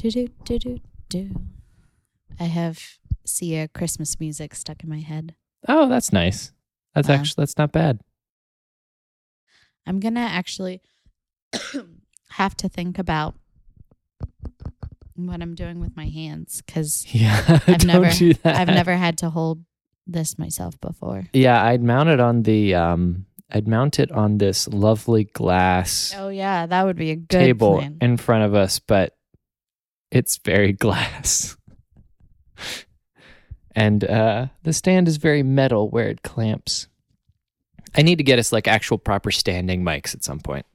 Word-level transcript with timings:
Do 0.00 0.10
do 0.10 0.28
do 0.44 0.58
do 0.58 0.80
do. 1.08 1.30
I 2.38 2.44
have 2.44 2.80
Sia 3.26 3.66
Christmas 3.68 4.20
music 4.20 4.54
stuck 4.54 4.82
in 4.84 4.88
my 4.88 5.00
head. 5.00 5.34
Oh, 5.66 5.88
that's 5.88 6.12
nice. 6.12 6.52
That's 6.94 7.08
Wow. 7.08 7.14
actually 7.16 7.42
that's 7.42 7.58
not 7.58 7.72
bad. 7.72 8.00
I'm 9.86 9.98
gonna 10.00 10.20
actually 10.20 10.80
have 12.30 12.56
to 12.58 12.68
think 12.68 12.98
about 12.98 13.34
what 15.16 15.42
I'm 15.42 15.54
doing 15.56 15.80
with 15.80 15.96
my 15.96 16.06
hands 16.06 16.62
because 16.64 17.04
Yeah, 17.12 17.58
I've 17.66 17.84
never-. 17.84 18.10
I've 18.44 18.68
never 18.68 18.96
had 18.96 19.18
to 19.18 19.30
hold 19.30 19.64
this 20.06 20.38
myself 20.38 20.80
before. 20.80 21.26
Yeah, 21.32 21.62
I'd 21.62 21.82
mount 21.82 22.08
it 22.08 22.20
on 22.20 22.42
the 22.44 22.74
um, 22.76 23.26
I'd 23.50 23.66
mount 23.66 23.98
it 23.98 24.12
on 24.12 24.38
this 24.38 24.68
lovely 24.68 25.24
glass 25.24 26.14
Oh 26.16 26.28
yeah, 26.28 26.66
that 26.66 26.86
would 26.86 26.96
be 26.96 27.10
a 27.10 27.16
good 27.16 27.28
table 27.30 27.78
plan. 27.78 27.98
in 28.00 28.16
front 28.16 28.44
of 28.44 28.54
us, 28.54 28.78
but 28.78 29.14
it's 30.10 30.38
very 30.38 30.72
glass. 30.84 31.56
and 33.74 34.04
uh, 34.04 34.46
the 34.62 34.72
stand 34.72 35.08
is 35.08 35.16
very 35.16 35.42
metal 35.42 35.88
where 35.90 36.08
it 36.08 36.22
clamps. 36.22 36.88
I 37.96 38.02
need 38.02 38.18
to 38.18 38.24
get 38.24 38.38
us 38.38 38.52
like 38.52 38.68
actual 38.68 38.98
proper 38.98 39.30
standing 39.30 39.82
mics 39.82 40.14
at 40.14 40.22
some 40.24 40.40
point. 40.40 40.66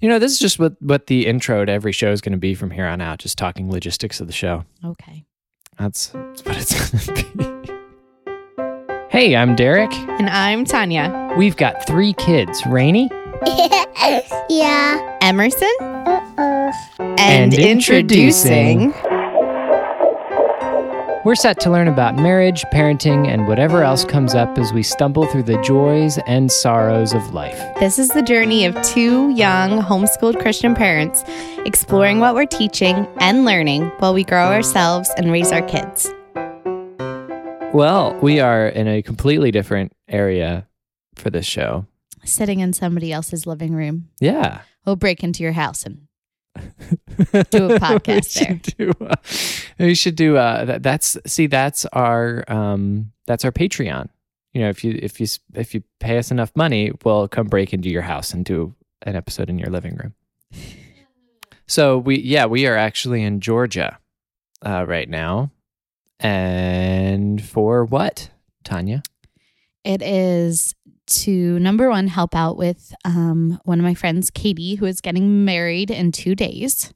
You 0.00 0.10
know, 0.10 0.18
this 0.18 0.32
is 0.32 0.38
just 0.38 0.58
what, 0.58 0.80
what 0.82 1.06
the 1.06 1.26
intro 1.26 1.64
to 1.64 1.72
every 1.72 1.92
show 1.92 2.12
is 2.12 2.20
going 2.20 2.32
to 2.32 2.38
be 2.38 2.54
from 2.54 2.70
here 2.70 2.86
on 2.86 3.00
out, 3.00 3.18
just 3.18 3.38
talking 3.38 3.70
logistics 3.70 4.20
of 4.20 4.26
the 4.26 4.32
show. 4.32 4.64
Okay. 4.84 5.24
That's, 5.78 6.08
that's 6.08 6.44
what 6.44 6.56
it's 6.58 7.08
going 7.08 7.24
to 7.24 7.64
be. 7.64 7.72
hey, 9.08 9.34
I'm 9.36 9.56
Derek. 9.56 9.92
And 9.94 10.28
I'm 10.28 10.66
Tanya. 10.66 11.34
We've 11.38 11.56
got 11.56 11.86
three 11.86 12.12
kids 12.12 12.64
Rainy, 12.66 13.10
yeah. 14.50 15.18
Emerson. 15.22 15.95
And, 16.38 16.74
And 17.18 17.54
introducing- 17.54 18.92
introducing. 18.92 19.12
We're 21.24 21.34
set 21.34 21.58
to 21.60 21.70
learn 21.70 21.88
about 21.88 22.14
marriage, 22.16 22.64
parenting, 22.72 23.26
and 23.26 23.48
whatever 23.48 23.82
else 23.82 24.04
comes 24.04 24.32
up 24.36 24.56
as 24.58 24.72
we 24.72 24.84
stumble 24.84 25.26
through 25.26 25.42
the 25.42 25.60
joys 25.60 26.18
and 26.28 26.52
sorrows 26.52 27.12
of 27.14 27.34
life. 27.34 27.60
This 27.80 27.98
is 27.98 28.10
the 28.10 28.22
journey 28.22 28.64
of 28.64 28.80
two 28.82 29.30
young 29.30 29.82
homeschooled 29.82 30.40
Christian 30.40 30.76
parents 30.76 31.24
exploring 31.64 32.20
what 32.20 32.36
we're 32.36 32.46
teaching 32.46 33.08
and 33.18 33.44
learning 33.44 33.86
while 33.98 34.14
we 34.14 34.22
grow 34.22 34.46
ourselves 34.52 35.10
and 35.16 35.32
raise 35.32 35.50
our 35.50 35.62
kids. 35.62 36.12
Well, 37.74 38.16
we 38.22 38.38
are 38.38 38.68
in 38.68 38.86
a 38.86 39.02
completely 39.02 39.50
different 39.50 39.92
area 40.08 40.68
for 41.16 41.30
this 41.30 41.44
show. 41.44 41.86
Sitting 42.24 42.60
in 42.60 42.72
somebody 42.72 43.12
else's 43.12 43.46
living 43.48 43.74
room. 43.74 44.10
Yeah. 44.20 44.60
We'll 44.84 44.94
break 44.96 45.24
into 45.24 45.42
your 45.42 45.52
house 45.52 45.82
and 45.82 46.02
Do 47.50 47.70
a 47.70 47.78
podcast 47.80 48.06
we 48.06 48.44
should 48.44 48.62
do, 48.62 48.92
uh, 49.00 49.14
we 49.78 49.94
should 49.94 50.16
do 50.16 50.36
uh 50.36 50.64
that, 50.64 50.82
that's 50.82 51.16
see 51.26 51.46
that's 51.46 51.84
our 51.86 52.44
um 52.48 53.12
that's 53.26 53.44
our 53.44 53.52
Patreon. 53.52 54.08
You 54.52 54.62
know, 54.62 54.68
if 54.68 54.84
you 54.84 54.98
if 55.02 55.20
you 55.20 55.26
if 55.54 55.74
you 55.74 55.82
pay 56.00 56.18
us 56.18 56.30
enough 56.30 56.52
money, 56.54 56.92
we'll 57.04 57.28
come 57.28 57.46
break 57.48 57.72
into 57.72 57.90
your 57.90 58.02
house 58.02 58.32
and 58.32 58.44
do 58.44 58.74
an 59.02 59.16
episode 59.16 59.50
in 59.50 59.58
your 59.58 59.70
living 59.70 59.96
room. 59.96 60.14
So 61.66 61.98
we 61.98 62.20
yeah, 62.20 62.46
we 62.46 62.66
are 62.66 62.76
actually 62.76 63.22
in 63.22 63.40
Georgia 63.40 63.98
uh 64.64 64.84
right 64.86 65.08
now. 65.08 65.50
And 66.20 67.44
for 67.44 67.84
what, 67.84 68.30
Tanya? 68.64 69.02
It 69.84 70.02
is 70.02 70.74
to 71.06 71.58
number 71.58 71.88
one, 71.88 72.08
help 72.08 72.34
out 72.34 72.56
with 72.56 72.94
um, 73.04 73.60
one 73.64 73.78
of 73.78 73.84
my 73.84 73.94
friends, 73.94 74.30
Katie, 74.30 74.76
who 74.76 74.86
is 74.86 75.00
getting 75.00 75.44
married 75.44 75.90
in 75.90 76.12
two 76.12 76.34
days, 76.34 76.92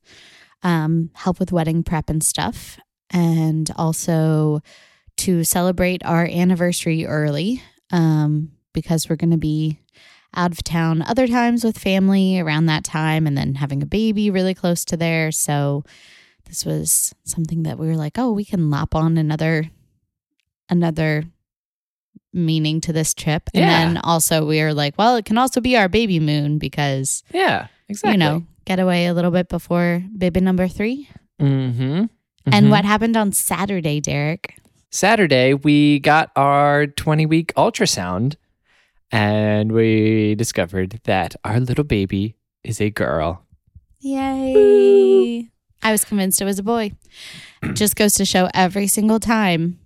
um, 0.63 1.11
help 1.15 1.39
with 1.39 1.53
wedding 1.53 1.83
prep 1.83 2.11
and 2.11 2.23
stuff. 2.23 2.79
And 3.11 3.71
also 3.77 4.63
to 5.19 5.45
celebrate 5.45 6.05
our 6.05 6.25
anniversary 6.27 7.07
early 7.07 7.63
um, 7.91 8.53
because 8.73 9.09
we're 9.09 9.17
going 9.17 9.33
to 9.33 9.37
be 9.37 9.79
out 10.35 10.53
of 10.53 10.63
town 10.63 11.03
other 11.03 11.27
times 11.27 11.65
with 11.65 11.77
family 11.77 12.39
around 12.39 12.67
that 12.67 12.85
time 12.85 13.27
and 13.27 13.37
then 13.37 13.57
having 13.57 13.83
a 13.83 13.87
baby 13.87 14.31
really 14.31 14.55
close 14.55 14.85
to 14.85 14.97
there. 14.97 15.33
So 15.33 15.85
this 16.47 16.65
was 16.65 17.15
something 17.25 17.65
that 17.65 17.79
we 17.79 17.87
were 17.87 17.97
like, 17.97 18.17
oh, 18.17 18.33
we 18.33 18.45
can 18.45 18.71
lop 18.71 18.95
on 18.95 19.19
another 19.19 19.71
another 20.69 21.25
meaning 22.33 22.81
to 22.83 22.93
this 22.93 23.13
trip. 23.15 23.49
And 23.55 23.63
Yeah. 23.65 23.85
then 23.85 23.97
also 23.99 24.47
we 24.47 24.61
are 24.61 24.73
like, 24.73 24.95
well, 24.99 25.17
it 25.17 25.25
can 25.25 25.39
also 25.39 25.61
be 25.61 25.77
our 25.77 25.89
baby 25.89 26.21
moon 26.21 26.59
because, 26.59 27.23
Yeah, 27.33 27.67
exactly. 27.89 28.13
you 28.13 28.19
know, 28.19 28.45
get 28.65 28.79
away 28.79 29.07
a 29.07 29.15
little 29.15 29.31
bit 29.33 29.49
before 29.49 30.03
baby 30.17 30.41
number 30.41 30.69
3 30.69 31.09
Mm-hmm. 31.41 32.05
And 32.53 32.71
what 32.71 32.85
happened 32.85 33.17
on 33.17 33.33
Saturday, 33.33 34.01
Derek? 34.01 34.55
Saturday, 34.91 35.55
we 35.55 35.99
got 36.01 36.31
our 36.37 36.87
20 36.87 37.25
week 37.27 37.53
ultrasound 37.55 38.37
and 39.13 39.73
we 39.73 40.35
discovered 40.37 41.01
that 41.05 41.35
our 41.45 41.59
little 41.61 41.85
baby 41.85 42.37
is 42.63 42.81
a 42.81 42.91
girl. 42.91 43.45
Yay. 44.01 45.49
I 45.83 45.93
was 45.93 46.05
convinced 46.05 46.41
it 46.41 46.45
was 46.45 46.59
a 46.59 46.63
boy. 46.63 46.93
Just 47.73 47.97
goes 47.97 48.15
to 48.15 48.25
show 48.25 48.49
every 48.55 48.87
single 48.87 49.19
time 49.21 49.80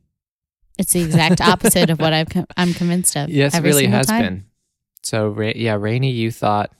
it's 0.78 0.92
the 0.92 1.02
exact 1.02 1.40
opposite 1.40 1.90
of 1.90 2.00
what 2.00 2.12
I've 2.12 2.28
com- 2.28 2.46
I'm 2.56 2.72
convinced 2.74 3.16
of. 3.16 3.28
Yes, 3.28 3.54
it 3.54 3.62
really 3.62 3.86
has 3.86 4.06
time. 4.06 4.22
been. 4.22 4.44
So, 5.02 5.28
Ra- 5.28 5.52
yeah, 5.54 5.74
Rainy, 5.74 6.10
you 6.10 6.30
thought. 6.30 6.72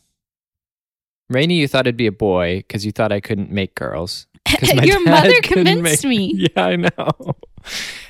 Rainy, 1.31 1.55
you 1.55 1.69
thought 1.69 1.87
it'd 1.87 1.97
be 1.97 2.07
a 2.07 2.13
boy 2.13 2.59
because 2.59 2.85
you 2.85 2.93
thought 2.93 3.11
I 3.13 3.21
couldn't 3.21 3.51
make 3.51 3.75
girls. 3.75 4.27
Your 4.63 5.01
mother 5.05 5.41
convinced 5.43 6.05
make- 6.05 6.11
me. 6.19 6.33
Yeah, 6.55 6.65
I 6.67 6.77
know. 6.77 7.37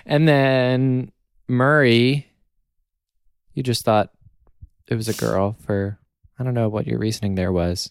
And 0.05 0.27
then 0.27 1.13
Murray, 1.49 2.27
you 3.55 3.63
just 3.63 3.85
thought 3.85 4.11
it 4.89 4.97
was 4.97 5.09
a 5.09 5.15
girl 5.15 5.57
for, 5.65 5.99
I 6.39 6.45
don't 6.45 6.55
know 6.55 6.69
what 6.69 6.87
your 6.87 6.99
reasoning 6.99 7.37
there 7.37 7.53
was. 7.53 7.91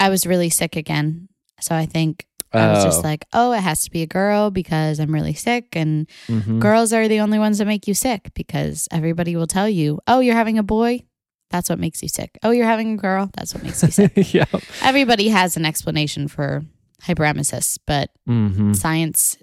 I 0.00 0.08
was 0.08 0.26
really 0.26 0.50
sick 0.50 0.74
again. 0.74 1.28
So 1.60 1.74
I 1.74 1.86
think 1.86 2.26
I 2.54 2.68
was 2.70 2.80
Oh. 2.80 2.84
just 2.88 3.04
like, 3.04 3.24
oh, 3.32 3.52
it 3.52 3.60
has 3.60 3.82
to 3.84 3.90
be 3.90 4.02
a 4.02 4.06
girl 4.06 4.50
because 4.50 4.98
I'm 5.00 5.12
really 5.12 5.34
sick. 5.34 5.68
And 5.74 6.08
Mhm. 6.28 6.60
girls 6.60 6.92
are 6.92 7.08
the 7.08 7.20
only 7.20 7.38
ones 7.38 7.58
that 7.58 7.66
make 7.66 7.86
you 7.88 7.94
sick 7.94 8.30
because 8.34 8.88
everybody 8.90 9.36
will 9.36 9.46
tell 9.46 9.68
you, 9.68 9.98
oh, 10.06 10.20
you're 10.20 10.34
having 10.36 10.58
a 10.58 10.62
boy. 10.62 11.02
That's 11.50 11.68
what 11.68 11.78
makes 11.78 12.02
you 12.02 12.08
sick. 12.08 12.38
Oh, 12.42 12.50
you're 12.50 12.66
having 12.66 12.94
a 12.94 12.96
girl. 12.96 13.30
That's 13.36 13.54
what 13.54 13.62
makes 13.62 13.82
you 13.82 13.90
sick. 13.90 14.12
yeah. 14.34 14.44
Everybody 14.82 15.28
has 15.28 15.56
an 15.56 15.64
explanation 15.64 16.26
for 16.28 16.64
hyperemesis, 17.02 17.78
but 17.86 18.10
hmm 18.26 18.72
science 18.74 19.36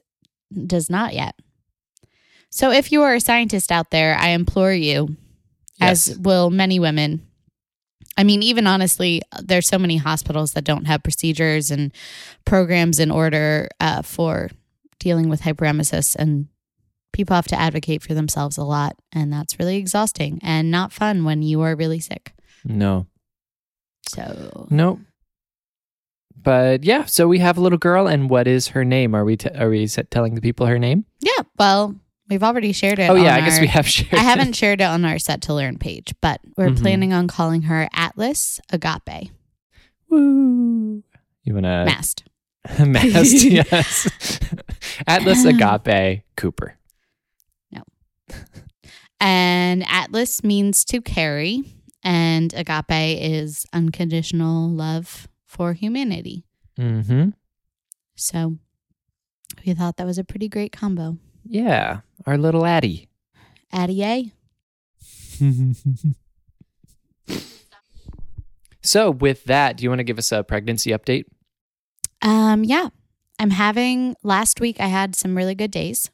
does 0.68 0.90
not 0.90 1.14
yet. 1.14 1.36
So 2.50 2.72
if 2.72 2.92
you 2.92 3.02
are 3.04 3.16
a 3.16 3.22
scientist 3.22 3.72
out 3.72 3.92
there, 3.92 4.18
I 4.18 4.30
implore 4.30 4.74
you, 4.74 5.16
Yes. 5.80 6.10
as 6.10 6.18
will 6.20 6.50
many 6.50 6.80
women. 6.80 7.22
I 8.18 8.24
mean, 8.24 8.44
even 8.44 8.68
honestly, 8.68 9.22
there's 9.42 9.68
so 9.68 9.80
many 9.80 9.98
hospitals 9.98 10.54
that 10.54 10.64
don't 10.64 10.86
have 10.86 11.04
procedures 11.04 11.72
and 11.72 11.92
programs 12.46 13.00
in 13.00 13.10
order 13.10 13.70
uh, 13.80 14.02
for 14.02 14.50
dealing 15.00 15.30
with 15.30 15.42
hyperemesis, 15.42 16.16
and 16.16 16.48
people 17.14 17.36
have 17.36 17.48
to 17.48 17.60
advocate 17.60 18.04
for 18.04 18.14
themselves 18.14 18.58
a 18.58 18.64
lot, 18.64 18.98
and 19.12 19.32
that's 19.32 19.60
really 19.60 19.78
exhausting 19.78 20.40
and 20.44 20.70
not 20.70 20.92
fun 20.92 21.24
when 21.24 21.42
you 21.42 21.62
are 21.62 21.76
really 21.76 22.00
sick. 22.00 22.34
No. 22.64 23.08
So 24.08 24.68
Nope. 24.70 25.00
But 26.44 26.84
yeah, 26.84 27.06
so 27.06 27.28
we 27.28 27.40
have 27.40 27.58
a 27.58 27.62
little 27.62 27.78
girl, 27.78 28.08
and 28.08 28.30
what 28.30 28.48
is 28.48 28.70
her 28.70 28.84
name? 28.84 29.14
Are 29.14 29.24
we 29.24 29.38
t- 29.38 29.50
are 29.50 29.70
we 29.70 29.88
telling 29.88 30.36
the 30.36 30.42
people 30.42 30.66
her 30.66 30.80
name? 30.80 31.06
yeah, 31.20 31.44
well, 31.58 31.96
we've 32.32 32.42
already 32.44 32.72
shared 32.72 32.98
it. 32.98 33.10
oh 33.12 33.16
yeah, 33.16 33.36
I 33.36 33.42
guess 33.42 33.60
we 33.60 33.68
have 33.68 33.88
shared. 33.88 34.14
I 34.14 34.18
it. 34.22 34.24
haven't 34.24 34.54
shared 34.56 34.82
it 34.82 34.86
on 34.86 35.06
our 35.06 35.20
set 35.20 35.42
to 35.44 35.54
learn 35.54 35.78
page, 35.78 36.14
but 36.22 36.42
we're 36.58 36.70
Mhm. 36.70 36.82
planning 36.82 37.14
on 37.14 37.28
calling 37.28 37.64
her 37.64 37.88
Atlas 37.94 38.60
Agape 38.72 39.30
Woo! 40.10 41.04
You 41.44 41.54
wanna 41.54 41.86
Mast. 41.86 42.24
Mast, 42.80 43.44
yes. 43.44 44.08
Atlas 45.08 45.46
Agape 45.52 46.24
Cooper. 46.36 46.78
No. 47.72 47.84
And 49.20 49.84
Atlas 49.88 50.44
means 50.44 50.84
to 50.86 51.02
carry, 51.02 51.64
and 52.04 52.54
Agape 52.54 53.20
is 53.22 53.66
unconditional 53.74 54.70
love 54.70 55.28
for 55.46 55.74
humanity. 55.74 56.44
Mm-hmm. 56.80 57.30
So 58.16 58.58
we 59.66 59.74
thought 59.74 59.98
that 59.98 60.06
was 60.06 60.18
a 60.18 60.24
pretty 60.24 60.48
great 60.48 60.72
combo. 60.72 61.18
Yeah, 61.46 62.02
our 62.26 62.38
little 62.38 62.66
Addie. 62.66 63.08
Addie 63.72 64.04
A. 64.04 64.32
so 68.82 69.12
with 69.12 69.44
that, 69.46 69.78
do 69.78 69.84
you 69.84 69.90
want 69.90 70.00
to 70.00 70.04
give 70.04 70.18
us 70.18 70.32
a 70.32 70.44
pregnancy 70.44 70.92
update? 70.92 71.26
Um, 72.22 72.64
yeah. 72.64 72.90
I'm 73.40 73.52
having 73.52 74.16
last 74.24 74.60
week 74.60 74.80
I 74.80 74.88
had 74.88 75.16
some 75.16 75.36
really 75.36 75.56
good 75.56 75.72
days. 75.72 76.10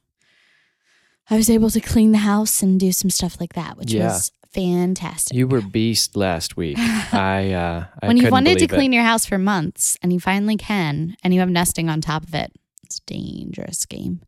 I 1.30 1.36
was 1.36 1.50
able 1.50 1.70
to 1.72 1.82
clean 1.82 2.14
the 2.14 2.20
house 2.20 2.64
and 2.64 2.80
do 2.80 2.94
some 2.94 3.10
stuff 3.10 3.40
like 3.42 3.54
that, 3.54 3.78
which 3.78 3.92
Yeah. 3.92 4.06
was 4.08 4.32
fantastic. 4.54 5.36
You 5.36 5.46
were 5.48 5.62
beast 5.62 6.16
last 6.16 6.56
week. 6.56 6.78
I 6.80 7.52
uh 7.52 7.86
I 8.02 8.08
when 8.08 8.16
you 8.16 8.30
wanted 8.30 8.60
to 8.60 8.66
it. 8.66 8.70
clean 8.70 8.94
your 8.94 9.04
house 9.04 9.26
for 9.26 9.38
months 9.38 9.98
and 10.02 10.14
you 10.14 10.22
finally 10.22 10.56
can, 10.56 11.18
and 11.24 11.34
you 11.34 11.42
have 11.42 11.50
nesting 11.50 11.90
on 11.90 12.00
top 12.00 12.24
of 12.24 12.34
it, 12.34 12.54
it's 12.84 13.00
a 13.00 13.02
dangerous 13.06 13.86
game. 13.86 14.22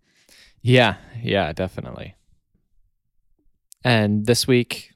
Yeah, 0.61 0.95
yeah, 1.21 1.51
definitely. 1.53 2.15
And 3.83 4.25
this 4.25 4.45
week, 4.47 4.91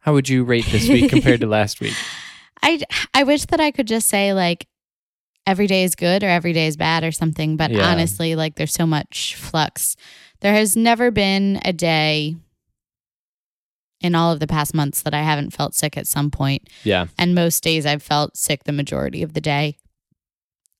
how 0.00 0.12
would 0.12 0.28
you 0.28 0.44
rate 0.44 0.66
this 0.66 0.88
week 0.88 1.10
compared 1.10 1.40
to 1.40 1.46
last 1.48 1.80
week? 1.80 1.94
I 2.62 2.80
I 3.12 3.24
wish 3.24 3.44
that 3.46 3.60
I 3.60 3.70
could 3.70 3.86
just 3.88 4.08
say 4.08 4.32
like 4.32 4.66
every 5.46 5.66
day 5.66 5.84
is 5.84 5.94
good 5.94 6.22
or 6.22 6.28
every 6.28 6.52
day 6.52 6.66
is 6.66 6.76
bad 6.76 7.04
or 7.04 7.12
something, 7.12 7.56
but 7.56 7.70
Yeah. 7.70 7.90
honestly, 7.90 8.34
like 8.36 8.54
there's 8.56 8.72
so 8.72 8.86
much 8.86 9.34
flux. 9.34 9.96
There 10.40 10.52
has 10.54 10.76
never 10.76 11.10
been 11.10 11.60
a 11.64 11.72
day 11.72 12.36
in 14.00 14.14
all 14.14 14.30
of 14.32 14.40
the 14.40 14.46
past 14.46 14.74
months 14.74 15.02
that 15.02 15.14
I 15.14 15.22
haven't 15.22 15.52
felt 15.54 15.74
sick 15.74 15.96
at 15.96 16.06
some 16.06 16.30
point, 16.30 16.68
Yeah. 16.84 17.06
and 17.18 17.34
most 17.34 17.62
days 17.64 17.86
I've 17.86 18.02
felt 18.02 18.36
sick 18.36 18.64
the 18.64 18.72
majority 18.72 19.22
of 19.22 19.32
the 19.32 19.40
day. 19.40 19.78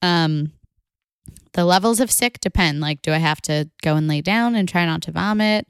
Um 0.03 0.53
the 1.57 1.65
levels 1.65 1.99
of 2.01 2.11
sick 2.13 2.39
depend. 2.41 2.81
Like, 2.81 3.03
do 3.03 3.13
I 3.13 3.19
have 3.19 3.41
to 3.43 3.69
go 3.83 3.97
and 3.97 4.07
lay 4.07 4.21
down 4.21 4.55
and 4.55 4.69
try 4.69 4.85
not 4.87 5.03
to 5.03 5.11
vomit? 5.13 5.67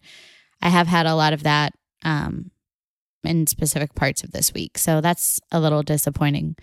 I 0.61 0.69
have 0.69 0.87
had 0.89 1.07
a 1.07 1.15
lot 1.15 1.33
of 1.33 1.43
that 1.45 1.73
um, 2.05 2.51
in 3.25 3.47
specific 3.47 3.95
parts 3.95 4.23
of 4.23 4.33
this 4.33 4.53
week. 4.53 4.77
So 4.79 5.01
that's 5.01 5.41
a 5.51 5.59
little 5.61 5.83
disappointing. 5.83 6.57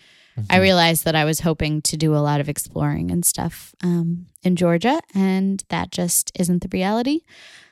I 0.49 0.57
Mhm. 0.57 0.61
realized 0.61 1.05
that 1.05 1.15
I 1.15 1.25
was 1.25 1.41
hoping 1.41 1.81
to 1.83 1.97
do 1.97 2.15
a 2.15 2.17
lot 2.21 2.39
of 2.41 2.49
exploring 2.49 3.11
and 3.11 3.23
stuff 3.25 3.73
um, 3.83 4.27
in 4.41 4.55
Georgia, 4.55 4.99
and 5.13 5.63
that 5.69 5.91
just 5.91 6.31
isn't 6.39 6.61
the 6.63 6.69
reality. 6.71 7.21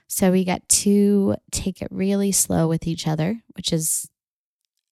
So 0.07 0.31
we 0.31 0.43
got 0.43 0.67
to 0.69 1.35
take 1.51 1.81
it 1.81 1.87
really 1.91 2.31
slow 2.31 2.67
with 2.67 2.85
each 2.85 3.07
other, 3.07 3.41
which 3.55 3.71
is 3.73 4.09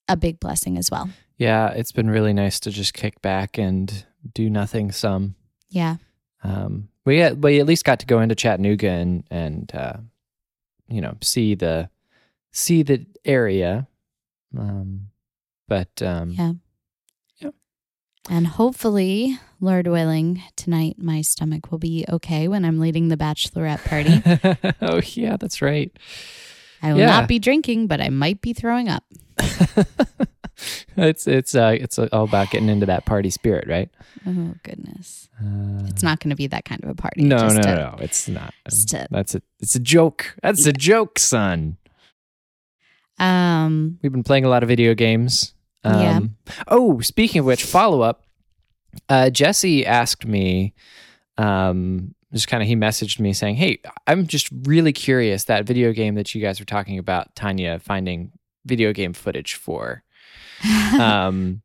a 0.08 0.16
big 0.18 0.40
blessing 0.40 0.78
as 0.78 0.90
well. 0.90 1.10
Yeah, 1.38 1.70
it's 1.70 1.92
been 1.92 2.10
really 2.10 2.34
nice 2.34 2.60
to 2.62 2.72
just 2.72 2.94
kick 2.94 3.22
back 3.22 3.58
and 3.58 4.06
do 4.34 4.50
nothing 4.50 4.92
some. 4.92 5.36
Yeah. 5.70 5.98
Um 6.44 6.90
we 7.06 7.18
had, 7.20 7.44
we 7.44 7.60
at 7.60 7.66
least 7.66 7.86
got 7.86 8.00
to 8.00 8.06
go 8.06 8.20
into 8.22 8.36
Chattanooga 8.36 8.90
and 8.90 9.24
and 9.32 9.72
uh 9.74 9.98
you 10.88 11.02
know, 11.02 11.16
see 11.22 11.56
the 11.56 11.90
see 12.52 12.84
the 12.84 13.06
area. 13.26 13.88
Um 14.58 15.08
but 15.68 16.02
um 16.02 16.32
Yeah. 16.32 16.54
Yep. 17.40 17.54
And 18.30 18.48
hopefully, 18.48 19.38
Lord 19.60 19.88
willing, 19.88 20.42
tonight 20.56 20.96
my 20.98 21.22
stomach 21.22 21.72
will 21.72 21.78
be 21.80 22.06
okay 22.10 22.48
when 22.48 22.64
I'm 22.66 22.80
leading 22.80 23.08
the 23.10 23.18
bachelorette 23.18 23.84
party. 23.86 24.76
oh 24.82 25.02
yeah, 25.14 25.38
that's 25.38 25.62
right. 25.62 25.92
I 26.82 26.94
will 26.94 27.00
Yeah. 27.00 27.08
not 27.08 27.28
be 27.28 27.40
drinking, 27.40 27.88
but 27.88 28.00
I 28.02 28.10
might 28.10 28.40
be 28.42 28.54
throwing 28.54 28.88
up. 28.88 29.04
it's 30.98 31.28
it's 31.28 31.56
uh 31.56 31.76
it's 31.80 31.98
all 32.00 32.24
about 32.24 32.50
getting 32.52 32.70
into 32.70 32.86
that 32.86 33.06
party 33.06 33.30
spirit, 33.30 33.68
right? 33.68 33.90
Oh, 34.28 34.56
goodness. 34.64 35.30
Uh, 35.40 35.86
It's 35.88 36.04
not 36.04 36.20
going 36.20 36.30
to 36.32 36.36
be 36.36 36.48
that 36.48 36.66
kind 36.66 36.84
of 36.84 36.90
a 36.90 36.96
party. 36.96 37.24
no, 37.24 37.48
no, 37.48 37.62
to- 37.62 37.76
no, 37.76 37.96
it's 38.00 38.28
not. 38.28 38.54
to- 38.88 39.08
That's 39.10 39.36
a 39.36 39.42
it's 39.60 39.76
a 39.76 39.80
joke. 39.80 40.36
That's 40.44 40.66
a 40.66 40.74
joke, 40.74 41.18
son. 41.20 41.78
Um, 43.18 44.00
We've 44.02 44.12
been 44.12 44.24
playing 44.24 44.46
a 44.46 44.50
lot 44.50 44.64
of 44.64 44.70
video 44.70 44.94
games. 44.94 45.54
Um, 45.84 46.02
Yeah. 46.02 46.20
Oh, 46.68 47.00
speaking 47.02 47.40
of 47.40 47.46
which, 47.46 47.64
follow 47.64 48.02
up. 48.02 48.24
Uh, 49.08 49.30
Jesse 49.30 49.86
asked 49.86 50.26
me, 50.26 50.74
um, 51.38 52.16
just 52.34 52.48
kind 52.48 52.62
of, 52.64 52.68
he 52.68 52.76
messaged 52.76 53.20
me 53.20 53.34
saying, 53.34 53.56
Hey, 53.56 53.80
I'm 54.08 54.28
just 54.28 54.50
really 54.64 54.94
curious 54.94 55.46
that 55.46 55.66
video 55.66 55.92
game 55.94 56.16
that 56.16 56.34
you 56.34 56.42
guys 56.42 56.60
were 56.60 56.66
talking 56.66 56.98
about, 56.98 57.36
Tanya, 57.36 57.80
finding 57.80 58.32
video 58.66 58.94
game 58.94 59.14
footage 59.14 59.54
for. 59.56 60.04
Um, 61.00 61.62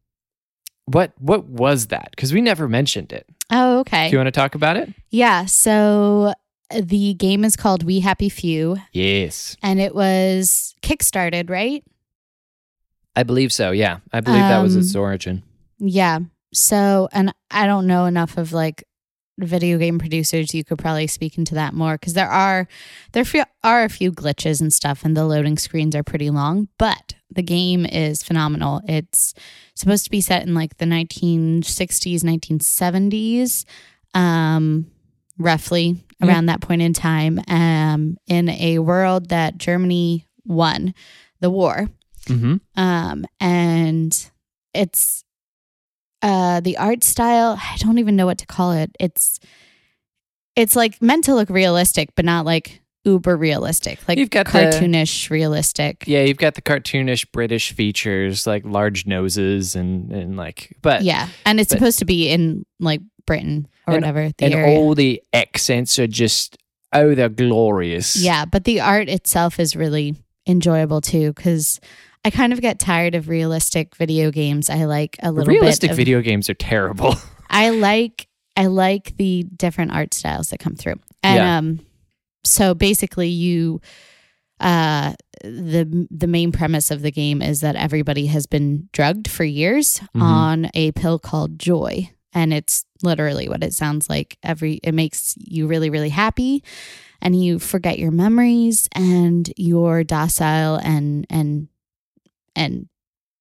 what 0.86 1.12
what 1.18 1.46
was 1.46 1.86
that? 1.88 2.10
Because 2.10 2.32
we 2.32 2.40
never 2.40 2.68
mentioned 2.68 3.12
it. 3.12 3.26
oh, 3.50 3.78
okay. 3.80 4.08
Do 4.08 4.12
you 4.12 4.18
want 4.18 4.26
to 4.28 4.30
talk 4.32 4.54
about 4.54 4.76
it? 4.76 4.92
Yeah. 5.10 5.46
So 5.46 6.34
the 6.70 7.14
game 7.14 7.44
is 7.44 7.56
called 7.56 7.84
We 7.84 8.00
Happy 8.00 8.28
Few, 8.28 8.76
Yes, 8.92 9.56
and 9.62 9.80
it 9.80 9.94
was 9.94 10.74
kickstarted, 10.82 11.48
right? 11.50 11.82
I 13.16 13.22
believe 13.22 13.52
so. 13.52 13.70
Yeah, 13.70 13.98
I 14.12 14.20
believe 14.20 14.40
that 14.42 14.60
was 14.62 14.74
Um, 14.74 14.80
its 14.82 14.94
origin. 14.94 15.42
Yeah. 15.78 16.18
So, 16.52 17.08
and 17.12 17.32
I 17.50 17.66
don't 17.66 17.86
know 17.86 18.04
enough 18.06 18.36
of 18.36 18.52
like 18.52 18.84
video 19.38 19.78
game 19.78 19.98
producers. 19.98 20.54
You 20.54 20.64
could 20.64 20.78
probably 20.78 21.06
speak 21.06 21.38
into 21.38 21.54
that 21.54 21.74
more 21.74 21.94
because 21.94 22.12
there 22.14 22.28
are 22.28 22.68
there 23.12 23.24
are 23.62 23.84
a 23.84 23.88
few 23.88 24.12
glitches 24.12 24.60
and 24.60 24.72
stuff, 24.72 25.04
and 25.04 25.16
the 25.16 25.24
loading 25.24 25.58
screens 25.58 25.94
are 25.96 26.02
pretty 26.04 26.30
long. 26.30 26.68
But 26.78 27.14
the 27.34 27.42
game 27.42 27.84
is 27.86 28.22
phenomenal. 28.22 28.80
It's 28.88 29.34
supposed 29.74 30.04
to 30.04 30.10
be 30.10 30.20
set 30.20 30.42
in 30.42 30.54
like 30.54 30.76
the 30.78 30.84
1960s, 30.86 32.22
1970s, 32.22 33.64
um, 34.14 34.86
roughly 35.38 35.96
Yeah. 36.20 36.28
around 36.28 36.46
that 36.46 36.60
point 36.60 36.82
in 36.82 36.92
time, 36.92 37.40
um, 37.48 38.16
in 38.26 38.48
a 38.48 38.78
world 38.78 39.28
that 39.30 39.58
Germany 39.58 40.26
won 40.44 40.94
the 41.40 41.50
war 41.50 41.88
Mm-hmm. 42.26 42.56
um, 42.80 43.26
and 43.38 44.30
it's 44.72 45.24
uh, 46.22 46.60
the 46.60 46.78
art 46.78 47.04
style. 47.04 47.58
I 47.60 47.76
don't 47.80 47.98
even 47.98 48.16
know 48.16 48.24
what 48.24 48.38
to 48.38 48.46
call 48.46 48.72
it. 48.72 48.90
It's 48.98 49.38
it's 50.56 50.74
like 50.74 51.02
meant 51.02 51.24
to 51.24 51.34
look 51.34 51.50
realistic, 51.50 52.14
but 52.14 52.24
not 52.24 52.46
like 52.46 52.80
uber 53.04 53.36
realistic, 53.36 53.98
like 54.08 54.18
You've 54.18 54.30
got 54.30 54.46
the- 54.46 54.52
cartoonish 54.52 55.30
realistic. 55.30 56.04
Yeah, 56.06 56.22
you've 56.22 56.38
got 56.38 56.54
the 56.54 56.62
cartoonish 56.62 57.30
British 57.32 57.72
features 57.72 58.46
like 58.46 58.64
large 58.64 59.06
noses 59.06 59.74
and 59.76 60.10
and 60.12 60.36
like, 60.36 60.76
but 60.82 61.02
yeah, 61.02 61.28
and 61.46 61.60
it's 61.60 61.70
but- 61.72 61.78
supposed 61.78 61.98
to 62.00 62.04
be 62.04 62.28
in 62.28 62.64
like 62.80 63.00
Britain 63.26 63.66
or 63.86 63.94
And- 63.94 64.02
whatever 64.02 64.30
the 64.36 64.44
and 64.44 64.54
area. 64.54 64.78
all 64.78 64.94
the 64.94 65.22
accents 65.32 65.98
are 65.98 66.06
just 66.06 66.56
oh, 66.92 67.14
they're 67.14 67.28
glorious. 67.28 68.16
Yeah, 68.16 68.44
but 68.44 68.64
the 68.64 68.80
art 68.80 69.08
itself 69.08 69.58
is 69.58 69.74
really 69.74 70.14
enjoyable 70.46 71.00
too 71.00 71.32
because 71.32 71.80
I 72.24 72.30
kind 72.30 72.52
of 72.52 72.60
get 72.60 72.78
tired 72.78 73.14
of 73.14 73.28
realistic 73.28 73.96
video 73.96 74.30
games. 74.30 74.70
I 74.70 74.84
like 74.84 75.16
a 75.22 75.30
little 75.32 75.46
realistic 75.52 75.88
bit 75.88 75.92
of, 75.92 75.96
Realistic 75.98 76.06
video 76.06 76.20
games 76.22 76.48
are 76.48 76.54
terrible. 76.54 77.16
I 77.50 77.70
like 77.70 78.28
I 78.56 78.66
like 78.66 79.16
the 79.16 79.42
different 79.56 79.92
art 79.92 80.14
styles 80.14 80.48
that 80.50 80.58
come 80.60 80.74
through. 80.76 81.00
And 81.22 81.36
Yeah. 81.36 81.58
um 81.58 81.80
so 82.44 82.74
basically 82.74 83.28
you 83.28 83.80
uh 84.60 85.14
the 85.42 86.06
the 86.10 86.26
main 86.26 86.52
premise 86.52 86.90
of 86.90 87.02
the 87.02 87.10
game 87.10 87.42
is 87.42 87.60
that 87.60 87.76
everybody 87.76 88.26
has 88.26 88.46
been 88.46 88.88
drugged 88.92 89.28
for 89.28 89.44
years 89.44 90.00
Mhm. 90.14 90.22
on 90.22 90.70
a 90.74 90.92
pill 90.92 91.18
called 91.18 91.58
joy 91.58 92.10
and 92.32 92.52
it's 92.54 92.84
literally 93.02 93.48
what 93.48 93.62
it 93.64 93.74
sounds 93.74 94.08
like 94.08 94.38
every 94.42 94.74
it 94.82 94.92
makes 94.92 95.34
you 95.38 95.66
really 95.66 95.90
really 95.90 96.10
happy 96.10 96.62
and 97.20 97.42
you 97.42 97.58
forget 97.58 97.98
your 97.98 98.10
memories 98.12 98.88
and 98.92 99.52
you're 99.56 100.04
docile 100.04 100.76
and 100.76 101.26
and 101.30 101.68
and 102.54 102.88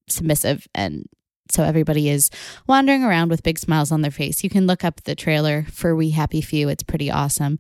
submissive 0.10 0.67
and 0.74 1.05
so 1.51 1.63
everybody 1.63 2.10
is 2.10 2.29
wandering 2.67 3.03
around 3.03 3.29
with 3.29 3.43
big 3.43 3.60
smiles 3.60 3.91
on 3.91 4.01
their 4.01 4.10
face. 4.12 4.43
You 4.43 4.50
can 4.50 4.65
look 4.65 4.83
up 4.83 5.01
the 5.03 5.13
trailer 5.13 5.65
for 5.69 5.93
We 5.95 6.10
Happy 6.12 6.41
Few. 6.41 6.67
It's 6.69 6.83
pretty 6.83 7.12
awesome. 7.12 7.60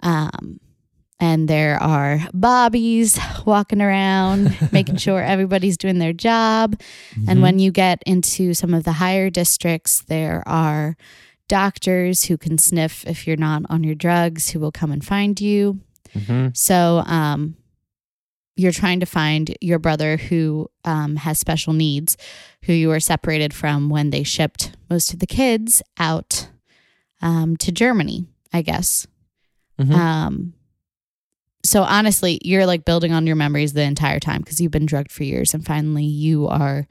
Um, 0.00 0.60
and 1.22 1.46
there 1.46 1.80
are 1.80 2.18
bobbies 2.34 3.16
walking 3.46 3.80
around, 3.80 4.50
making 4.72 4.96
sure 4.96 5.22
everybody's 5.22 5.76
doing 5.78 5.98
their 6.00 6.12
job. 6.12 6.74
And 7.28 7.38
Mhm. 7.38 7.42
when 7.42 7.58
you 7.60 7.70
get 7.70 8.02
into 8.06 8.54
some 8.54 8.74
of 8.74 8.82
the 8.82 8.92
higher 8.92 9.30
districts, 9.30 10.02
there 10.08 10.42
are 10.46 10.96
doctors 11.48 12.24
who 12.24 12.36
can 12.36 12.58
sniff 12.58 13.04
if 13.06 13.26
you're 13.26 13.36
not 13.48 13.62
on 13.70 13.84
your 13.84 13.94
drugs, 13.94 14.50
who 14.50 14.58
will 14.58 14.72
come 14.72 14.90
and 14.90 15.04
find 15.04 15.40
you. 15.40 15.78
Mhm. 16.14 16.56
So, 16.56 17.02
um, 17.06 17.54
you're 18.56 18.72
trying 18.72 19.00
to 19.00 19.06
find 19.06 19.54
your 19.60 19.78
brother 19.78 20.16
who 20.18 20.68
um, 20.84 21.16
has 21.16 21.38
special 21.38 21.72
needs, 21.72 22.16
who 22.64 22.72
you 22.72 22.88
were 22.88 23.00
separated 23.00 23.54
from 23.54 23.88
when 23.88 24.10
they 24.10 24.24
shipped 24.24 24.72
most 24.90 25.12
of 25.14 25.20
the 25.20 25.26
kids 25.26 25.82
out 25.98 26.48
um, 27.22 27.56
to 27.58 27.70
Germany, 27.70 28.26
I 28.52 28.62
guess. 28.62 29.06
Mhm. 29.80 30.52
So 31.64 31.82
honestly, 31.82 32.40
you're 32.44 32.66
like 32.66 32.84
building 32.84 33.12
on 33.12 33.26
your 33.26 33.36
memories 33.36 33.72
the 33.72 33.82
entire 33.82 34.18
time 34.20 34.40
because 34.40 34.60
you've 34.60 34.72
been 34.72 34.86
drugged 34.86 35.12
for 35.12 35.22
years, 35.24 35.54
and 35.54 35.64
finally 35.64 36.04
you 36.04 36.48
are. 36.48 36.86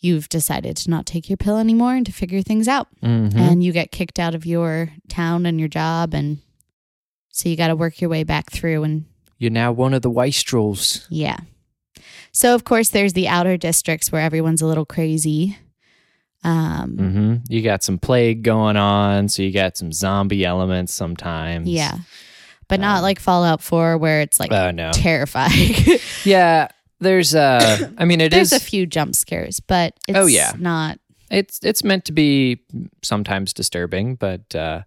You've 0.00 0.28
decided 0.28 0.76
to 0.78 0.90
not 0.90 1.06
take 1.06 1.30
your 1.30 1.36
pill 1.38 1.56
anymore 1.56 1.94
and 1.94 2.04
to 2.06 2.12
figure 2.12 2.42
things 2.42 2.68
out 2.68 2.88
Mhm. 3.02 3.34
and 3.34 3.64
you 3.64 3.72
get 3.72 3.90
kicked 3.90 4.18
out 4.18 4.34
of 4.34 4.44
your 4.44 4.90
town 5.08 5.46
and 5.46 5.58
your 5.58 5.68
job 5.70 6.12
and 6.14 6.38
so 7.30 7.48
you 7.48 7.56
got 7.56 7.68
to 7.68 7.76
work 7.76 8.00
your 8.00 8.10
way 8.10 8.22
back 8.22 8.50
through 8.50 8.82
and 8.84 9.06
You're 9.38 9.50
now 9.50 9.72
one 9.72 9.94
of 9.94 10.02
the 10.02 10.10
wastrels. 10.10 11.06
yeah 11.10 11.38
so 12.30 12.54
of 12.54 12.62
course 12.64 12.90
there's 12.90 13.14
the 13.14 13.26
outer 13.26 13.56
districts 13.56 14.12
where 14.12 14.20
everyone's 14.22 14.60
a 14.62 14.66
little 14.66 14.84
crazy 14.84 15.56
um 16.44 16.96
hmm 16.98 17.34
You 17.48 17.62
got 17.62 17.82
some 17.82 17.98
plague 17.98 18.42
going 18.42 18.76
on, 18.76 19.28
so 19.28 19.42
you 19.42 19.50
got 19.50 19.76
some 19.78 19.92
zombie 19.92 20.44
elements 20.44 20.92
sometimes. 20.92 21.68
yeah 21.68 21.98
but 22.68 22.80
not 22.80 22.98
Um, 22.98 23.02
like 23.02 23.20
fallout 23.20 23.62
4 23.62 23.96
where 23.98 24.20
it's 24.20 24.38
like 24.40 24.52
Oh 24.52 24.70
no. 24.70 24.90
terrifying 24.92 25.74
Yeah, 26.24 26.68
There's 27.00 27.34
uh 27.34 27.90
I 27.98 28.04
mean 28.04 28.20
it 28.20 28.30
There's 28.30 28.52
is 28.52 28.60
a 28.62 28.64
few 28.64 28.86
jump 28.86 29.14
scares, 29.14 29.60
but 29.60 29.94
it's 30.08 30.18
Oh, 30.18 30.26
yeah. 30.26 30.52
not. 30.58 30.98
it's 31.30 31.58
it's 31.62 31.82
meant 31.84 32.04
to 32.06 32.12
be 32.12 32.58
sometimes 33.02 33.52
disturbing, 33.52 34.14
but 34.16 34.54
uh 34.54 34.82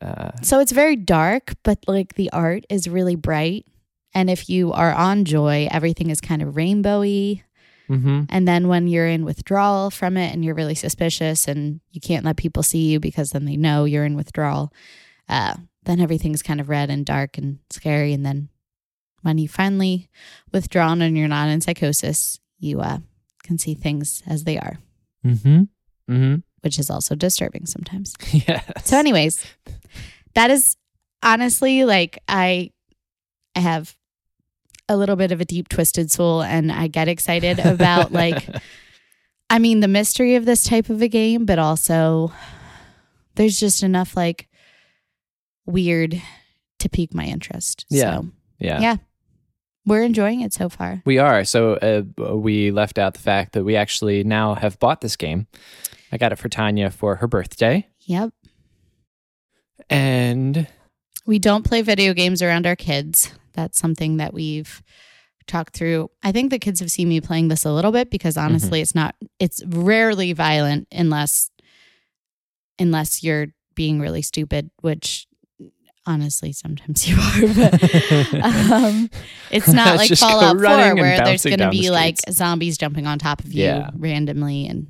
uh 0.00 0.30
So 0.42 0.60
it's 0.60 0.72
very 0.72 0.96
dark, 0.96 1.54
but 1.62 1.78
like 1.86 2.14
the 2.14 2.30
art 2.32 2.64
is 2.68 2.88
really 2.88 3.16
bright. 3.16 3.66
And 4.14 4.30
if 4.30 4.48
you 4.48 4.72
are 4.72 4.92
on 4.94 5.24
joy, 5.24 5.66
everything 5.70 6.10
is 6.10 6.20
kind 6.20 6.40
of 6.42 6.54
rainbowy. 6.54 7.42
mhm. 7.90 8.26
And 8.30 8.46
then 8.46 8.68
when 8.68 8.86
you're 8.86 9.08
in 9.08 9.24
withdrawal 9.24 9.90
from 9.90 10.16
it 10.16 10.32
and 10.32 10.44
you're 10.44 10.54
really 10.54 10.76
suspicious 10.76 11.48
and 11.48 11.80
you 11.90 12.00
can't 12.00 12.24
let 12.24 12.36
people 12.36 12.62
see 12.62 12.90
you 12.92 13.00
because 13.00 13.30
then 13.30 13.44
they 13.44 13.56
know 13.56 13.84
you're 13.84 14.04
in 14.06 14.14
withdrawal, 14.16 14.72
uh, 15.28 15.54
then 15.84 16.00
everything's 16.00 16.42
kind 16.42 16.60
of 16.60 16.68
red 16.68 16.90
and 16.90 17.04
dark 17.06 17.38
and 17.38 17.58
scary. 17.70 18.12
And 18.12 18.24
then 18.24 18.48
when 19.22 19.38
you 19.38 19.48
finally 19.48 20.08
withdrawn 20.52 21.00
and 21.02 21.16
you're 21.16 21.28
not 21.28 21.48
in 21.48 21.60
psychosis, 21.60 22.38
you 22.58 22.80
uh, 22.80 22.98
can 23.42 23.58
see 23.58 23.74
things 23.74 24.22
as 24.26 24.44
they 24.44 24.58
are, 24.58 24.78
Mhm. 25.24 25.68
Mhm. 26.10 26.42
which 26.62 26.78
is 26.78 26.90
also 26.90 27.14
disturbing 27.14 27.66
sometimes. 27.66 28.14
Yes. 28.32 28.64
So, 28.84 28.98
anyways, 28.98 29.44
that 30.34 30.50
is 30.50 30.76
honestly 31.22 31.84
like 31.84 32.18
I, 32.28 32.70
I 33.56 33.60
have 33.60 33.96
a 34.88 34.96
little 34.96 35.16
bit 35.16 35.32
of 35.32 35.40
a 35.40 35.44
deep 35.46 35.68
twisted 35.68 36.10
soul, 36.10 36.42
and 36.42 36.70
I 36.70 36.88
get 36.88 37.08
excited 37.08 37.58
about 37.58 38.12
like, 38.12 38.46
I 39.50 39.58
mean, 39.58 39.80
the 39.80 39.88
mystery 39.88 40.34
of 40.34 40.44
this 40.44 40.64
type 40.64 40.90
of 40.90 41.00
a 41.00 41.08
game, 41.08 41.46
but 41.46 41.58
also 41.58 42.32
there's 43.36 43.58
just 43.58 43.82
enough 43.82 44.16
like 44.16 44.48
weird 45.66 46.20
to 46.78 46.88
pique 46.88 47.14
my 47.14 47.24
interest. 47.24 47.86
Yeah. 47.88 48.16
So, 48.18 48.26
yeah. 48.58 48.80
yeah. 48.80 48.96
we're 49.86 50.02
enjoying 50.02 50.40
it 50.40 50.52
so 50.52 50.68
far. 50.68 51.02
We 51.04 51.18
are. 51.18 51.44
So 51.44 51.74
uh, 51.74 52.02
we 52.36 52.70
left 52.70 52.98
out 52.98 53.14
the 53.14 53.20
fact 53.20 53.52
that 53.52 53.64
we 53.64 53.76
actually 53.76 54.24
now 54.24 54.54
have 54.54 54.78
bought 54.78 55.00
this 55.00 55.16
game. 55.16 55.46
I 56.12 56.18
got 56.18 56.32
it 56.32 56.36
for 56.36 56.48
Tanya 56.48 56.90
for 56.90 57.16
her 57.16 57.26
birthday. 57.26 57.88
Yep. 58.00 58.32
And 59.90 60.66
We 61.26 61.38
don't 61.38 61.64
play 61.64 61.82
video 61.82 62.14
games 62.14 62.42
around 62.42 62.66
our 62.66 62.76
kids. 62.76 63.32
That's 63.54 63.78
something 63.78 64.18
that 64.18 64.32
we've 64.34 64.82
talked 65.46 65.76
through. 65.76 66.10
I 66.22 66.32
think 66.32 66.50
the 66.50 66.58
kids 66.58 66.80
have 66.80 66.90
seen 66.90 67.08
me 67.08 67.20
playing 67.20 67.48
this 67.48 67.64
a 67.64 67.72
little 67.72 67.92
bit 67.92 68.10
because 68.10 68.36
honestly 68.36 68.80
it's 68.80 68.94
not 68.94 69.14
it's 69.38 69.62
rarely 69.66 70.32
violent 70.32 70.88
unless 70.90 71.50
unless 72.78 73.22
you're 73.22 73.48
being 73.74 74.00
really 74.00 74.22
stupid, 74.22 74.70
which 74.80 75.26
honestly 76.06 76.52
sometimes 76.52 77.08
you 77.08 77.16
are, 77.20 77.54
but 77.54 78.34
um, 78.44 79.10
it's 79.50 79.68
not 79.72 79.96
like 79.98 80.10
Fallout 80.16 80.56
4 80.56 80.94
where 80.96 81.16
there's 81.18 81.42
going 81.44 81.52
to 81.52 81.56
down 81.56 81.70
the 81.70 81.80
be 81.80 81.90
like 81.90 82.16
zombies 82.30 82.76
jumping 82.78 83.06
on 83.06 83.18
top 83.18 83.40
of 83.40 83.52
you 83.52 83.64
Yeah. 83.64 83.90
randomly 83.96 84.66
and 84.66 84.88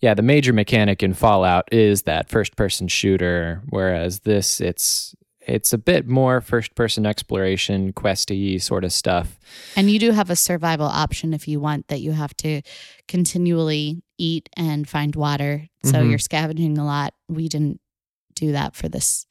yeah, 0.00 0.14
the 0.14 0.22
major 0.22 0.52
mechanic 0.52 1.02
in 1.02 1.12
Fallout 1.12 1.64
is 1.72 2.02
that 2.02 2.28
first 2.28 2.54
person 2.54 2.86
shooter, 2.86 3.62
whereas 3.68 4.20
this 4.20 4.60
it's 4.60 5.12
it's 5.40 5.72
a 5.72 5.78
bit 5.78 6.06
more 6.06 6.40
first 6.40 6.76
person 6.76 7.04
exploration, 7.04 7.92
questy 7.94 8.62
sort 8.62 8.84
of 8.84 8.92
stuff. 8.92 9.40
And 9.74 9.90
you 9.90 9.98
do 9.98 10.12
have 10.12 10.30
a 10.30 10.36
survival 10.36 10.86
option 10.86 11.34
if 11.34 11.48
you 11.48 11.58
want 11.58 11.88
that 11.88 12.00
you 12.00 12.12
have 12.12 12.36
to 12.36 12.62
continually 13.08 14.02
eat 14.18 14.48
and 14.56 14.88
find 14.88 15.16
water. 15.16 15.66
So 15.82 15.94
Mhm. 15.94 16.10
you're 16.10 16.18
scavenging 16.20 16.78
a 16.78 16.84
lot. 16.84 17.14
We 17.28 17.48
didn't 17.48 17.80
do 18.34 18.52
that 18.52 18.76
for 18.76 18.88
this 18.88 19.26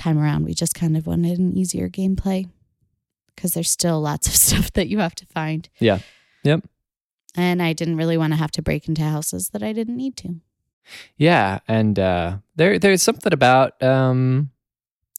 time 0.00 0.18
around. 0.18 0.44
We 0.44 0.54
just 0.54 0.74
kind 0.74 0.96
of 0.96 1.06
wanted 1.06 1.38
an 1.38 1.56
easier 1.56 1.88
gameplay 1.88 2.48
because 3.34 3.52
there's 3.52 3.70
still 3.70 4.00
lots 4.00 4.26
of 4.26 4.34
stuff 4.36 4.72
that 4.72 4.88
you 4.88 4.98
have 4.98 5.14
to 5.16 5.26
find. 5.26 5.68
Yeah. 5.78 6.00
Yep. 6.44 6.64
And 7.36 7.62
I 7.62 7.72
didn't 7.72 7.96
really 7.96 8.16
want 8.16 8.32
to 8.32 8.38
have 8.38 8.50
to 8.52 8.62
break 8.62 8.88
into 8.88 9.02
houses 9.02 9.50
that 9.50 9.62
I 9.62 9.72
didn't 9.72 9.96
need 9.96 10.16
to. 10.18 10.40
Yeah, 11.16 11.60
and 11.68 11.98
uh, 11.98 12.38
there 12.56 12.78
there's 12.78 13.02
something 13.02 13.32
about 13.32 13.80
um, 13.82 14.50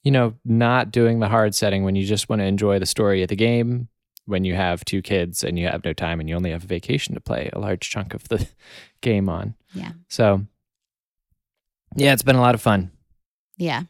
you 0.04 0.12
know 0.12 0.34
not 0.44 0.92
doing 0.92 1.20
the 1.20 1.30
hard 1.30 1.56
setting 1.56 1.84
when 1.84 1.96
you 1.96 2.06
just 2.06 2.30
want 2.30 2.42
to 2.42 2.46
enjoy 2.46 2.80
the 2.80 2.86
story 2.86 3.24
of 3.24 3.30
the 3.30 3.36
game. 3.36 3.88
When 4.26 4.46
you 4.46 4.54
have 4.54 4.86
two 4.86 5.02
kids 5.02 5.44
and 5.44 5.58
you 5.58 5.68
have 5.68 5.84
no 5.84 5.94
time 5.94 6.20
and 6.20 6.30
you 6.30 6.36
only 6.36 6.52
have 6.52 6.64
a 6.64 6.68
vacation 6.68 7.16
to 7.16 7.22
play 7.22 7.50
a 7.54 7.60
large 7.60 7.90
chunk 7.90 8.14
of 8.14 8.28
the 8.30 8.48
game 9.02 9.28
on. 9.28 9.56
Yeah. 9.74 9.94
So, 10.10 10.46
yeah, 11.96 12.14
it's 12.14 12.22
been 12.22 12.36
a 12.36 12.42
lot 12.42 12.54
of 12.54 12.62
fun. 12.62 12.92
Yeah. 13.58 13.84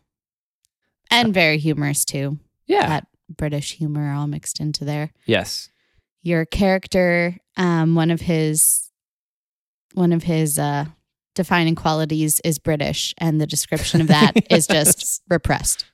And 1.12 1.34
very 1.34 1.58
humorous 1.58 2.06
too. 2.06 2.40
Yeah. 2.68 2.88
That 2.88 3.08
British 3.38 3.74
humor 3.74 4.12
all 4.14 4.28
mixed 4.28 4.60
into 4.60 4.84
there. 4.86 5.12
yes. 5.26 5.70
your 6.24 6.46
character 6.46 7.38
um 7.58 7.96
one 7.96 8.12
of 8.12 8.22
his 8.22 8.90
one 9.94 10.14
of 10.14 10.24
his 10.24 10.58
uh 10.60 10.86
defining 11.36 11.76
qualities 11.76 12.40
is 12.44 12.60
british 12.60 13.14
and 13.18 13.40
the 13.42 13.48
description 13.48 14.02
of 14.02 14.08
that 14.08 14.34
is 14.52 14.68
just 14.68 15.22
repressed 15.30 15.86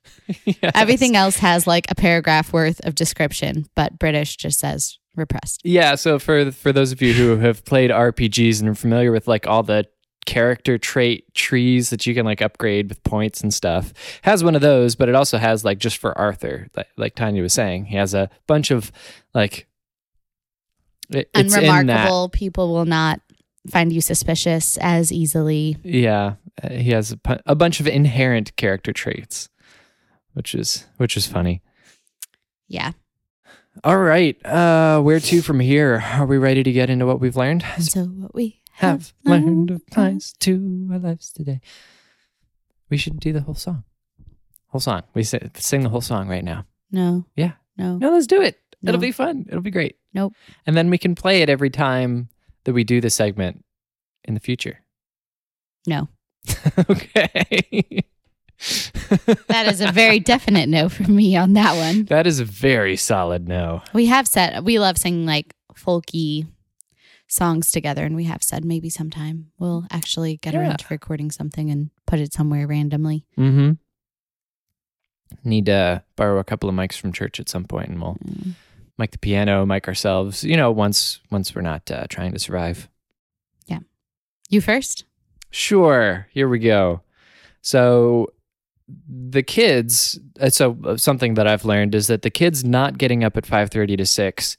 Yes. 0.45 0.71
everything 0.75 1.15
else 1.15 1.37
has 1.37 1.65
like 1.67 1.89
a 1.89 1.95
paragraph 1.95 2.51
worth 2.51 2.83
of 2.85 2.93
description 2.95 3.65
but 3.75 3.97
british 3.99 4.35
just 4.35 4.59
says 4.59 4.97
repressed 5.15 5.61
Yeah, 5.63 5.95
so 5.95 6.19
for 6.19 6.51
for 6.51 6.71
those 6.73 6.91
of 6.91 7.01
you 7.01 7.13
who 7.13 7.37
have 7.37 7.63
played 7.65 7.89
RPGs 7.89 8.59
and 8.59 8.69
are 8.69 8.75
familiar 8.75 9.11
with 9.11 9.27
like 9.27 9.47
all 9.47 9.63
the 9.63 9.85
character 10.27 10.77
trait 10.77 11.33
trees 11.33 11.89
that 11.89 12.05
you 12.05 12.13
can 12.13 12.23
like 12.25 12.41
upgrade 12.43 12.89
with 12.89 13.01
points 13.03 13.41
and 13.41 13.51
stuff, 13.51 13.91
has 14.21 14.43
one 14.43 14.53
of 14.53 14.61
those, 14.61 14.95
but 14.95 15.09
it 15.09 15.15
also 15.15 15.39
has 15.39 15.65
like 15.65 15.79
just 15.79 15.97
for 15.97 16.15
Arthur, 16.15 16.67
like, 16.75 16.87
like 16.97 17.15
Tanya 17.15 17.41
was 17.41 17.53
saying, 17.53 17.85
he 17.85 17.95
has 17.95 18.13
a 18.13 18.29
bunch 18.45 18.69
of 18.69 18.91
like 19.33 19.67
it- 21.09 21.29
it's 21.33 21.55
in 21.55 21.63
that- 21.63 21.79
unremarkable 21.79 22.29
people 22.29 22.73
will 22.73 22.85
not 22.85 23.21
find 23.69 23.91
you 23.91 24.01
suspicious 24.01 24.77
as 24.77 25.11
easily 25.11 25.77
Yeah, 25.83 26.35
uh, 26.61 26.69
he 26.69 26.91
has 26.91 27.13
a, 27.13 27.39
a 27.45 27.55
bunch 27.55 27.79
of 27.79 27.87
inherent 27.87 28.55
character 28.55 28.93
traits, 28.93 29.49
which 30.33 30.53
is 30.53 30.85
which 30.97 31.17
is 31.17 31.25
funny. 31.27 31.61
yeah 32.67 32.91
All 33.83 33.97
right, 33.97 34.35
uh, 34.45 34.99
where 35.01 35.19
to 35.19 35.41
from 35.41 35.59
here? 35.59 36.03
Are 36.13 36.25
we 36.25 36.37
ready 36.37 36.63
to 36.63 36.71
get 36.71 36.89
into 36.89 37.05
what 37.05 37.19
we've 37.19 37.35
learned? 37.37 37.63
so 37.79 38.03
what 38.05 38.33
we 38.35 38.61
have 38.77 39.13
learned 39.23 39.71
applies 39.71 40.33
to 40.39 40.87
our 40.91 40.99
lives 40.99 41.31
today. 41.31 41.61
We 42.89 42.97
should 42.97 43.19
do 43.19 43.33
the 43.33 43.41
whole 43.41 43.55
song. 43.55 43.83
Whole 44.67 44.79
song. 44.79 45.03
We 45.15 45.23
sing, 45.23 45.49
sing 45.55 45.81
the 45.81 45.89
whole 45.89 46.01
song 46.01 46.27
right 46.27 46.43
now. 46.43 46.65
no 46.91 47.25
Yeah. 47.35 47.53
no 47.77 47.97
No, 47.97 48.11
let's 48.11 48.27
do 48.27 48.41
it. 48.41 48.59
It'll 48.83 49.01
be 49.01 49.11
fun. 49.11 49.45
It'll 49.49 49.61
be 49.61 49.71
great. 49.71 49.97
Nope. 50.13 50.33
And 50.67 50.77
then 50.77 50.89
we 50.91 50.99
can 50.99 51.15
play 51.15 51.41
it 51.41 51.49
every 51.49 51.71
time 51.71 52.29
that 52.65 52.73
we 52.73 52.83
do 52.83 53.01
the 53.01 53.09
segment 53.09 53.65
in 54.23 54.33
the 54.35 54.39
future. 54.39 54.81
no 55.87 56.09
okay. 56.89 58.03
that 59.47 59.65
is 59.67 59.81
a 59.81 59.91
very 59.91 60.19
definite 60.19 60.69
no 60.69 60.87
from 60.89 61.15
me 61.15 61.35
on 61.35 61.53
that 61.53 61.75
one 61.75 62.05
That 62.05 62.27
is 62.27 62.39
a 62.39 62.45
very 62.45 62.95
solid 62.95 63.47
no. 63.47 63.81
We 63.93 64.05
have 64.05 64.27
said 64.27 64.63
we 64.63 64.77
love 64.79 64.97
singing 64.97 65.25
like 65.25 65.53
folky 65.73 66.47
songs 67.27 67.71
together, 67.71 68.03
and 68.05 68.15
we 68.15 68.23
have 68.25 68.41
said 68.43 68.63
maybe 68.65 68.89
sometime 68.89 69.47
we'll 69.59 69.85
actually 69.91 70.37
get 70.37 70.53
Yeah. 70.53 70.61
around 70.61 70.77
to 70.79 70.85
recording 70.89 71.29
something 71.31 71.69
and 71.69 71.89
put 72.05 72.19
it 72.19 72.33
somewhere 72.33 72.65
randomly. 72.67 73.25
Mm-hmm. 73.37 73.73
Need 75.43 75.65
to 75.65 76.03
borrow 76.15 76.39
a 76.39 76.43
couple 76.43 76.69
of 76.69 76.75
mics 76.75 76.97
from 76.97 77.11
church 77.11 77.39
at 77.39 77.49
some 77.49 77.65
point, 77.65 77.89
and 77.89 78.01
we'll 78.01 78.15
Mm. 78.15 78.53
mic 78.97 79.11
the 79.11 79.17
piano, 79.17 79.65
mic 79.65 79.87
ourselves. 79.87 80.43
You 80.43 80.55
know, 80.55 80.71
once 80.71 81.19
once 81.29 81.53
we're 81.53 81.61
not 81.61 81.89
uh, 81.91 82.07
trying 82.09 82.31
to 82.31 82.39
survive. 82.39 82.87
Yeah. 83.65 83.79
You 84.49 84.61
first. 84.61 85.03
Sure. 85.51 86.27
Here 86.31 86.47
we 86.47 86.59
go. 86.59 87.01
So 87.61 88.27
the 89.09 89.43
kids. 89.43 90.17
uh, 90.39 90.49
So 90.49 90.77
uh, 90.85 90.95
something 90.97 91.33
that 91.33 91.45
I've 91.47 91.65
learned 91.65 91.93
is 91.93 92.07
that 92.07 92.21
the 92.21 92.29
kids 92.29 92.63
not 92.63 92.97
getting 92.97 93.23
up 93.23 93.35
at 93.35 93.45
five 93.45 93.69
thirty 93.69 93.97
to 93.97 94.05
six 94.05 94.55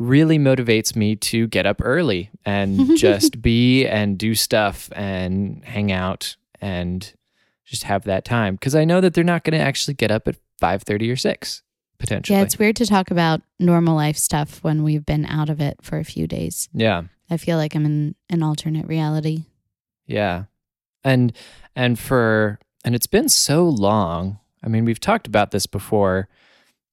really 0.00 0.38
motivates 0.38 0.96
me 0.96 1.14
to 1.14 1.46
get 1.48 1.66
up 1.66 1.80
early 1.84 2.30
and 2.46 2.96
just 2.96 3.40
be 3.42 3.86
and 3.86 4.18
do 4.18 4.34
stuff 4.34 4.88
and 4.96 5.62
hang 5.62 5.92
out 5.92 6.36
and 6.60 7.12
just 7.66 7.84
have 7.84 8.04
that 8.04 8.24
time 8.24 8.54
because 8.54 8.74
I 8.74 8.84
know 8.84 9.00
that 9.02 9.12
they're 9.14 9.22
not 9.22 9.44
going 9.44 9.58
to 9.58 9.64
actually 9.64 9.94
get 9.94 10.10
up 10.10 10.26
at 10.26 10.36
five 10.58 10.82
thirty 10.82 11.10
or 11.10 11.16
six 11.16 11.62
potentially. 11.98 12.36
Yeah, 12.36 12.42
it's 12.42 12.58
weird 12.58 12.76
to 12.76 12.86
talk 12.86 13.10
about 13.10 13.42
normal 13.58 13.94
life 13.94 14.16
stuff 14.16 14.64
when 14.64 14.82
we've 14.82 15.04
been 15.04 15.26
out 15.26 15.50
of 15.50 15.60
it 15.60 15.76
for 15.82 15.98
a 15.98 16.04
few 16.04 16.26
days. 16.26 16.68
yeah. 16.72 17.02
I 17.32 17.36
feel 17.36 17.58
like 17.58 17.76
I'm 17.76 17.86
in 17.86 18.16
an 18.28 18.42
alternate 18.42 18.88
reality. 18.88 19.44
Yeah. 20.04 20.44
And 21.04 21.32
and 21.76 21.96
for 21.96 22.58
and 22.84 22.96
it's 22.96 23.06
been 23.06 23.28
so 23.28 23.68
long. 23.68 24.40
I 24.64 24.68
mean, 24.68 24.84
we've 24.84 24.98
talked 24.98 25.28
about 25.28 25.52
this 25.52 25.66
before 25.66 26.28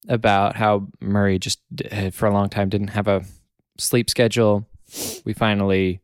about 0.07 0.55
how 0.55 0.87
Murray 1.01 1.39
just 1.39 1.59
for 2.11 2.25
a 2.27 2.33
long 2.33 2.49
time 2.49 2.69
didn't 2.69 2.89
have 2.89 3.07
a 3.07 3.25
sleep 3.77 4.09
schedule. 4.09 4.67
We 5.25 5.33
finally 5.33 6.01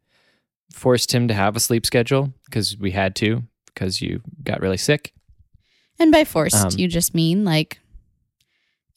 forced 0.72 1.14
him 1.14 1.28
to 1.28 1.34
have 1.34 1.56
a 1.56 1.60
sleep 1.60 1.86
schedule 1.86 2.34
because 2.46 2.78
we 2.78 2.92
had 2.92 3.16
to 3.18 3.44
because 3.68 4.02
you 4.02 4.22
got 4.44 4.62
really 4.62 4.78
sick. 4.78 5.14
And 6.00 6.12
by 6.12 6.24
forced, 6.24 6.56
Um, 6.56 6.72
you 6.76 6.88
just 6.88 7.14
mean 7.14 7.46
like 7.46 7.80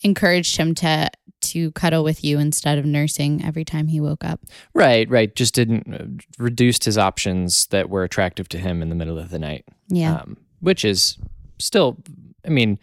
encouraged 0.03 0.57
him 0.57 0.75
to 0.77 1.11
to 1.39 1.71
cuddle 1.73 2.03
with 2.03 2.25
you 2.25 2.39
instead 2.39 2.79
of 2.79 2.85
nursing 2.85 3.45
every 3.45 3.65
time 3.65 3.89
he 3.89 4.01
woke 4.01 4.25
up. 4.25 4.41
Right, 4.75 5.09
right. 5.09 5.35
Just 5.35 5.55
didn't 5.55 5.95
uh, 5.95 6.43
reduced 6.43 6.85
his 6.85 6.99
options 6.99 7.67
that 7.67 7.89
were 7.91 8.03
attractive 8.03 8.49
to 8.49 8.59
him 8.59 8.83
in 8.83 8.89
the 8.89 8.95
middle 8.95 9.19
of 9.19 9.31
the 9.31 9.39
night. 9.39 9.65
Yeah. 9.89 10.17
Um, 10.17 10.39
which 10.61 10.85
is 10.85 11.19
still, 11.59 11.99
I 12.45 12.49
mean, 12.49 12.79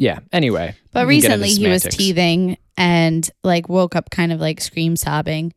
yeah. 0.00 0.18
Anyway, 0.32 0.74
but 0.92 1.06
we 1.06 1.20
can 1.20 1.28
get 1.28 1.32
into 1.34 1.42
recently 1.44 1.64
he 1.66 1.70
was 1.72 1.82
teething 1.84 2.56
and 2.76 3.30
like 3.44 3.68
woke 3.68 3.94
up 3.94 4.10
kind 4.10 4.32
of 4.32 4.40
like 4.40 4.60
scream 4.60 4.96
sobbing. 4.96 5.52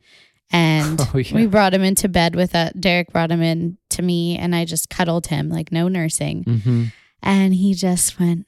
And 0.52 1.00
Oh, 1.14 1.18
yeah. 1.18 1.34
we 1.34 1.48
brought 1.48 1.74
him 1.74 1.82
into 1.84 2.08
bed 2.10 2.36
with 2.36 2.54
a 2.54 2.72
Derek 2.80 3.12
brought 3.12 3.32
him 3.32 3.42
in 3.42 3.78
to 3.92 4.02
me 4.04 4.38
and 4.38 4.54
I 4.54 4.66
just 4.66 4.90
cuddled 4.90 5.28
him 5.28 5.50
like 5.50 5.72
no 5.72 5.88
nursing. 5.88 6.44
Mhm. 6.44 6.92
And 7.24 7.56
he 7.56 7.74
just 7.74 8.20
went 8.20 8.46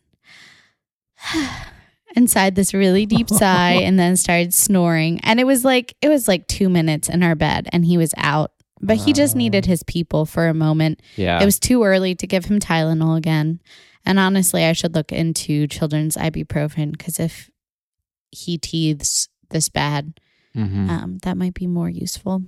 inside 2.15 2.55
this 2.55 2.73
really 2.73 3.05
deep 3.05 3.29
sigh 3.29 3.71
and 3.83 3.97
then 3.99 4.15
started 4.17 4.53
snoring. 4.53 5.19
And 5.23 5.39
it 5.39 5.45
was 5.45 5.63
like 5.65 5.95
it 6.01 6.09
was 6.09 6.27
like 6.27 6.47
two 6.47 6.69
minutes 6.69 7.09
in 7.09 7.23
our 7.23 7.35
bed 7.35 7.67
and 7.71 7.85
he 7.85 7.97
was 7.97 8.13
out. 8.17 8.51
But 8.81 8.97
he 8.97 9.13
just 9.13 9.35
Oh. 9.35 9.37
needed 9.39 9.65
his 9.65 9.83
people 9.83 10.25
for 10.25 10.47
a 10.47 10.53
moment. 10.53 11.01
Yeah. 11.15 11.41
It 11.41 11.45
was 11.45 11.59
too 11.59 11.83
early 11.83 12.13
to 12.15 12.27
give 12.27 12.45
him 12.45 12.59
Tylenol 12.59 13.17
again. 13.17 13.61
And 14.05 14.19
honestly, 14.19 14.63
I 14.63 14.73
should 14.73 14.93
look 14.95 15.11
into 15.11 15.67
children's 15.67 16.15
ibuprofen 16.17 16.91
because 16.91 17.19
if 17.19 17.49
he 18.31 18.57
teethes 18.57 19.29
this 19.49 19.69
bad, 19.69 20.19
Mhm. 20.55 20.89
um, 20.89 21.17
that 21.23 21.37
might 21.37 21.53
be 21.53 21.67
more 21.67 21.89
useful. 21.89 22.43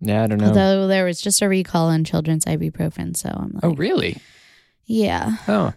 yeah, 0.00 0.24
I 0.24 0.26
don't 0.26 0.38
know. 0.38 0.48
Although 0.48 0.86
there 0.88 1.04
was 1.04 1.20
just 1.20 1.42
a 1.42 1.48
recall 1.48 1.86
on 1.88 2.02
children's 2.04 2.44
ibuprofen, 2.44 3.16
so 3.16 3.28
I'm 3.32 3.52
like, 3.52 3.62
oh, 3.64 3.74
really? 3.74 4.16
yeah, 4.84 5.36
Oh, 5.46 5.72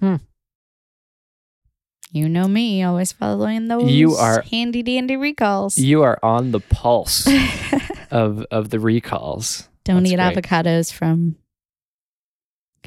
Hmm. 0.00 0.16
you 2.12 2.28
know 2.28 2.48
me, 2.48 2.82
always 2.82 3.12
following 3.12 3.68
those 3.68 3.90
You 3.90 4.14
are- 4.14 4.42
handy 4.50 4.82
dandy 4.82 5.16
recalls. 5.16 5.76
you 5.78 6.02
are 6.02 6.18
on 6.22 6.50
the 6.52 6.60
pulse 6.60 7.26
of 8.10 8.42
of 8.50 8.70
the 8.70 8.80
recalls. 8.80 9.68
Don't 9.84 10.02
That's 10.04 10.12
eat 10.12 10.16
great. 10.16 10.36
avocados 10.36 10.92
from 10.92 11.36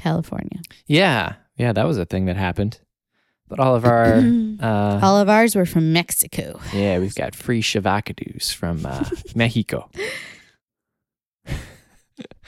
California. 0.04 0.60
Yeah, 0.86 1.36
yeah, 1.58 1.72
that 1.74 1.88
was 1.88 1.98
a 1.98 2.06
thing 2.06 2.26
that 2.26 2.36
happened. 2.36 2.80
But 3.48 3.60
all 3.60 3.76
of 3.76 3.86
our, 3.86 4.16
uh, 4.60 5.00
All 5.02 5.18
of 5.18 5.30
ours 5.30 5.56
were 5.56 5.66
from 5.66 5.94
Mexico. 5.94 6.60
yeah, 6.74 7.00
we've 7.00 7.16
got 7.16 7.36
free 7.36 7.62
shavakadoos 7.62 8.54
from 8.54 8.86
uh, 8.86 9.06
Mexico. 9.36 9.90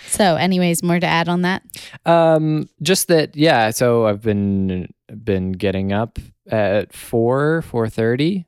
So, 0.07 0.35
anyways, 0.35 0.83
more 0.83 1.00
to 1.00 1.07
add 1.07 1.27
on 1.27 1.41
that. 1.41 1.63
Um, 2.05 2.69
just 2.81 3.07
that, 3.07 3.35
yeah. 3.35 3.71
So 3.71 4.05
I've 4.05 4.21
been 4.21 4.93
been 5.24 5.51
getting 5.53 5.91
up 5.91 6.19
at 6.50 6.93
four 6.93 7.63
four 7.63 7.89
thirty. 7.89 8.45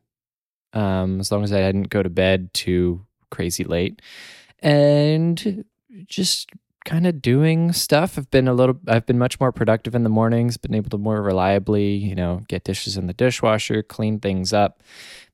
Um, 0.73 1.19
as 1.19 1.31
long 1.31 1.43
as 1.43 1.51
I 1.51 1.61
didn't 1.61 1.89
go 1.89 2.03
to 2.03 2.09
bed 2.09 2.53
too 2.53 3.05
crazy 3.31 3.63
late, 3.63 4.01
and 4.59 5.65
just 6.05 6.49
kind 6.88 7.06
of 7.06 7.22
doing 7.22 7.72
stuff. 7.72 8.17
I've 8.17 8.32
been 8.32 8.48
a 8.48 8.53
little. 8.53 8.79
I've 8.88 9.06
been 9.06 9.20
much 9.20 9.39
more 9.39 9.51
productive 9.51 9.94
in 9.94 10.03
the 10.03 10.10
mornings. 10.10 10.58
Been 10.58 10.74
able 10.74 10.89
to 10.89 10.98
more 10.98 11.22
reliably, 11.22 11.94
you 11.94 12.15
know, 12.15 12.41
get 12.48 12.63
dishes 12.63 12.98
in 12.98 13.06
the 13.06 13.13
dishwasher, 13.13 13.84
clean 13.84 14.20
things 14.20 14.53
up, 14.53 14.82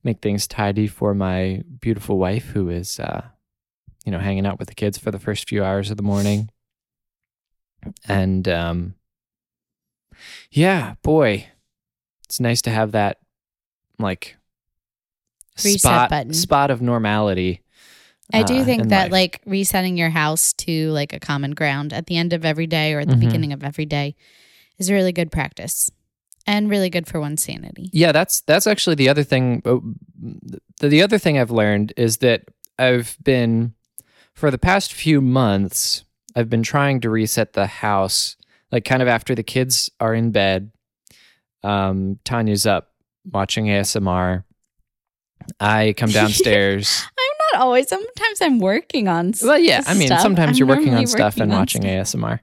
make 0.04 0.22
things 0.22 0.48
tidy 0.48 0.88
for 0.88 1.14
my 1.14 1.64
beautiful 1.80 2.18
wife, 2.18 2.50
who 2.50 2.70
is, 2.70 3.00
uh, 3.00 3.22
you 4.04 4.12
know, 4.12 4.20
hanging 4.20 4.46
out 4.46 4.60
with 4.60 4.68
the 4.68 4.76
kids 4.76 4.98
for 4.98 5.12
the 5.12 5.20
first 5.20 5.48
few 5.48 5.64
hours 5.64 5.90
of 5.90 5.98
the 5.98 6.04
morning 6.04 6.50
and 8.08 8.48
um 8.48 8.96
yeah 10.52 10.96
boy 11.02 11.48
it's 12.26 12.40
nice 12.40 12.62
to 12.62 12.70
have 12.70 12.92
that 12.92 13.20
like 14.00 14.38
Reset 15.64 15.82
spot 15.82 16.10
button. 16.10 16.34
spot 16.34 16.72
of 16.72 16.82
normality 16.82 17.62
I 18.34 18.44
do 18.44 18.62
uh, 18.62 18.66
think 18.66 18.90
that 18.90 19.04
life. 19.06 19.12
like 19.12 19.42
resetting 19.46 19.98
your 19.98 20.10
house 20.10 20.54
to 20.54 20.90
like 20.92 21.13
a 21.13 21.20
common 21.20 21.52
ground 21.52 21.94
at 21.94 22.08
the 22.08 22.18
end 22.18 22.34
of 22.34 22.44
every 22.46 22.68
day 22.68 22.94
or 22.94 23.02
at 23.02 23.08
the 23.10 23.16
Mhm. 23.16 23.20
beginning 23.20 23.54
of 23.54 23.63
every 23.63 23.86
day 23.86 24.16
is 24.80 24.90
a 24.90 24.94
really 24.94 25.12
good 25.12 25.32
practice 25.32 25.90
and 26.48 26.70
really 26.70 26.89
good 26.89 27.08
for 27.08 27.19
one's 27.22 27.43
sanity. 27.43 27.89
yeah 27.93 28.12
that's 28.12 28.41
that's 28.41 28.67
actually 28.67 28.96
the 28.96 29.08
other 29.08 29.24
thing 29.24 29.62
uh, 29.65 29.78
the, 30.80 30.89
the 30.89 31.02
other 31.02 31.17
thing 31.17 31.38
i've 31.39 31.52
learned 31.52 31.93
is 31.96 32.17
that 32.17 32.41
i've 32.80 33.15
been 33.24 33.74
for 34.34 34.52
the 34.52 34.58
past 34.58 34.91
few 34.91 35.22
months 35.22 36.04
i've 36.36 36.50
been 36.50 36.63
trying 36.63 37.00
to 37.00 37.10
reset 37.10 37.54
the 37.54 37.67
house 37.67 38.36
like 38.72 38.84
kind 38.84 39.02
of 39.02 39.08
after 39.08 39.36
the 39.36 39.43
kids 39.43 39.89
are 40.02 40.13
in 40.13 40.32
bed 40.32 40.72
um 41.63 42.19
tanya's 42.26 42.65
up 42.65 42.89
watching 43.32 43.67
asmr 43.67 44.43
i 45.62 45.93
come 45.96 46.10
downstairs 46.22 47.04
not 47.54 47.62
always. 47.62 47.88
Sometimes 47.88 48.42
I'm 48.42 48.60
working 48.60 49.08
on. 49.08 49.34
Well, 49.42 49.60
yeah. 49.60 49.84
I 49.86 49.94
mean, 49.94 50.08
stuff. 50.08 50.22
sometimes 50.22 50.52
I'm 50.52 50.60
you're 50.60 50.68
working 50.68 50.89
on 50.89 50.96
normally 50.96 51.06
stuff 51.08 51.38
and 51.38 51.52
on 51.52 51.60
watching 51.60 51.82
stuff. 51.82 52.42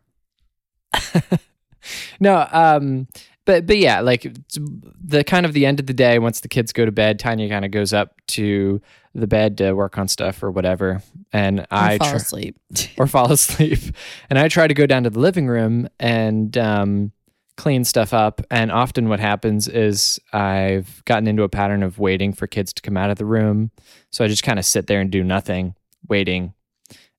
ASMR. 0.93 1.39
no, 2.21 2.47
um, 2.51 3.09
but 3.45 3.67
but 3.67 3.79
yeah, 3.79 4.01
like 4.01 4.25
it's 4.25 4.59
the 5.03 5.25
kind 5.25 5.47
of 5.47 5.53
the 5.53 5.67
end 5.67 5.81
of 5.81 5.87
the 5.87 5.95
day 5.95 6.19
once 6.19 6.41
the 6.41 6.49
kids 6.49 6.73
go 6.73 6.85
to 6.85 6.93
bed, 6.93 7.19
Tanya 7.19 7.49
kind 7.49 7.65
of 7.65 7.71
goes 7.71 7.93
up 7.93 8.15
to 8.29 8.81
the 9.15 9.27
bed 9.27 9.59
to 9.59 9.73
work 9.73 9.99
on 9.99 10.09
stuff 10.09 10.43
or 10.43 10.51
whatever, 10.51 11.03
and 11.33 11.67
I 11.71 11.95
I 11.95 11.99
fall 11.99 12.11
tr- 12.11 12.17
asleep. 12.17 12.57
or 12.99 13.07
fall 13.07 13.33
asleep, 13.33 13.81
and 14.29 14.39
I 14.39 14.49
try 14.49 14.67
to 14.67 14.75
go 14.75 14.87
down 14.87 15.05
to 15.05 15.11
the 15.11 15.21
living 15.21 15.49
room 15.49 15.89
and 15.99 16.57
um, 16.59 17.13
clean 17.61 17.85
stuff 17.85 18.15
up. 18.15 18.41
And 18.51 18.73
often, 18.73 19.11
what 19.11 19.21
happens 19.21 19.69
is 19.69 20.19
I've 20.33 21.05
gotten 21.05 21.29
into 21.29 21.43
a 21.43 21.49
pattern 21.49 21.83
of 21.83 21.99
waiting 21.99 22.33
for 22.33 22.47
kids 22.47 22.73
to 22.73 22.81
come 22.81 22.97
out 22.97 23.11
of 23.11 23.19
the 23.19 23.27
room, 23.27 23.71
so 24.11 24.25
I 24.25 24.29
just 24.29 24.43
kind 24.43 24.59
of 24.59 24.65
sit 24.65 24.87
there 24.87 25.01
and 25.01 25.11
do 25.11 25.23
nothing, 25.23 25.75
waiting, 26.09 26.55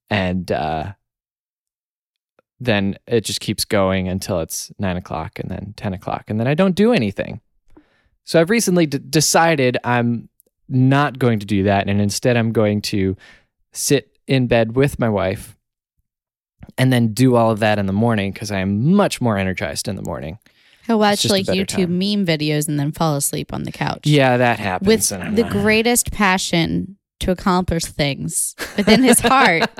and 0.09 0.51
uh, 0.51 0.93
then 2.59 2.97
it 3.05 3.23
just 3.23 3.39
keeps 3.39 3.65
going 3.65 4.07
until 4.07 4.39
it's 4.39 4.71
nine 4.79 4.97
o'clock, 4.97 5.37
and 5.37 5.51
then 5.51 5.75
ten 5.77 5.93
o'clock, 5.93 6.23
and 6.27 6.39
then 6.39 6.47
I 6.47 6.55
don't 6.55 6.75
do 6.75 6.91
anything. 6.91 7.39
So 8.23 8.41
I've 8.41 8.49
recently 8.49 8.87
d- 8.87 8.97
decided 8.97 9.77
I'm 9.83 10.27
not 10.67 11.19
going 11.19 11.37
to 11.39 11.45
do 11.45 11.63
that, 11.63 11.87
and 11.87 12.01
instead 12.01 12.35
I'm 12.35 12.51
going 12.51 12.81
to 12.83 13.15
sit 13.73 14.17
in 14.25 14.47
bed 14.47 14.75
with 14.75 14.97
my 14.97 15.09
wife 15.09 15.55
and 16.77 16.91
then 16.91 17.13
do 17.13 17.35
all 17.35 17.51
of 17.51 17.59
that 17.59 17.77
in 17.79 17.85
the 17.85 17.93
morning 17.93 18.31
because 18.31 18.51
I 18.51 18.59
am 18.59 18.91
much 18.93 19.19
more 19.21 19.37
energized 19.37 19.87
in 19.87 19.95
the 19.95 20.01
morning. 20.03 20.39
He'll 20.87 20.99
watch 20.99 21.29
like 21.29 21.45
YouTube 21.45 21.67
time. 21.87 21.99
meme 21.99 22.25
videos 22.25 22.67
and 22.67 22.79
then 22.79 22.91
fall 22.91 23.15
asleep 23.15 23.53
on 23.53 23.63
the 23.63 23.71
couch. 23.71 24.01
Yeah, 24.05 24.37
that 24.37 24.59
happens. 24.59 24.87
with 25.11 25.35
the 25.35 25.43
like- 25.43 25.51
greatest 25.51 26.11
passion 26.11 26.97
to 27.19 27.31
accomplish 27.31 27.85
things 27.85 28.55
within 28.77 29.03
his 29.03 29.19
heart. 29.19 29.69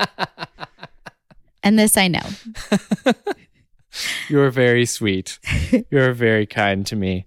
And 1.64 1.78
this 1.78 1.96
I 1.96 2.08
know. 2.08 2.18
You're 4.28 4.50
very 4.50 4.84
sweet. 4.86 5.38
You're 5.90 6.12
very 6.12 6.44
kind 6.46 6.84
to 6.86 6.96
me. 6.96 7.24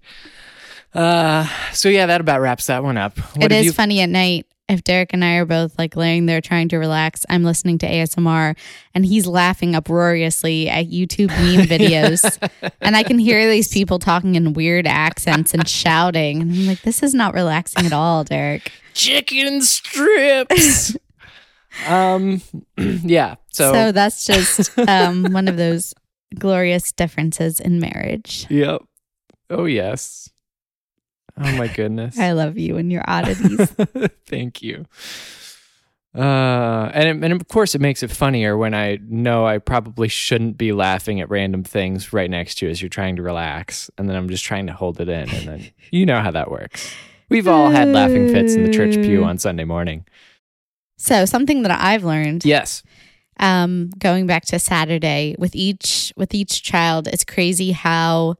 Uh, 0.92 1.48
so 1.72 1.88
yeah, 1.88 2.04
that 2.06 2.20
about 2.20 2.40
wraps 2.40 2.66
that 2.66 2.82
one 2.82 2.96
up. 2.98 3.16
What 3.36 3.46
it 3.50 3.52
is 3.52 3.64
you- 3.66 3.72
funny 3.72 4.00
at 4.02 4.08
night 4.10 4.46
if 4.68 4.82
Derek 4.82 5.10
and 5.12 5.24
I 5.24 5.36
are 5.36 5.44
both 5.44 5.78
like 5.78 5.94
laying 5.96 6.26
there 6.26 6.40
trying 6.40 6.68
to 6.70 6.76
relax. 6.78 7.24
I'm 7.28 7.44
listening 7.44 7.78
to 7.78 7.86
ASMR 7.88 8.56
and 8.94 9.06
he's 9.06 9.26
laughing 9.26 9.74
uproariously 9.74 10.68
at 10.68 10.86
YouTube 10.90 11.28
meme 11.28 11.66
videos. 11.66 12.50
and 12.80 12.96
I 12.96 13.02
can 13.04 13.18
hear 13.18 13.48
these 13.48 13.68
people 13.72 13.98
talking 13.98 14.34
in 14.34 14.52
weird 14.54 14.86
accents 14.86 15.54
and 15.54 15.68
shouting. 15.68 16.42
And 16.42 16.52
I'm 16.52 16.66
like, 16.66 16.82
this 16.82 17.02
is 17.02 17.14
not 17.14 17.32
relaxing 17.34 17.86
at 17.86 17.92
all, 17.92 18.24
Derek. 18.24 18.72
chicken 18.92 19.60
strips. 19.62 20.96
um, 21.86 22.42
yeah. 22.76 23.36
So, 23.52 23.72
So, 23.72 23.92
that's 23.92 24.26
just 24.26 24.76
um, 24.78 25.32
one 25.32 25.46
of 25.48 25.56
those 25.56 25.94
glorious 26.38 26.90
differences 26.92 27.60
in 27.60 27.78
marriage. 27.78 28.46
yep. 28.50 28.82
Oh 29.48 29.64
yes. 29.66 30.28
Oh 31.44 31.52
my 31.56 31.68
goodness. 31.68 32.18
I 32.18 32.32
love 32.32 32.56
you 32.56 32.76
and 32.78 32.90
your 32.90 33.04
oddities. 33.06 33.70
Thank 34.26 34.62
you. 34.62 34.86
Uh, 36.14 36.90
and 36.94 37.08
it, 37.22 37.24
and 37.24 37.32
of 37.38 37.46
course, 37.48 37.74
it 37.74 37.80
makes 37.80 38.02
it 38.02 38.10
funnier 38.10 38.56
when 38.56 38.72
I 38.72 38.98
know 39.06 39.46
I 39.46 39.58
probably 39.58 40.08
shouldn't 40.08 40.56
be 40.56 40.72
laughing 40.72 41.20
at 41.20 41.28
random 41.28 41.62
things 41.62 42.10
right 42.14 42.30
next 42.30 42.54
to 42.58 42.66
you 42.66 42.70
as 42.70 42.80
you're 42.80 42.88
trying 42.88 43.16
to 43.16 43.22
relax, 43.22 43.90
and 43.98 44.08
then 44.08 44.16
I'm 44.16 44.30
just 44.30 44.44
trying 44.44 44.66
to 44.68 44.72
hold 44.72 44.98
it 44.98 45.10
in, 45.10 45.28
and 45.28 45.46
then 45.48 45.70
you 45.90 46.06
know 46.06 46.20
how 46.20 46.30
that 46.30 46.50
works. 46.50 46.90
We've 47.28 47.48
all 47.48 47.70
had 47.70 47.88
laughing 47.88 48.28
fits 48.32 48.54
in 48.54 48.62
the 48.62 48.70
church 48.72 48.94
pew 48.94 49.24
on 49.24 49.36
Sunday 49.36 49.64
morning. 49.64 50.06
so, 50.96 51.26
something 51.26 51.62
that 51.64 51.78
I've 51.78 52.04
learned 52.04 52.44
Yes. 52.46 52.82
um 53.38 53.90
going 53.98 54.26
back 54.26 54.46
to 54.46 54.58
saturday 54.58 55.34
with 55.38 55.54
each 55.54 56.10
with 56.16 56.32
each 56.34 56.62
child 56.62 57.06
it's 57.06 57.22
crazy 57.24 57.72
how 57.72 58.36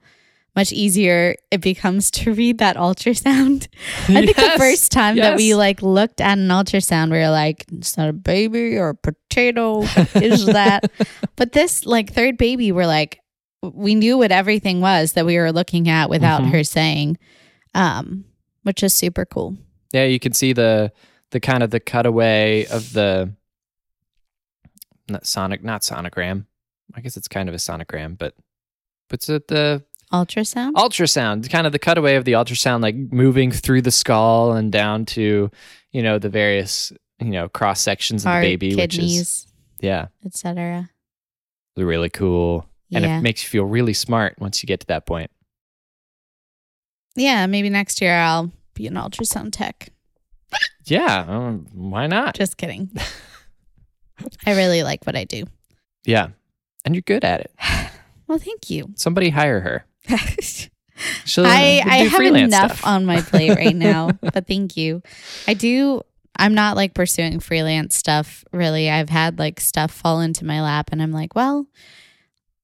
much 0.57 0.73
easier 0.73 1.37
it 1.51 1.61
becomes 1.61 2.11
to 2.11 2.33
read 2.33 2.59
that 2.59 2.77
ultrasound 2.77 3.69
i 4.09 4.25
think 4.25 4.37
the 4.37 4.55
first 4.57 4.91
time 4.91 5.17
that 5.17 5.37
we 5.37 5.55
like 5.55 5.83
looked 5.83 6.21
at 6.21 6.39
an 6.39 6.49
ultrasound 6.49 7.11
we 7.13 7.19
were 7.19 7.29
like 7.29 7.65
it's 7.73 7.97
not 7.99 8.09
a 8.09 8.13
baby 8.13 8.77
or 8.77 8.89
a 8.89 8.95
potato 8.95 9.83
what 9.83 10.17
is 10.23 10.47
that 10.59 10.91
but 11.37 11.53
this 11.53 11.85
like 11.87 12.13
third 12.13 12.37
baby 12.39 12.73
we're 12.73 12.87
like 12.87 13.21
we 13.63 13.95
knew 13.95 14.17
what 14.17 14.33
everything 14.33 14.81
was 14.81 15.13
that 15.13 15.27
we 15.27 15.37
were 15.39 15.53
looking 15.53 15.89
at 15.89 16.09
without 16.09 16.41
Mhm. 16.43 16.51
her 16.53 16.65
saying 16.65 17.19
um 17.75 18.25
which 18.63 18.83
is 18.83 18.93
super 18.95 19.25
cool. 19.25 19.57
Yeah, 19.93 20.05
you 20.05 20.19
can 20.19 20.33
see 20.33 20.53
the 20.53 20.93
the 21.31 21.39
kind 21.41 21.63
of 21.63 21.71
the 21.71 21.79
cutaway 21.81 22.67
of 22.67 22.93
the 22.93 23.33
not 25.09 25.27
sonic 25.27 25.63
not 25.63 25.83
sonogram. 25.83 26.47
I 26.95 27.01
guess 27.01 27.17
it's 27.17 27.29
kind 27.29 27.49
of 27.49 27.55
a 27.55 27.59
sonogram, 27.59 28.17
but 28.19 28.35
what's 29.09 29.29
it 29.29 29.35
at 29.35 29.49
the 29.49 29.85
Ultrasound? 30.13 30.73
ultrasound, 30.75 31.51
kind 31.51 31.67
of 31.67 31.73
the 31.73 31.79
cutaway 31.79 32.15
of 32.15 32.25
the 32.25 32.33
ultrasound, 32.33 32.81
like 32.83 32.95
moving 32.95 33.51
through 33.51 33.83
the 33.83 33.91
skull 33.91 34.53
and 34.53 34.71
down 34.71 35.05
to, 35.07 35.51
you 35.93 36.03
know, 36.03 36.19
the 36.19 36.29
various, 36.29 36.93
you 37.19 37.31
know, 37.31 37.49
cross 37.49 37.81
sections 37.81 38.25
of 38.25 38.31
Heart, 38.31 38.43
the 38.43 38.49
baby, 38.57 38.75
which 38.77 38.95
is 38.95 38.99
kidneys, 38.99 39.47
yeah, 39.81 40.07
etc. 40.25 40.89
It's 41.77 41.83
really 41.85 42.09
cool. 42.11 42.67
And 42.93 43.05
Yeah. 43.05 43.19
it 43.19 43.23
makes 43.23 43.43
you 43.43 43.49
feel 43.49 43.65
really 43.65 43.93
smart 43.95 44.37
once 44.39 44.63
you 44.63 44.67
get 44.69 44.79
to 44.81 44.87
that 44.87 45.07
point. 45.07 45.31
yeah, 47.17 47.47
maybe 47.47 47.69
next 47.71 48.01
year 48.01 48.15
I'll 48.15 48.53
be 48.75 48.87
an 48.87 48.95
ultrasound 48.95 49.51
tech. 49.53 49.89
Yeah, 50.85 51.25
um, 51.27 51.67
why 51.73 52.07
not? 52.07 52.37
Just 52.37 52.57
kidding. 52.57 52.91
I 54.47 54.53
really 54.55 54.83
like 54.85 55.05
what 55.05 55.17
I 55.17 55.25
do. 55.25 55.45
yeah, 56.05 56.29
and 56.85 56.95
you're 56.95 57.03
good 57.03 57.25
at 57.25 57.41
it. 57.41 57.51
Well, 58.29 58.39
thank 58.41 58.71
you. 58.71 58.93
Somebody 58.97 59.29
hire 59.31 59.61
her. 59.61 59.85
She'll 61.25 61.45
I, 61.47 61.83
I 61.85 61.97
have 62.05 62.21
enough 62.23 62.79
stuff. 62.79 62.87
on 62.87 63.05
my 63.05 63.21
plate 63.21 63.55
right 63.55 63.77
now, 63.77 64.11
but 64.21 64.47
thank 64.47 64.77
you. 64.77 65.03
I 65.47 65.55
do. 65.55 66.03
I'm 66.39 66.55
not 66.55 66.77
like 66.77 66.95
pursuing 66.95 67.41
freelance 67.41 67.97
stuff 67.97 68.45
really. 68.53 68.91
I've 68.91 69.09
had 69.11 69.39
like 69.39 69.61
stuff 69.61 69.91
fall 69.91 70.21
into 70.21 70.45
my 70.45 70.63
lap, 70.63 70.89
and 70.93 71.03
I'm 71.03 71.13
like, 71.13 71.35
well, 71.35 71.67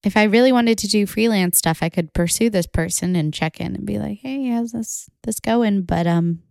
if 0.03 0.17
I 0.17 0.25
really 0.25 0.51
wanted 0.53 0.79
to 0.79 0.89
do 0.89 1.07
freelance 1.07 1.59
stuff, 1.59 1.79
I 1.83 1.89
could 1.91 2.13
pursue 2.15 2.49
this 2.51 2.67
person 2.67 3.17
and 3.17 3.33
check 3.35 3.61
in 3.61 3.75
and 3.77 3.85
be 3.87 3.99
like, 3.99 4.19
hey, 4.23 4.49
how's 4.49 4.73
this 4.73 5.11
this 5.25 5.39
going? 5.41 5.83
But 5.83 6.07
um, 6.07 6.43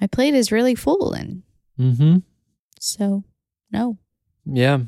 my 0.00 0.06
plate 0.08 0.34
is 0.34 0.50
really 0.52 0.74
full, 0.74 1.12
and 1.12 1.42
Mm-hmm. 1.78 2.16
so 2.80 3.22
no. 3.70 3.96
Yeah. 4.44 4.78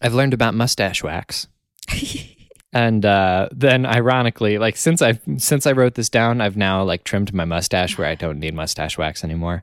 I've 0.00 0.14
learned 0.14 0.34
about 0.34 0.54
mustache 0.54 1.02
wax. 1.04 1.46
And 2.74 3.06
uh, 3.06 3.48
then 3.52 3.86
ironically, 3.86 4.58
like 4.58 4.76
since 4.76 5.00
I 5.00 5.20
since 5.38 5.64
I 5.64 5.72
wrote 5.72 5.94
this 5.94 6.10
down, 6.10 6.40
I've 6.40 6.56
now 6.56 6.82
like 6.82 7.04
trimmed 7.04 7.32
my 7.32 7.44
mustache 7.44 7.96
where 7.96 8.08
I 8.08 8.16
don't 8.16 8.40
need 8.40 8.52
mustache 8.52 8.98
wax 8.98 9.22
anymore. 9.22 9.62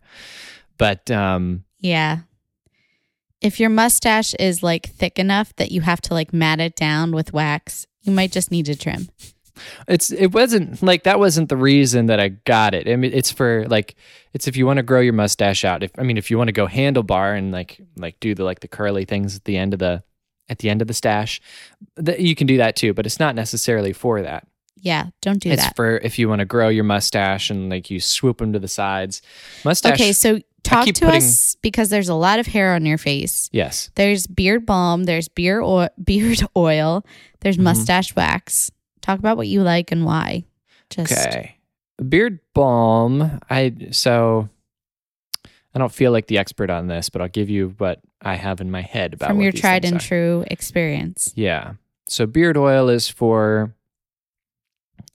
But 0.77 1.11
um 1.11 1.65
Yeah. 1.79 2.19
If 3.41 3.59
your 3.59 3.69
mustache 3.69 4.33
is 4.35 4.63
like 4.63 4.87
thick 4.87 5.19
enough 5.19 5.53
that 5.57 5.71
you 5.71 5.81
have 5.81 5.99
to 6.01 6.13
like 6.13 6.31
mat 6.31 6.61
it 6.61 6.75
down 6.75 7.11
with 7.11 7.33
wax, 7.33 7.85
you 8.01 8.13
might 8.13 8.31
just 8.31 8.49
need 8.49 8.67
to 8.67 8.75
trim. 8.75 9.09
it's 9.89 10.09
it 10.13 10.27
wasn't 10.27 10.81
like 10.81 11.03
that 11.03 11.19
wasn't 11.19 11.49
the 11.49 11.57
reason 11.57 12.05
that 12.05 12.21
I 12.21 12.29
got 12.29 12.73
it. 12.73 12.87
I 12.87 12.95
mean 12.95 13.11
it's 13.13 13.29
for 13.29 13.67
like 13.67 13.95
it's 14.31 14.47
if 14.47 14.55
you 14.55 14.65
want 14.65 14.77
to 14.77 14.83
grow 14.83 15.01
your 15.01 15.11
mustache 15.11 15.65
out. 15.65 15.83
If 15.83 15.91
I 15.97 16.03
mean 16.03 16.17
if 16.17 16.31
you 16.31 16.37
want 16.37 16.47
to 16.47 16.53
go 16.53 16.65
handlebar 16.65 17.37
and 17.37 17.51
like 17.51 17.81
like 17.97 18.21
do 18.21 18.33
the 18.33 18.45
like 18.45 18.61
the 18.61 18.69
curly 18.69 19.03
things 19.03 19.35
at 19.35 19.43
the 19.43 19.57
end 19.57 19.73
of 19.73 19.79
the 19.79 20.01
at 20.49 20.59
the 20.59 20.69
end 20.69 20.81
of 20.81 20.87
the 20.87 20.93
stash, 20.93 21.39
that 21.95 22.19
you 22.19 22.35
can 22.35 22.47
do 22.47 22.57
that 22.57 22.75
too, 22.75 22.93
but 22.93 23.05
it's 23.05 23.19
not 23.19 23.35
necessarily 23.35 23.93
for 23.93 24.21
that. 24.21 24.47
Yeah, 24.83 25.07
don't 25.21 25.37
do 25.39 25.49
it's 25.51 25.63
that. 25.63 25.75
for 25.75 25.97
if 25.99 26.17
you 26.17 26.27
want 26.27 26.39
to 26.39 26.45
grow 26.45 26.67
your 26.69 26.83
mustache 26.83 27.49
and 27.51 27.69
like 27.69 27.91
you 27.91 27.99
swoop 27.99 28.39
them 28.39 28.51
to 28.53 28.59
the 28.59 28.67
sides. 28.67 29.21
Mustache. 29.63 29.93
Okay, 29.93 30.11
so 30.11 30.39
talk 30.63 30.87
to 30.87 30.93
putting- 30.93 31.15
us 31.17 31.55
because 31.61 31.89
there's 31.89 32.09
a 32.09 32.15
lot 32.15 32.39
of 32.39 32.47
hair 32.47 32.73
on 32.73 32.85
your 32.85 32.97
face. 32.97 33.47
yes. 33.51 33.91
There's 33.95 34.25
beard 34.25 34.65
balm, 34.65 35.03
there's 35.03 35.27
beard 35.27 35.63
oil, 35.63 35.89
beard 36.03 36.41
oil, 36.57 37.05
there's 37.41 37.57
Mhm. 37.57 37.63
mustache 37.63 38.15
wax. 38.15 38.71
Talk 39.01 39.19
about 39.19 39.37
what 39.37 39.47
you 39.47 39.61
like 39.61 39.91
and 39.91 40.03
why. 40.03 40.45
Just 40.89 41.11
Okay. 41.13 41.55
Beard 42.09 42.39
balm. 42.55 43.39
I 43.51 43.73
so 43.91 44.49
I 45.73 45.79
don't 45.79 45.91
feel 45.91 46.11
like 46.11 46.27
the 46.27 46.37
expert 46.37 46.69
on 46.69 46.87
this, 46.87 47.09
but 47.09 47.21
I'll 47.21 47.29
give 47.29 47.49
you 47.49 47.75
what 47.77 48.01
I 48.21 48.35
have 48.35 48.59
in 48.61 48.69
my 48.71 48.81
head 48.81 49.13
about 49.13 49.29
from 49.29 49.41
your 49.41 49.51
tried 49.51 49.85
and 49.85 49.97
are. 49.97 49.99
true 49.99 50.43
experience. 50.47 51.31
Yeah. 51.35 51.73
So 52.07 52.25
beard 52.25 52.57
oil 52.57 52.89
is 52.89 53.09
for 53.09 53.73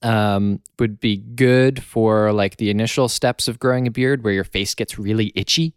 um 0.03 0.61
would 0.79 1.01
be 1.01 1.17
good 1.17 1.83
for 1.83 2.33
like 2.33 2.57
the 2.57 2.71
initial 2.71 3.09
steps 3.09 3.49
of 3.49 3.59
growing 3.59 3.87
a 3.87 3.91
beard 3.91 4.23
where 4.23 4.33
your 4.33 4.45
face 4.45 4.75
gets 4.75 4.99
really 4.99 5.33
itchy. 5.35 5.75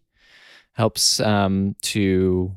Helps 0.74 1.20
um 1.20 1.76
to 1.82 2.54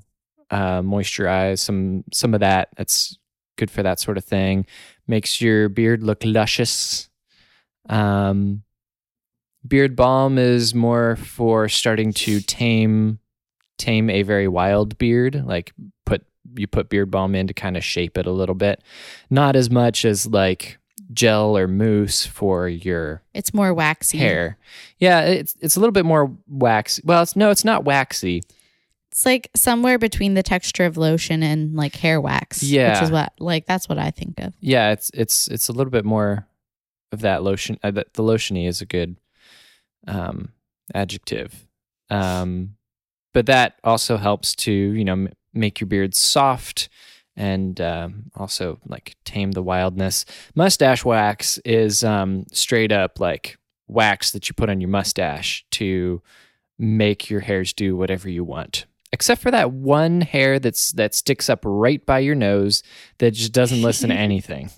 uh 0.51 0.81
moisturize 0.81 1.59
some 1.59 2.05
some 2.13 2.35
of 2.35 2.41
that. 2.41 2.69
That's 2.77 3.19
good 3.57 3.71
for 3.71 3.83
that 3.83 3.99
sort 3.99 4.17
of 4.17 4.25
thing. 4.25 4.67
Makes 5.09 5.41
your 5.41 5.69
beard 5.69 6.03
look 6.03 6.23
luscious. 6.25 7.11
Um 7.89 8.63
beard 9.67 9.97
balm 9.97 10.39
is 10.39 10.75
more 10.75 11.17
for 11.17 11.69
starting 11.69 12.13
to 12.15 12.41
tame 12.41 13.19
tame 13.79 14.11
a 14.11 14.23
very 14.23 14.49
wild 14.49 14.97
beard, 14.99 15.45
like 15.47 15.73
put 16.07 16.25
you 16.57 16.67
put 16.67 16.89
beard 16.89 17.11
balm 17.11 17.35
in 17.35 17.47
to 17.47 17.55
kind 17.55 17.77
of 17.77 17.85
shape 17.85 18.17
it 18.19 18.27
a 18.27 18.31
little 18.33 18.55
bit. 18.55 18.83
Not 19.31 19.57
as 19.57 19.71
much 19.71 20.05
as 20.05 20.27
like 20.27 20.79
gel 21.13 21.57
or 21.57 21.67
mousse 21.69 22.25
for 22.25 22.69
your 22.69 23.23
It's 23.35 23.53
more 23.53 23.75
waxy. 23.75 24.19
hair. 24.19 24.57
Yeah, 24.99 25.23
it's 25.23 25.55
it's 25.61 25.77
a 25.77 25.81
little 25.81 25.93
bit 25.93 26.05
more 26.05 26.31
wax. 26.49 27.01
Well, 27.05 27.23
it's 27.23 27.37
no, 27.37 27.51
it's 27.51 27.65
not 27.65 27.85
waxy. 27.85 28.43
It's 29.11 29.27
like 29.27 29.51
somewhere 29.55 29.99
between 29.99 30.33
the 30.35 30.43
texture 30.43 30.85
of 30.87 30.97
lotion 30.97 31.43
and 31.43 31.75
like 31.75 31.95
hair 31.97 32.19
wax. 32.21 32.63
Yeah. 32.63 32.95
Which 32.95 33.03
is 33.03 33.11
what 33.11 33.33
like 33.39 33.67
that's 33.67 33.89
what 33.89 33.99
I 33.99 34.11
think 34.11 34.41
of. 34.41 34.55
Yeah, 34.61 34.93
it's 34.93 35.11
it's 35.13 35.49
it's 35.49 35.69
a 35.69 35.73
little 35.73 35.91
bit 35.91 36.05
more 36.07 36.47
of 37.13 37.21
that 37.21 37.43
lotion. 37.43 37.79
Uh, 37.83 37.91
the, 37.91 38.07
the 38.15 38.23
lotiony 38.23 38.67
is 38.67 38.81
a 38.81 38.87
good 38.87 39.17
um, 40.07 40.53
adjective, 40.95 41.67
um, 42.11 42.77
but 43.33 43.47
that 43.47 43.77
also 43.85 44.17
helps 44.17 44.55
to 44.57 44.73
you 44.73 45.05
know 45.05 45.13
m- 45.13 45.33
make 45.55 45.81
your 45.81 45.89
beard 45.89 46.15
soft 46.15 46.89
and 47.37 47.81
um, 47.81 48.31
also 48.35 48.79
like 48.87 49.17
tame 49.25 49.53
the 49.53 49.63
wildness. 49.63 50.25
Mustache 50.55 51.05
wax 51.05 51.59
is 51.59 52.05
um, 52.05 52.45
straight 52.53 52.93
up 52.93 53.21
like 53.21 53.59
wax 53.89 54.31
that 54.33 54.49
you 54.49 54.55
put 54.55 54.71
on 54.71 54.81
your 54.81 54.91
mustache 54.91 55.65
to 55.71 56.23
make 56.79 57.31
your 57.31 57.41
hairs 57.41 57.73
do 57.73 57.97
whatever 57.97 58.29
you 58.29 58.45
want. 58.45 58.87
Except 59.13 59.43
for 59.43 59.51
that 59.51 59.73
one 59.73 60.23
hair 60.23 60.59
that's 60.59 60.93
that 60.93 61.15
sticks 61.15 61.51
up 61.51 61.61
right 61.65 62.05
by 62.05 62.21
your 62.21 62.35
nose 62.35 62.83
that 63.19 63.33
just 63.33 63.53
doesn't 63.53 63.83
listen 63.83 64.09
to 64.09 64.17
anything. 64.29 64.71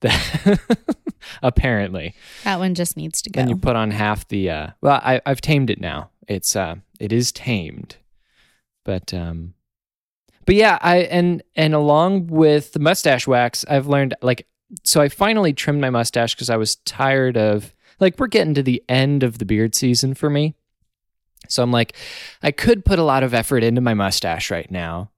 That 0.00 0.58
apparently. 1.42 2.14
That 2.44 2.58
one 2.58 2.74
just 2.74 2.96
needs 2.96 3.22
to 3.22 3.30
go. 3.30 3.40
Then 3.40 3.48
you 3.48 3.56
put 3.56 3.76
on 3.76 3.90
half 3.90 4.26
the 4.28 4.50
uh 4.50 4.70
well, 4.80 5.00
I, 5.02 5.20
I've 5.26 5.40
tamed 5.40 5.70
it 5.70 5.80
now. 5.80 6.10
It's 6.28 6.56
uh 6.56 6.76
it 7.00 7.12
is 7.12 7.32
tamed. 7.32 7.96
But 8.84 9.12
um 9.14 9.54
but 10.44 10.54
yeah, 10.54 10.78
I 10.80 10.98
and 10.98 11.42
and 11.54 11.74
along 11.74 12.28
with 12.28 12.72
the 12.72 12.80
mustache 12.80 13.26
wax, 13.26 13.64
I've 13.68 13.86
learned 13.86 14.14
like 14.22 14.46
so 14.84 15.00
I 15.00 15.08
finally 15.08 15.52
trimmed 15.52 15.80
my 15.80 15.90
mustache 15.90 16.34
because 16.34 16.50
I 16.50 16.56
was 16.56 16.76
tired 16.76 17.36
of 17.36 17.74
like 18.00 18.18
we're 18.18 18.26
getting 18.26 18.54
to 18.54 18.62
the 18.62 18.82
end 18.88 19.22
of 19.22 19.38
the 19.38 19.44
beard 19.44 19.74
season 19.74 20.14
for 20.14 20.30
me. 20.30 20.54
So 21.48 21.62
I'm 21.62 21.72
like, 21.72 21.96
I 22.42 22.50
could 22.50 22.84
put 22.84 22.98
a 22.98 23.04
lot 23.04 23.22
of 23.22 23.34
effort 23.34 23.62
into 23.62 23.80
my 23.80 23.94
mustache 23.94 24.50
right 24.50 24.70
now, 24.70 25.10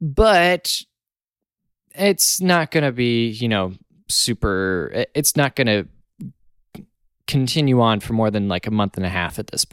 but 0.00 0.80
it's 1.94 2.40
not 2.40 2.70
gonna 2.70 2.92
be, 2.92 3.28
you 3.28 3.48
know, 3.48 3.72
super 4.10 5.04
it's 5.14 5.36
not 5.36 5.56
gonna 5.56 5.86
continue 7.26 7.80
on 7.80 8.00
for 8.00 8.12
more 8.12 8.30
than 8.30 8.48
like 8.48 8.66
a 8.66 8.70
month 8.70 8.96
and 8.96 9.06
a 9.06 9.08
half 9.08 9.38
at 9.38 9.46
this. 9.48 9.64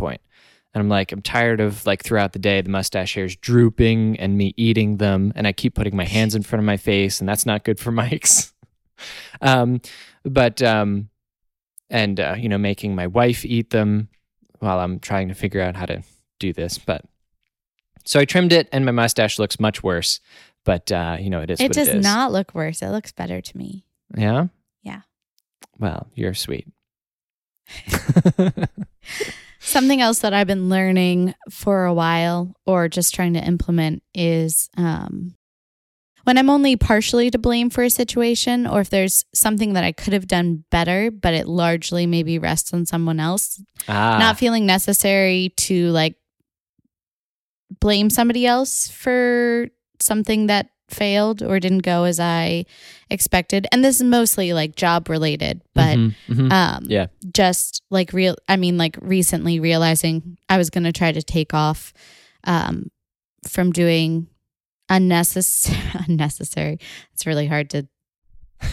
And 0.78 0.84
I'm 0.84 0.90
like, 0.90 1.12
I'm 1.12 1.24
tired 1.24 1.60
of 1.60 1.86
like 1.88 2.04
throughout 2.04 2.34
the 2.34 2.40
day, 2.40 2.62
the 2.62 2.70
mustache 2.70 3.16
hairs 3.16 3.36
drooping 3.36 4.20
and 4.20 4.38
me 4.38 4.54
eating 4.58 4.98
them. 4.98 5.34
And 5.36 5.48
I 5.48 5.54
keep 5.54 5.74
putting 5.74 5.96
my 5.96 6.06
hands 6.06 6.36
in 6.36 6.44
front 6.44 6.60
of 6.60 6.66
my 6.66 6.78
face, 6.78 7.20
and 7.20 7.28
that's 7.28 7.48
not 7.48 7.64
good 7.64 7.80
for 7.80 7.92
mics. 7.92 8.54
um, 9.42 9.82
but, 10.24 10.62
um, 10.62 11.10
and, 11.90 12.20
uh, 12.20 12.36
you 12.38 12.48
know, 12.48 12.60
making 12.60 12.94
my 12.94 13.08
wife 13.08 13.44
eat 13.44 13.72
them 13.72 14.10
while 14.60 14.80
I'm 14.80 15.00
trying 15.00 15.30
to 15.30 15.34
figure 15.34 15.62
out 15.62 15.76
how 15.76 15.88
to 15.88 16.04
do 16.38 16.54
this. 16.54 16.78
But 16.78 17.04
so 18.04 18.20
I 18.20 18.26
trimmed 18.26 18.54
it, 18.54 18.70
and 18.72 18.86
my 18.86 18.92
mustache 18.92 19.40
looks 19.40 19.60
much 19.60 19.82
worse. 19.82 20.20
But, 20.64 20.92
uh, 20.92 21.18
you 21.20 21.32
know, 21.32 21.42
it 21.42 21.50
is 21.50 21.60
it 21.60 21.72
does 21.72 21.88
it 21.88 22.02
not 22.02 22.32
look 22.32 22.54
worse. 22.54 22.84
It 22.84 22.90
looks 22.90 23.12
better 23.12 23.42
to 23.42 23.58
me. 23.58 23.87
Yeah? 24.16 24.48
Yeah. 24.84 25.02
Well, 25.80 26.08
you're 26.16 26.34
sweet. 26.34 26.68
Something 29.60 30.02
else 30.02 30.20
that 30.20 30.34
I've 30.34 30.48
been 30.48 30.70
learning 30.70 31.34
for 31.50 31.86
a 31.86 31.94
while 31.94 32.56
or 32.66 32.88
just 32.88 33.14
trying 33.14 33.34
to 33.34 33.40
implement 33.44 34.04
is 34.14 34.70
um, 34.78 35.36
when 36.24 36.38
I'm 36.38 36.50
only 36.50 36.76
partially 36.76 37.30
to 37.32 37.38
blame 37.38 37.70
for 37.70 37.84
a 37.84 37.90
situation 37.90 38.68
or 38.68 38.82
if 38.82 38.90
there's 38.90 39.26
something 39.34 39.74
that 39.74 39.84
I 39.84 39.92
could 39.92 40.14
have 40.14 40.28
done 40.28 40.66
better, 40.72 41.10
but 41.10 41.34
it 41.34 41.48
largely 41.48 42.06
maybe 42.06 42.38
rests 42.38 42.74
on 42.74 42.86
someone 42.86 43.20
else, 43.20 43.62
ah, 43.88 44.18
not 44.20 44.38
feeling 44.38 44.66
necessary 44.66 45.54
to 45.58 45.90
like 45.92 46.16
blame 47.80 48.10
somebody 48.10 48.46
else 48.46 48.90
for 48.90 49.68
something 50.02 50.48
that 50.48 50.68
failed 50.90 51.44
or 51.44 51.60
didn't 51.60 51.80
go 51.84 52.04
as 52.06 52.20
I 52.20 52.66
expected. 53.10 53.68
And 53.72 53.84
this 53.84 53.98
is 53.98 54.04
mostly 54.04 54.54
like 54.54 54.76
job 54.76 55.10
related, 55.10 55.62
but 55.74 55.98
Mhm, 55.98 56.16
mhm. 56.30 56.52
um 56.52 56.86
Yeah. 56.88 57.08
just 57.34 57.82
like 57.90 58.14
real 58.14 58.36
I 58.48 58.56
mean 58.58 58.78
like 58.78 58.98
recently 59.02 59.60
realizing 59.60 60.38
I 60.50 60.58
was 60.58 60.70
going 60.70 60.86
to 60.86 60.92
try 60.94 61.12
to 61.12 61.22
take 61.22 61.54
off 61.54 61.94
um 62.46 62.90
from 63.48 63.72
doing 63.72 64.28
unnecessary 64.90 65.78
unnecessary. 66.08 66.80
It's 67.14 67.26
really 67.26 67.48
hard 67.48 67.70
to 67.72 67.88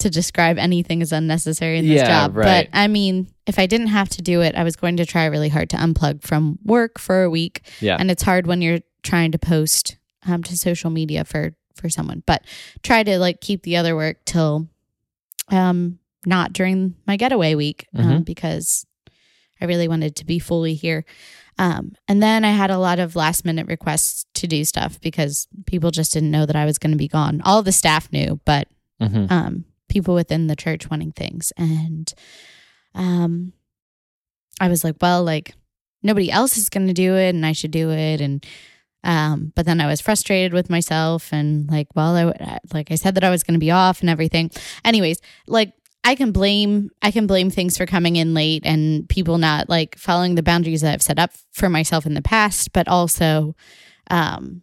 to 0.00 0.10
describe 0.10 0.58
anything 0.58 1.00
as 1.02 1.12
unnecessary 1.12 1.78
in 1.78 1.86
this 1.88 2.00
Yeah, 2.00 2.26
job. 2.26 2.36
right. 2.36 2.68
But 2.70 2.78
I 2.78 2.88
mean, 2.88 3.28
if 3.46 3.58
I 3.58 3.66
didn't 3.66 3.86
have 3.88 4.08
to 4.10 4.22
do 4.22 4.42
it, 4.42 4.54
I 4.54 4.62
was 4.64 4.76
going 4.76 4.96
to 4.98 5.06
try 5.06 5.24
really 5.26 5.48
hard 5.48 5.70
to 5.70 5.76
unplug 5.76 6.22
from 6.22 6.58
work 6.64 6.98
for 6.98 7.22
a 7.22 7.30
week. 7.30 7.62
Yeah. 7.80 7.96
And 7.98 8.10
it's 8.10 8.22
hard 8.22 8.46
when 8.46 8.60
you're 8.60 8.80
trying 9.02 9.32
to 9.32 9.38
post 9.38 9.96
um, 10.26 10.42
to 10.44 10.56
social 10.56 10.90
media 10.90 11.24
for 11.24 11.54
for 11.76 11.88
someone. 11.88 12.22
But 12.26 12.44
try 12.82 13.02
to 13.02 13.18
like 13.18 13.40
keep 13.40 13.62
the 13.62 13.76
other 13.76 13.96
work 13.96 14.18
till 14.24 14.68
um 15.48 15.98
not 16.26 16.52
during 16.52 16.94
my 17.06 17.16
getaway 17.16 17.54
week 17.54 17.86
um, 17.94 18.04
Mhm. 18.04 18.24
because 18.24 18.86
I 19.60 19.66
really 19.66 19.88
wanted 19.88 20.16
to 20.16 20.24
be 20.24 20.38
fully 20.38 20.74
here. 20.74 21.04
Um, 21.58 21.92
and 22.08 22.22
then 22.22 22.44
I 22.44 22.50
had 22.50 22.70
a 22.70 22.78
lot 22.78 22.98
of 22.98 23.14
last 23.14 23.44
minute 23.44 23.66
requests 23.68 24.24
to 24.34 24.46
do 24.46 24.64
stuff 24.64 25.00
because 25.00 25.46
people 25.66 25.90
just 25.90 26.12
didn't 26.12 26.30
know 26.30 26.46
that 26.46 26.56
I 26.56 26.64
was 26.64 26.78
going 26.78 26.90
to 26.92 26.96
be 26.98 27.08
gone. 27.08 27.40
All 27.44 27.62
the 27.62 27.72
staff 27.72 28.10
knew, 28.12 28.40
but 28.44 28.68
Mhm. 29.00 29.30
um, 29.30 29.64
people 29.88 30.14
within 30.14 30.46
the 30.48 30.56
church 30.56 30.90
wanting 30.90 31.12
things. 31.12 31.52
And 31.56 32.12
um, 32.94 33.52
I 34.60 34.68
was 34.68 34.82
like, 34.82 34.96
well, 35.00 35.22
like 35.22 35.54
nobody 36.02 36.30
else 36.30 36.56
is 36.56 36.68
going 36.68 36.86
to 36.88 36.92
do 36.94 37.14
it 37.16 37.34
and 37.34 37.44
I 37.44 37.52
should 37.52 37.70
do 37.70 37.90
it. 37.90 38.20
And 38.20 38.44
um, 39.04 39.52
but 39.54 39.66
then 39.66 39.80
I 39.80 39.86
was 39.86 40.00
frustrated 40.00 40.52
with 40.52 40.68
myself 40.70 41.32
and 41.32 41.70
like, 41.70 41.88
well, 41.94 42.16
I, 42.16 42.58
like 42.72 42.90
I 42.90 42.96
said 42.96 43.14
that 43.14 43.22
I 43.24 43.30
was 43.30 43.42
going 43.44 43.54
to 43.54 43.60
be 43.64 43.70
off 43.70 44.00
and 44.00 44.10
everything. 44.10 44.50
Anyways, 44.84 45.20
like 45.46 45.74
I 46.02 46.14
can 46.14 46.32
blame 46.32 46.90
I 47.02 47.10
can 47.10 47.26
blame 47.26 47.50
things 47.50 47.76
for 47.76 47.86
coming 47.86 48.16
in 48.16 48.34
late 48.34 48.62
and 48.64 49.08
people 49.08 49.38
not 49.38 49.68
like 49.68 49.96
following 49.98 50.34
the 50.34 50.42
boundaries 50.42 50.80
that 50.80 50.92
I've 50.94 51.02
set 51.02 51.18
up 51.18 51.30
for 51.52 51.68
myself 51.68 52.06
in 52.06 52.14
the 52.14 52.22
past, 52.22 52.72
but 52.72 52.88
also 52.88 53.54
um 54.10 54.62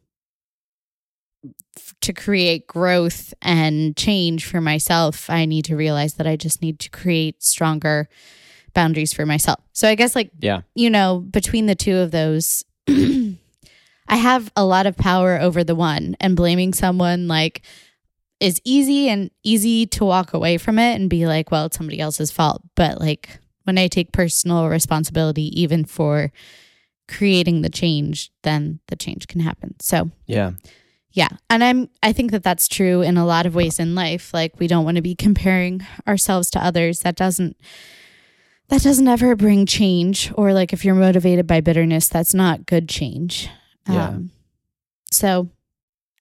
to 2.01 2.13
create 2.13 2.67
growth 2.67 3.33
and 3.41 3.95
change 3.95 4.45
for 4.45 4.59
myself, 4.59 5.29
I 5.29 5.45
need 5.45 5.65
to 5.65 5.75
realize 5.75 6.15
that 6.15 6.27
I 6.27 6.35
just 6.35 6.61
need 6.61 6.79
to 6.79 6.89
create 6.89 7.43
stronger 7.43 8.09
boundaries 8.73 9.13
for 9.13 9.25
myself. 9.25 9.59
So 9.71 9.87
I 9.87 9.95
guess 9.95 10.15
like 10.15 10.31
Yeah. 10.39 10.61
you 10.75 10.89
know, 10.89 11.19
between 11.19 11.67
the 11.67 11.75
two 11.75 11.97
of 11.97 12.11
those 12.11 12.63
I 14.11 14.17
have 14.17 14.51
a 14.57 14.65
lot 14.65 14.85
of 14.85 14.97
power 14.97 15.39
over 15.39 15.63
the 15.63 15.73
one 15.73 16.17
and 16.19 16.35
blaming 16.35 16.73
someone 16.73 17.27
like 17.29 17.61
is 18.41 18.59
easy 18.65 19.07
and 19.07 19.31
easy 19.43 19.85
to 19.85 20.03
walk 20.03 20.33
away 20.33 20.57
from 20.57 20.77
it 20.77 20.95
and 20.99 21.09
be 21.09 21.25
like, 21.25 21.49
well, 21.49 21.67
it's 21.67 21.77
somebody 21.77 21.99
else's 21.99 22.29
fault. 22.31 22.61
But 22.75 22.99
like 22.99 23.39
when 23.63 23.77
I 23.77 23.87
take 23.87 24.11
personal 24.11 24.67
responsibility, 24.67 25.61
even 25.61 25.85
for 25.85 26.31
creating 27.07 27.61
the 27.61 27.69
change, 27.69 28.31
then 28.43 28.79
the 28.87 28.95
change 28.95 29.27
can 29.27 29.39
happen. 29.41 29.75
So 29.79 30.11
Yeah. 30.25 30.51
yeah, 31.11 31.29
and 31.49 31.63
I'm 31.63 31.89
I 32.03 32.11
think 32.13 32.31
that 32.31 32.43
that's 32.43 32.67
true 32.67 33.01
in 33.01 33.17
a 33.17 33.25
lot 33.25 33.45
of 33.45 33.55
ways 33.55 33.79
in 33.79 33.95
life. 33.95 34.33
Like 34.33 34.59
we 34.59 34.67
don't 34.67 34.85
want 34.85 34.95
to 34.95 35.01
be 35.01 35.15
comparing 35.15 35.85
ourselves 36.07 36.49
to 36.51 36.63
others. 36.63 37.01
That 37.01 37.15
doesn't 37.15 37.55
that 38.69 38.81
doesn't 38.81 39.07
ever 39.07 39.35
bring 39.35 39.65
change. 39.65 40.31
Or 40.35 40.51
like 40.53 40.73
if 40.73 40.83
you're 40.83 40.95
motivated 40.95 41.47
by 41.47 41.61
bitterness, 41.61 42.09
that's 42.09 42.33
not 42.33 42.65
good 42.65 42.89
change. 42.89 43.49
Yeah. 43.87 44.09
Um, 44.09 44.31
so, 45.11 45.49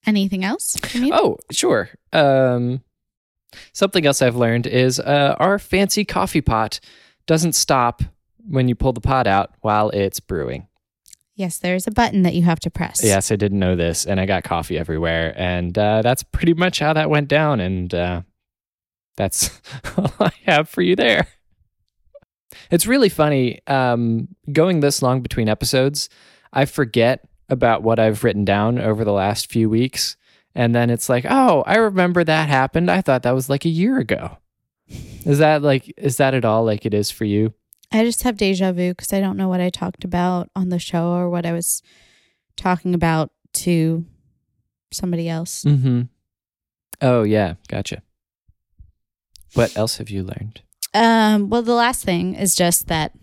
anything 0.05 0.43
else? 0.43 0.77
Oh, 0.95 1.37
sure. 1.51 1.89
Um, 2.11 2.81
something 3.73 4.05
else 4.05 4.21
I've 4.21 4.35
learned 4.35 4.67
is 4.67 4.99
uh, 4.99 5.35
our 5.39 5.59
fancy 5.59 6.05
coffee 6.05 6.41
pot 6.41 6.79
doesn't 7.25 7.53
stop 7.53 8.01
when 8.47 8.67
you 8.67 8.75
pull 8.75 8.93
the 8.93 9.01
pot 9.01 9.27
out 9.27 9.51
while 9.61 9.89
it's 9.89 10.19
brewing. 10.19 10.67
Yes, 11.35 11.57
there's 11.59 11.87
a 11.87 11.91
button 11.91 12.23
that 12.23 12.35
you 12.35 12.43
have 12.43 12.59
to 12.61 12.69
press. 12.69 13.03
Yes, 13.03 13.31
I 13.31 13.35
didn't 13.35 13.59
know 13.59 13.75
this, 13.75 14.05
and 14.05 14.19
I 14.19 14.25
got 14.25 14.43
coffee 14.43 14.77
everywhere, 14.77 15.33
and 15.37 15.75
uh, 15.77 16.01
that's 16.01 16.23
pretty 16.23 16.53
much 16.53 16.79
how 16.79 16.93
that 16.93 17.09
went 17.09 17.29
down. 17.29 17.59
And 17.59 17.93
uh, 17.93 18.21
that's 19.15 19.61
all 19.97 20.11
I 20.19 20.31
have 20.45 20.69
for 20.69 20.81
you 20.81 20.95
there. 20.95 21.27
It's 22.69 22.85
really 22.85 23.09
funny 23.09 23.59
um, 23.67 24.27
going 24.51 24.81
this 24.81 25.01
long 25.01 25.21
between 25.21 25.47
episodes. 25.47 26.09
I 26.53 26.65
forget 26.65 27.27
about 27.51 27.83
what 27.83 27.99
I've 27.99 28.23
written 28.23 28.45
down 28.45 28.79
over 28.79 29.05
the 29.05 29.11
last 29.11 29.51
few 29.51 29.69
weeks, 29.69 30.17
and 30.55 30.73
then 30.73 30.89
it's 30.89 31.09
like, 31.09 31.25
oh, 31.29 31.63
I 31.67 31.75
remember 31.75 32.23
that 32.23 32.49
happened. 32.49 32.89
I 32.89 33.01
thought 33.01 33.23
that 33.23 33.35
was 33.35 33.49
like 33.49 33.65
a 33.65 33.69
year 33.69 33.99
ago. 33.99 34.37
Is 35.25 35.37
that 35.37 35.61
like 35.61 35.93
is 35.97 36.17
that 36.17 36.33
at 36.33 36.45
all 36.45 36.65
like 36.65 36.85
it 36.85 36.93
is 36.93 37.11
for 37.11 37.25
you? 37.25 37.53
I 37.91 38.03
just 38.03 38.23
have 38.23 38.37
deja 38.37 38.71
vu 38.71 38.89
because 38.91 39.13
I 39.13 39.19
don't 39.19 39.37
know 39.37 39.49
what 39.49 39.61
I 39.61 39.69
talked 39.69 40.03
about 40.03 40.49
on 40.55 40.69
the 40.69 40.79
show 40.79 41.11
or 41.11 41.29
what 41.29 41.45
I 41.45 41.51
was 41.51 41.83
talking 42.55 42.93
about 42.93 43.31
to 43.53 44.05
somebody 44.91 45.29
else. 45.29 45.63
Mm-hmm. 45.63 46.03
Oh 47.01 47.23
yeah, 47.23 47.55
gotcha. 47.67 48.01
What 49.53 49.75
else 49.75 49.97
have 49.97 50.09
you 50.09 50.23
learned? 50.23 50.61
Um, 50.93 51.49
well, 51.49 51.61
the 51.61 51.73
last 51.73 52.03
thing 52.03 52.35
is 52.35 52.55
just 52.55 52.87
that 52.87 53.13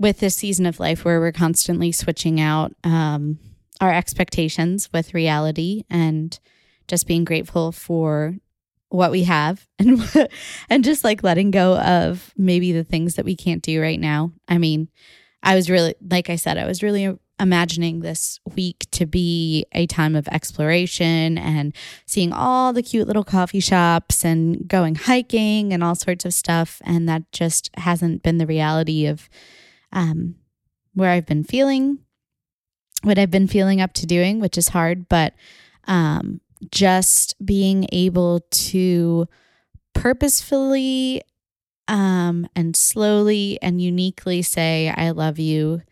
with 0.00 0.18
this 0.18 0.34
season 0.34 0.64
of 0.64 0.80
life 0.80 1.04
where 1.04 1.20
we're 1.20 1.30
constantly 1.30 1.92
switching 1.92 2.40
out 2.40 2.72
um, 2.82 3.38
our 3.82 3.92
expectations 3.92 4.88
with 4.94 5.12
reality 5.12 5.84
and 5.90 6.40
just 6.88 7.06
being 7.06 7.22
grateful 7.22 7.70
for 7.70 8.34
what 8.88 9.10
we 9.10 9.24
have 9.24 9.68
and 9.78 10.28
and 10.68 10.82
just 10.82 11.04
like 11.04 11.22
letting 11.22 11.52
go 11.52 11.76
of 11.78 12.32
maybe 12.36 12.72
the 12.72 12.82
things 12.82 13.14
that 13.14 13.26
we 13.26 13.36
can't 13.36 13.62
do 13.62 13.80
right 13.80 14.00
now. 14.00 14.32
I 14.48 14.56
mean, 14.58 14.88
I 15.42 15.54
was 15.54 15.70
really 15.70 15.94
like 16.10 16.30
I 16.30 16.36
said, 16.36 16.56
I 16.56 16.66
was 16.66 16.82
really 16.82 17.16
imagining 17.38 18.00
this 18.00 18.40
week 18.56 18.86
to 18.92 19.06
be 19.06 19.66
a 19.72 19.86
time 19.86 20.16
of 20.16 20.28
exploration 20.28 21.38
and 21.38 21.74
seeing 22.06 22.32
all 22.32 22.72
the 22.72 22.82
cute 22.82 23.06
little 23.06 23.24
coffee 23.24 23.60
shops 23.60 24.24
and 24.24 24.66
going 24.66 24.94
hiking 24.94 25.72
and 25.72 25.84
all 25.84 25.94
sorts 25.94 26.24
of 26.24 26.34
stuff 26.34 26.82
and 26.84 27.08
that 27.08 27.30
just 27.32 27.70
hasn't 27.78 28.22
been 28.22 28.38
the 28.38 28.46
reality 28.46 29.06
of 29.06 29.30
um 29.92 30.36
where 30.94 31.10
I've 31.10 31.26
been 31.26 31.44
feeling 31.44 31.98
what 33.02 33.18
I've 33.18 33.30
been 33.30 33.46
feeling 33.46 33.80
up 33.80 33.94
to 33.94 34.06
doing, 34.06 34.40
which 34.40 34.58
is 34.58 34.68
hard, 34.68 35.08
but 35.08 35.34
um 35.86 36.40
just 36.70 37.34
being 37.44 37.86
able 37.92 38.40
to 38.50 39.26
purposefully 39.94 41.22
um, 41.88 42.46
and 42.54 42.76
slowly 42.76 43.58
and 43.62 43.80
uniquely 43.80 44.42
say, 44.42 44.92
I 44.94 45.10
love 45.10 45.38
you 45.38 45.82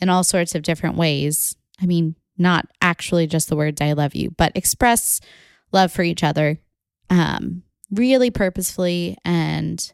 in 0.00 0.08
all 0.08 0.24
sorts 0.24 0.54
of 0.54 0.62
different 0.62 0.96
ways. 0.96 1.56
I 1.80 1.86
mean, 1.86 2.16
not 2.38 2.66
actually 2.80 3.26
just 3.26 3.48
the 3.48 3.56
words, 3.56 3.80
I 3.80 3.92
love 3.92 4.14
you, 4.14 4.30
but 4.30 4.52
express 4.54 5.20
love 5.72 5.92
for 5.92 6.02
each 6.02 6.22
other 6.22 6.58
um, 7.10 7.62
really 7.90 8.30
purposefully 8.30 9.18
and 9.24 9.92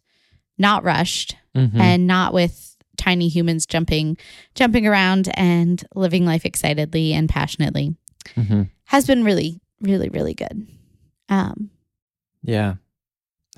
not 0.58 0.84
rushed 0.84 1.36
Mm-hmm. 1.56 1.80
and 1.80 2.06
not 2.06 2.32
with 2.32 2.67
tiny 2.98 3.28
humans 3.28 3.64
jumping 3.64 4.18
jumping 4.54 4.86
around 4.86 5.30
and 5.34 5.84
living 5.94 6.26
life 6.26 6.44
excitedly 6.44 7.14
and 7.14 7.28
passionately 7.30 7.94
mm-hmm. 8.36 8.62
has 8.86 9.06
been 9.06 9.24
really 9.24 9.60
really 9.80 10.08
really 10.10 10.34
good 10.34 10.66
um 11.30 11.70
Yeah, 12.42 12.74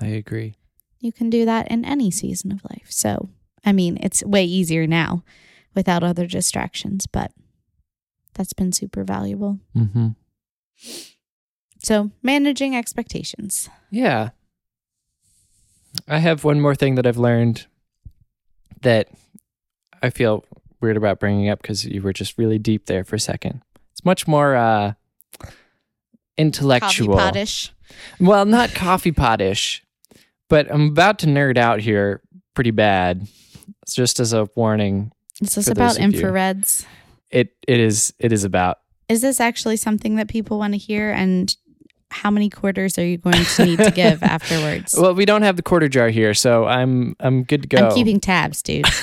I 0.01 0.07
agree. 0.07 0.55
you 0.99 1.11
can 1.11 1.29
do 1.29 1.43
that 1.45 1.69
in 1.71 1.83
any 1.83 2.11
season 2.11 2.51
of 2.51 2.63
life 2.69 2.87
so 2.89 3.29
i 3.65 3.71
mean 3.73 3.97
it's 4.01 4.23
way 4.23 4.45
easier 4.45 4.85
now 4.87 5.23
without 5.75 6.03
other 6.03 6.27
distractions 6.27 7.07
but 7.07 7.31
that's 8.35 8.53
been 8.53 8.71
super 8.71 9.03
valuable 9.03 9.59
Mm-hmm. 9.75 10.09
so 11.79 12.11
managing 12.21 12.75
expectations 12.75 13.69
Yeah. 13.89 14.29
I 16.07 16.19
have 16.19 16.45
one 16.45 16.61
more 16.61 16.73
thing 16.75 16.95
that 16.95 17.05
I've 17.05 17.17
learned 17.17 17.65
that 18.81 19.09
I 20.01 20.09
feel 20.09 20.45
weird 20.81 20.97
about 20.97 21.19
bringing 21.19 21.49
up 21.49 21.61
because 21.61 21.85
you 21.85 22.01
were 22.01 22.13
just 22.13 22.37
really 22.37 22.57
deep 22.57 22.85
there 22.87 23.03
for 23.03 23.15
a 23.15 23.19
second. 23.19 23.61
It's 23.91 24.03
much 24.03 24.27
more 24.27 24.55
uh, 24.55 24.93
intellectual. 26.37 27.17
coffee 27.17 27.39
potish 27.39 27.71
Well, 28.19 28.45
not 28.45 28.73
coffee 28.73 29.11
potish, 29.11 29.81
but 30.49 30.71
I'm 30.71 30.87
about 30.87 31.19
to 31.19 31.27
nerd 31.27 31.57
out 31.57 31.79
here 31.81 32.21
pretty 32.53 32.71
bad. 32.71 33.27
It's 33.83 33.95
just 33.95 34.19
as 34.19 34.33
a 34.33 34.47
warning. 34.55 35.11
is 35.41 35.55
this 35.55 35.67
about 35.67 35.97
of 35.97 36.13
you. 36.13 36.21
infrareds 36.21 36.85
It 37.29 37.55
it 37.67 37.79
is 37.79 38.13
it 38.19 38.31
is 38.31 38.43
about 38.43 38.79
is 39.09 39.21
this 39.21 39.39
actually 39.41 39.75
something 39.77 40.15
that 40.15 40.29
people 40.29 40.57
want 40.57 40.73
to 40.73 40.77
hear 40.77 41.11
and 41.11 41.55
how 42.11 42.29
many 42.29 42.49
quarters 42.49 42.97
are 42.97 43.05
you 43.05 43.17
going 43.17 43.43
to 43.43 43.65
need 43.65 43.79
to 43.79 43.91
give 43.91 44.21
afterwards? 44.23 44.93
Well, 44.97 45.15
we 45.15 45.25
don't 45.25 45.41
have 45.41 45.55
the 45.55 45.63
quarter 45.63 45.87
jar 45.87 46.09
here, 46.09 46.33
so 46.33 46.65
I'm 46.65 47.15
I'm 47.19 47.43
good 47.43 47.63
to 47.63 47.67
go. 47.67 47.87
I'm 47.87 47.93
keeping 47.95 48.19
tabs, 48.19 48.61
dude. 48.61 48.85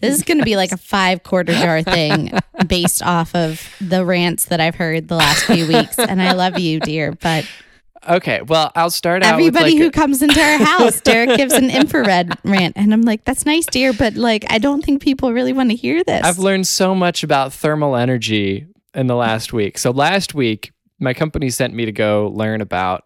This 0.00 0.16
is 0.16 0.22
going 0.22 0.38
to 0.38 0.44
be 0.44 0.56
like 0.56 0.72
a 0.72 0.76
five 0.76 1.22
quarter 1.22 1.52
jar 1.52 1.82
thing 1.82 2.32
based 2.66 3.02
off 3.02 3.34
of 3.34 3.68
the 3.80 4.04
rants 4.04 4.46
that 4.46 4.60
I've 4.60 4.74
heard 4.74 5.08
the 5.08 5.16
last 5.16 5.44
few 5.44 5.66
weeks. 5.66 5.98
And 5.98 6.22
I 6.22 6.32
love 6.32 6.58
you, 6.58 6.80
dear. 6.80 7.12
But 7.12 7.46
okay. 8.08 8.40
Well, 8.42 8.72
I'll 8.74 8.90
start 8.90 9.22
out. 9.22 9.34
everybody 9.34 9.74
with 9.74 9.78
who 9.78 9.84
like 9.84 9.92
comes 9.92 10.22
into 10.22 10.40
our 10.40 10.58
house, 10.58 11.00
Derek 11.00 11.36
gives 11.36 11.52
an 11.52 11.70
infrared 11.70 12.32
rant. 12.44 12.76
And 12.76 12.92
I'm 12.92 13.02
like, 13.02 13.24
that's 13.24 13.44
nice, 13.44 13.66
dear. 13.66 13.92
But 13.92 14.14
like, 14.14 14.44
I 14.50 14.58
don't 14.58 14.84
think 14.84 15.02
people 15.02 15.32
really 15.32 15.52
want 15.52 15.70
to 15.70 15.76
hear 15.76 16.02
this. 16.04 16.24
I've 16.24 16.38
learned 16.38 16.66
so 16.66 16.94
much 16.94 17.22
about 17.22 17.52
thermal 17.52 17.96
energy 17.96 18.66
in 18.94 19.06
the 19.06 19.16
last 19.16 19.52
week. 19.52 19.78
So 19.78 19.90
last 19.90 20.34
week, 20.34 20.72
my 21.00 21.14
company 21.14 21.50
sent 21.50 21.74
me 21.74 21.86
to 21.86 21.92
go 21.92 22.30
learn 22.34 22.60
about 22.60 23.04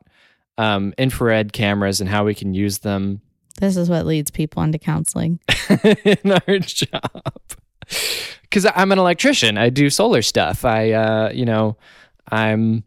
um, 0.58 0.92
infrared 0.98 1.52
cameras 1.52 2.00
and 2.00 2.08
how 2.08 2.24
we 2.24 2.34
can 2.34 2.54
use 2.54 2.78
them 2.78 3.20
this 3.58 3.76
is 3.76 3.88
what 3.88 4.06
leads 4.06 4.30
people 4.30 4.62
into 4.62 4.78
counseling. 4.78 5.38
in 6.04 6.32
our 6.32 6.58
job. 6.58 7.22
Because 8.42 8.66
I'm 8.74 8.92
an 8.92 8.98
electrician, 8.98 9.58
I 9.58 9.70
do 9.70 9.90
solar 9.90 10.22
stuff. 10.22 10.64
I, 10.64 10.92
uh, 10.92 11.30
you 11.32 11.44
know, 11.44 11.76
I'm. 12.30 12.84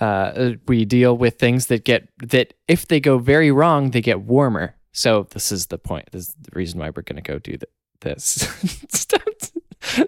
Uh, 0.00 0.54
we 0.66 0.84
deal 0.84 1.16
with 1.16 1.38
things 1.38 1.66
that 1.68 1.84
get 1.84 2.08
that 2.18 2.54
if 2.66 2.88
they 2.88 2.98
go 2.98 3.18
very 3.18 3.52
wrong, 3.52 3.92
they 3.92 4.00
get 4.00 4.22
warmer. 4.22 4.74
So 4.90 5.28
this 5.30 5.52
is 5.52 5.68
the 5.68 5.78
point. 5.78 6.10
This 6.10 6.28
is 6.28 6.34
the 6.40 6.50
reason 6.54 6.80
why 6.80 6.90
we're 6.90 7.02
going 7.02 7.22
to 7.22 7.22
go 7.22 7.38
do 7.38 7.52
th- 7.52 7.62
this. 8.00 8.48
stop, 8.92 9.22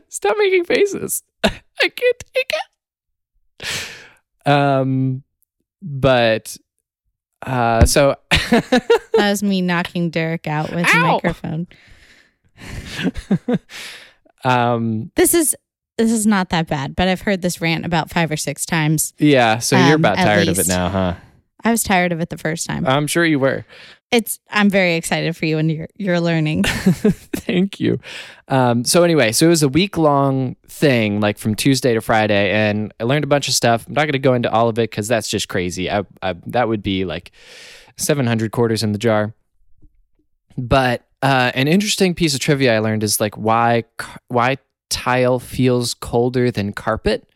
stop 0.08 0.36
making 0.36 0.64
faces. 0.64 1.22
I 1.44 1.60
can't 1.78 2.24
take 2.34 2.52
it. 3.60 3.88
Um, 4.46 5.22
but 5.82 6.56
uh, 7.42 7.84
so 7.86 8.16
That 8.50 8.84
was 9.16 9.42
me 9.42 9.62
knocking 9.62 10.10
Derek 10.10 10.46
out 10.46 10.70
with 10.74 10.86
the 10.90 10.98
microphone. 10.98 11.66
um, 14.44 15.10
This 15.16 15.34
is 15.34 15.54
this 15.96 16.10
is 16.10 16.26
not 16.26 16.48
that 16.48 16.66
bad, 16.66 16.96
but 16.96 17.06
I've 17.06 17.20
heard 17.20 17.40
this 17.42 17.60
rant 17.60 17.86
about 17.86 18.10
five 18.10 18.30
or 18.30 18.36
six 18.36 18.66
times. 18.66 19.12
yeah. 19.18 19.58
So 19.58 19.76
you're 19.76 19.94
Um, 19.94 20.00
about 20.00 20.16
tired 20.16 20.48
of 20.48 20.58
it 20.58 20.66
now, 20.66 20.88
huh? 20.88 21.14
I 21.62 21.70
was 21.70 21.82
tired 21.84 22.10
of 22.12 22.20
it 22.20 22.30
the 22.30 22.36
first 22.38 22.66
time. 22.66 22.84
I'm 22.86 23.06
sure 23.06 23.24
you 23.24 23.38
were. 23.38 23.64
It's 24.10 24.38
I'm 24.50 24.70
very 24.70 24.94
excited 24.94 25.36
for 25.36 25.46
you 25.46 25.58
and 25.58 25.70
you're 25.70 25.88
you're 25.96 26.20
learning. 26.20 26.62
Thank 26.64 27.80
you. 27.80 27.98
Um, 28.48 28.84
so 28.84 29.02
anyway, 29.02 29.32
so 29.32 29.46
it 29.46 29.48
was 29.48 29.62
a 29.62 29.68
week 29.68 29.96
long 29.96 30.56
thing, 30.68 31.20
like 31.20 31.38
from 31.38 31.54
Tuesday 31.54 31.94
to 31.94 32.00
Friday, 32.00 32.50
and 32.50 32.94
I 33.00 33.04
learned 33.04 33.24
a 33.24 33.28
bunch 33.28 33.48
of 33.48 33.54
stuff. 33.54 33.86
I'm 33.86 33.94
not 33.94 34.02
going 34.02 34.12
to 34.12 34.18
go 34.18 34.34
into 34.34 34.52
all 34.52 34.68
of 34.68 34.78
it 34.78 34.90
because 34.90 35.08
that's 35.08 35.28
just 35.28 35.48
crazy. 35.48 35.90
I, 35.90 36.04
I, 36.22 36.34
that 36.46 36.68
would 36.68 36.82
be 36.82 37.04
like 37.04 37.32
700 37.96 38.52
quarters 38.52 38.82
in 38.82 38.92
the 38.92 38.98
jar. 38.98 39.34
But 40.56 41.06
uh, 41.22 41.50
an 41.54 41.68
interesting 41.68 42.14
piece 42.14 42.34
of 42.34 42.40
trivia 42.40 42.76
I 42.76 42.78
learned 42.78 43.02
is 43.02 43.20
like 43.20 43.36
why 43.36 43.84
why 44.28 44.58
tile 44.90 45.38
feels 45.38 45.94
colder 45.94 46.50
than 46.50 46.72
carpet. 46.72 47.28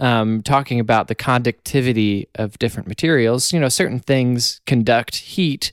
Um, 0.00 0.42
talking 0.42 0.80
about 0.80 1.06
the 1.06 1.14
conductivity 1.14 2.28
of 2.34 2.58
different 2.58 2.88
materials, 2.88 3.52
you 3.52 3.60
know, 3.60 3.68
certain 3.68 4.00
things 4.00 4.60
conduct 4.66 5.14
heat 5.14 5.70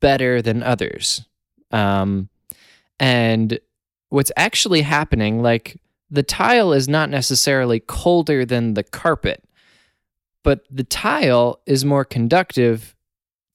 better 0.00 0.42
than 0.42 0.64
others. 0.64 1.24
Um, 1.70 2.28
and 2.98 3.58
what's 4.08 4.32
actually 4.36 4.82
happening, 4.82 5.42
like 5.42 5.80
the 6.10 6.22
tile 6.22 6.72
is 6.72 6.88
not 6.88 7.10
necessarily 7.10 7.80
colder 7.80 8.44
than 8.44 8.74
the 8.74 8.84
carpet, 8.84 9.44
but 10.42 10.64
the 10.70 10.84
tile 10.84 11.60
is 11.66 11.84
more 11.84 12.04
conductive. 12.04 12.94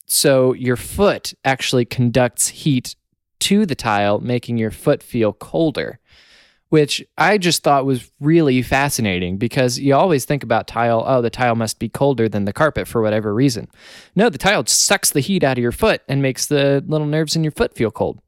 So 0.06 0.52
your 0.54 0.76
foot 0.76 1.34
actually 1.44 1.84
conducts 1.84 2.48
heat 2.48 2.96
to 3.40 3.64
the 3.64 3.74
tile, 3.74 4.20
making 4.20 4.58
your 4.58 4.70
foot 4.70 5.02
feel 5.02 5.32
colder, 5.32 5.98
which 6.70 7.04
I 7.18 7.36
just 7.36 7.62
thought 7.62 7.84
was 7.84 8.10
really 8.20 8.62
fascinating 8.62 9.36
because 9.36 9.78
you 9.78 9.94
always 9.94 10.24
think 10.24 10.42
about 10.44 10.68
tile, 10.68 11.02
oh, 11.04 11.20
the 11.20 11.28
tile 11.28 11.56
must 11.56 11.80
be 11.80 11.88
colder 11.88 12.28
than 12.28 12.44
the 12.44 12.52
carpet 12.52 12.86
for 12.86 13.02
whatever 13.02 13.34
reason. 13.34 13.68
No, 14.14 14.30
the 14.30 14.38
tile 14.38 14.64
sucks 14.66 15.10
the 15.10 15.20
heat 15.20 15.42
out 15.42 15.58
of 15.58 15.62
your 15.62 15.72
foot 15.72 16.02
and 16.08 16.22
makes 16.22 16.46
the 16.46 16.82
little 16.86 17.08
nerves 17.08 17.34
in 17.34 17.42
your 17.42 17.50
foot 17.50 17.74
feel 17.74 17.90
cold. 17.90 18.20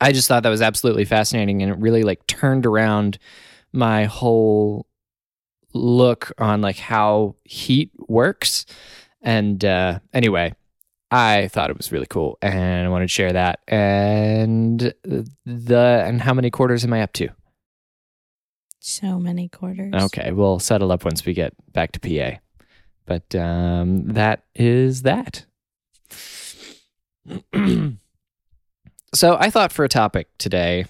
I 0.00 0.10
just 0.10 0.26
thought 0.26 0.42
that 0.42 0.50
was 0.50 0.60
absolutely 0.60 1.04
fascinating 1.04 1.62
and 1.62 1.70
it 1.70 1.78
really 1.78 2.02
like 2.02 2.26
turned 2.26 2.66
around 2.66 3.18
my 3.72 4.06
whole 4.06 4.88
look 5.72 6.32
on 6.38 6.60
like 6.60 6.78
how 6.78 7.36
heat 7.44 7.92
works. 8.08 8.66
And 9.22 9.64
uh 9.64 10.00
anyway, 10.12 10.54
I 11.10 11.48
thought 11.48 11.70
it 11.70 11.76
was 11.76 11.92
really 11.92 12.06
cool 12.06 12.38
and 12.42 12.86
I 12.86 12.88
wanted 12.90 13.04
to 13.04 13.12
share 13.12 13.32
that. 13.32 13.60
And 13.68 14.92
the 15.44 16.02
and 16.06 16.20
how 16.20 16.34
many 16.34 16.50
quarters 16.50 16.84
am 16.84 16.92
I 16.92 17.02
up 17.02 17.12
to? 17.14 17.28
so 18.86 19.18
many 19.18 19.48
quarters. 19.48 19.92
Okay, 19.94 20.30
we'll 20.30 20.60
settle 20.60 20.92
up 20.92 21.04
once 21.04 21.26
we 21.26 21.34
get 21.34 21.52
back 21.72 21.90
to 21.92 22.00
PA. 22.00 22.38
But 23.04 23.34
um, 23.34 24.06
that 24.12 24.44
is 24.54 25.02
that. 25.02 25.44
so 29.14 29.36
I 29.38 29.50
thought 29.50 29.72
for 29.72 29.84
a 29.84 29.88
topic 29.88 30.28
today. 30.38 30.86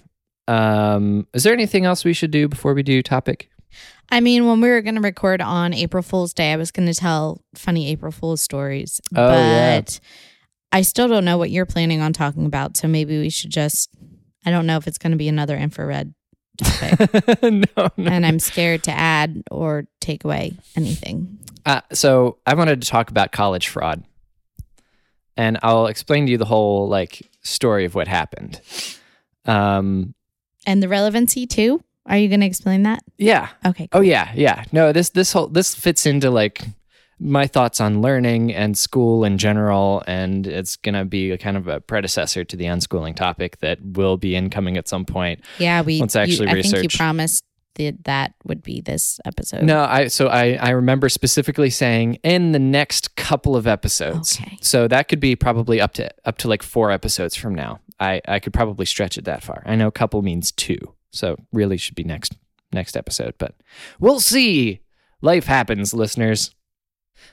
Um, 0.47 1.27
is 1.33 1.43
there 1.43 1.53
anything 1.55 1.87
else 1.87 2.05
we 2.05 2.13
should 2.13 2.31
do 2.31 2.49
before 2.49 2.75
we 2.75 2.83
do 2.83 3.03
topic? 3.03 3.51
I 4.11 4.21
mean, 4.21 4.47
when 4.47 4.61
we 4.61 4.69
were 4.69 4.83
going 4.83 4.95
to 4.95 5.01
record 5.01 5.41
on 5.41 5.73
April 5.75 6.03
Fool's 6.03 6.33
Day, 6.33 6.53
I 6.53 6.57
was 6.57 6.71
going 6.71 6.87
to 6.87 6.95
tell 6.95 7.43
funny 7.55 7.91
April 7.91 8.13
Fool's 8.13 8.41
stories. 8.41 9.01
Oh, 9.15 9.29
yeah. 9.33 9.81
but 9.81 10.01
I 10.73 10.83
still 10.83 11.09
don't 11.09 11.25
know 11.25 11.39
what 11.39 11.51
you're 11.51 11.67
planning 11.67 12.01
on 12.01 12.13
talking 12.13 12.47
about. 12.47 12.77
So 12.77 12.87
maybe 12.87 13.19
we 13.19 13.31
should 13.31 13.51
just, 13.51 13.91
I 14.45 14.51
don't 14.51 14.67
know 14.67 14.77
if 14.77 14.87
it's 14.87 14.99
going 14.99 15.11
to 15.11 15.17
be 15.17 15.29
another 15.29 15.57
infrared 15.57 16.15
topic. 16.57 17.43
no, 17.43 17.91
no. 17.97 18.11
and 18.11 18.25
I'm 18.25 18.39
scared 18.39 18.85
to 18.85 18.93
add 18.93 19.43
or 19.51 19.87
take 20.01 20.25
away 20.25 20.53
anything. 20.77 21.39
Uh, 21.65 21.81
so 21.93 22.39
I 22.47 22.55
wanted 22.55 22.81
to 22.83 22.89
talk 22.89 23.11
about 23.11 23.33
college 23.33 23.67
fraud, 23.69 24.05
and 25.37 25.59
I'll 25.65 25.89
explain 25.89 26.27
to 26.27 26.33
you 26.33 26.39
the 26.39 26.45
whole 26.45 26.89
like 26.89 27.29
story 27.43 27.85
of 27.85 27.97
what 27.97 28.07
happened. 28.07 28.61
Um, 29.47 30.15
And 30.65 30.81
the 30.81 30.89
relevancy 30.89 31.45
too? 31.47 31.83
Are 32.07 32.17
you 32.17 32.29
going 32.29 32.41
to 32.41 32.47
explain 32.47 32.85
that? 32.85 33.03
yeah, 33.19 33.49
Okay. 33.65 33.89
Oh 33.93 34.01
yeah, 34.01 34.31
yeah. 34.35 34.65
No, 34.73 34.93
this 34.93 35.11
this 35.11 35.33
whole 35.33 35.49
this 35.49 35.75
fits 35.75 36.07
into 36.07 36.31
like 36.31 36.63
my 37.19 37.47
thoughts 37.47 37.81
on 37.81 38.03
learning 38.03 38.53
and 38.55 38.77
school 38.77 39.25
in 39.25 39.39
general, 39.39 40.03
and 40.07 40.47
it's 40.47 40.77
gonna 40.77 41.05
be 41.05 41.31
a 41.31 41.39
kind 41.39 41.57
of 41.57 41.67
a 41.67 41.81
predecessor 41.81 42.45
to 42.45 42.57
the 42.57 42.65
unschooling 42.65 43.17
topic 43.17 43.59
that 43.59 43.79
will 43.83 44.17
be 44.17 44.37
incoming 44.37 44.77
at 44.77 44.87
some 44.87 45.05
point. 45.05 45.41
Yeah, 45.59 45.83
we. 45.83 46.01
Let's 46.01 46.17
actually 46.17 46.47
you, 46.47 46.59
I 46.59 46.63
think 46.63 46.75
research. 46.75 46.95
you 46.95 46.99
promised 46.99 47.45
that 47.77 48.05
that 48.05 48.35
would 48.45 48.63
be 48.63 48.81
this 48.81 49.21
episode. 49.25 49.63
No, 49.63 49.85
I 49.85 50.09
so 50.09 50.29
I 50.29 50.55
I 50.55 50.71
remember 50.71 51.09
specifically 51.09 51.71
saying 51.71 52.19
in 52.23 52.53
the 52.53 52.59
next 52.59 53.17
couple 53.17 53.57
of 53.57 53.67
episodes. 53.67 54.39
Okay. 54.41 54.59
So 54.61 54.89
that 54.89 55.09
could 55.09 55.21
be 55.21 55.37
probably 55.37 55.81
up 55.81 55.95
to 55.95 56.11
up 56.25 56.39
to 56.39 56.49
like 56.49 56.63
four 56.63 56.91
episodes 56.91 57.35
from 57.35 57.55
now. 57.55 57.81
I 57.99 58.21
I 58.29 58.41
could 58.41 58.53
probably 58.53 58.87
stretch 58.87 59.17
it 59.17 59.25
that 59.25 59.43
far. 59.43 59.63
I 59.67 59.77
know 59.77 59.91
couple 59.91 60.21
means 60.23 60.53
two, 60.53 60.79
so 61.17 61.37
really 61.53 61.77
should 61.77 61.95
be 61.95 62.05
next 62.05 62.37
next 62.73 62.97
episode, 62.97 63.35
but 63.39 63.55
we'll 63.99 64.21
see. 64.21 64.81
Life 65.23 65.47
happens, 65.47 65.95
listeners. 65.95 66.55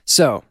So, 0.05 0.43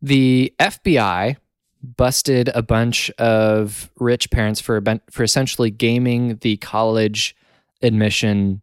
the 0.00 0.54
FBI 0.60 1.36
busted 1.82 2.50
a 2.54 2.62
bunch 2.62 3.10
of 3.18 3.90
rich 3.96 4.30
parents 4.30 4.60
for 4.60 4.82
for 5.10 5.22
essentially 5.22 5.70
gaming 5.70 6.36
the 6.38 6.56
college 6.58 7.36
admission 7.82 8.62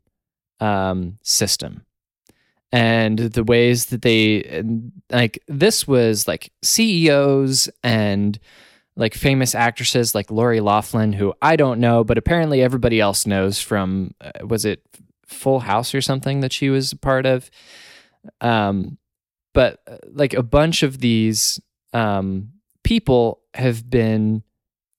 um, 0.59 1.17
system 1.23 1.85
and 2.75 3.19
the 3.19 3.43
ways 3.43 3.85
that 3.87 4.01
they 4.01 4.63
like 5.09 5.41
this 5.47 5.87
was 5.87 6.27
like 6.27 6.51
CEOs 6.61 7.69
and 7.83 8.37
like 8.95 9.13
famous 9.13 9.55
actresses 9.55 10.15
like 10.15 10.31
Lori 10.31 10.59
Loughlin 10.59 11.13
who 11.13 11.33
I 11.41 11.55
don't 11.55 11.79
know 11.79 12.03
but 12.03 12.17
apparently 12.17 12.61
everybody 12.61 12.99
else 12.99 13.25
knows 13.25 13.59
from 13.59 14.13
uh, 14.21 14.45
was 14.45 14.65
it 14.65 14.81
Full 15.25 15.59
House 15.59 15.93
or 15.93 16.01
something 16.01 16.41
that 16.41 16.53
she 16.53 16.69
was 16.69 16.91
a 16.91 16.97
part 16.97 17.25
of 17.25 17.49
um 18.41 18.97
but 19.53 19.79
uh, 19.87 19.97
like 20.11 20.33
a 20.33 20.43
bunch 20.43 20.83
of 20.83 20.99
these 20.99 21.59
um 21.93 22.49
people 22.83 23.41
have 23.53 23.89
been 23.89 24.43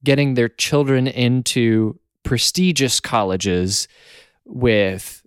getting 0.05 0.35
their 0.35 0.49
children 0.49 1.07
into 1.07 1.99
prestigious 2.23 3.01
colleges 3.01 3.89
with 4.45 5.23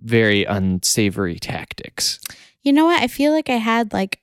very 0.00 0.44
unsavory 0.44 1.38
tactics. 1.38 2.20
You 2.62 2.72
know 2.72 2.86
what? 2.86 3.02
I 3.02 3.08
feel 3.08 3.32
like 3.32 3.48
I 3.48 3.56
had 3.56 3.92
like 3.92 4.20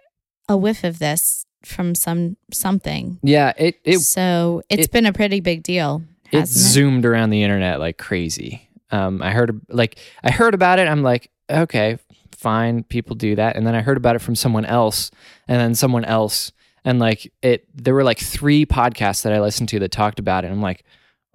a 0.48 0.58
whiff 0.58 0.84
of 0.84 1.00
this 1.00 1.39
from 1.66 1.95
some 1.95 2.38
something. 2.51 3.20
Yeah, 3.24 3.53
it 3.57 3.80
it 3.84 3.99
so 3.99 4.62
it's 4.70 4.86
it- 4.86 4.91
been 4.91 5.05
a 5.05 5.14
pretty 5.14 5.39
big 5.39 5.64
deal. 5.64 6.03
it 6.32 6.39
Hasn't 6.39 6.57
it? 6.57 6.70
zoomed 6.70 7.05
around 7.05 7.30
the 7.32 7.43
internet 7.43 7.80
like 7.80 7.97
crazy. 7.97 8.70
Um, 8.91 9.22
I 9.22 9.32
heard 9.32 9.60
like 9.70 9.99
I 10.24 10.32
heard 10.32 10.53
about 10.53 10.80
it. 10.80 10.88
I'm 10.88 11.03
like, 11.03 11.30
okay, 11.49 11.97
fine. 12.32 12.84
People 12.84 13.16
do 13.16 13.36
that. 13.36 13.55
And 13.55 13.66
then 13.68 13.76
I 13.76 13.82
heard 13.82 13.97
about 13.97 14.16
it 14.16 14.20
from 14.20 14.36
someone 14.36 14.66
else, 14.66 15.12
and 15.47 15.60
then 15.60 15.76
someone 15.76 16.05
else, 16.05 16.51
and 16.84 16.99
like 16.99 17.32
it. 17.41 17.68
There 17.76 17.93
were 17.93 18.03
like 18.03 18.20
three 18.20 18.66
podcasts 18.66 19.22
that 19.24 19.34
I 19.34 19.39
listened 19.41 19.70
to 19.70 19.80
that 19.80 19.91
talked 19.91 20.18
about 20.20 20.43
it. 20.45 20.51
I'm 20.51 20.62
like, 20.62 20.84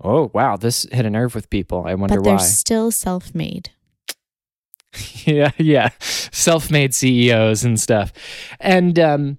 oh 0.02 0.30
wow, 0.34 0.56
this 0.56 0.84
hit 0.90 1.06
a 1.06 1.10
nerve 1.10 1.34
with 1.34 1.48
people. 1.50 1.84
I 1.86 1.94
wonder 1.94 2.16
But 2.16 2.24
they're 2.24 2.34
why. 2.34 2.42
still 2.42 2.90
self 2.90 3.34
made. 3.34 3.70
yeah, 5.24 5.50
yeah, 5.58 5.88
self-made 6.00 6.94
CEOs 6.94 7.64
and 7.64 7.80
stuff, 7.80 8.12
and 8.60 8.96
um, 8.98 9.38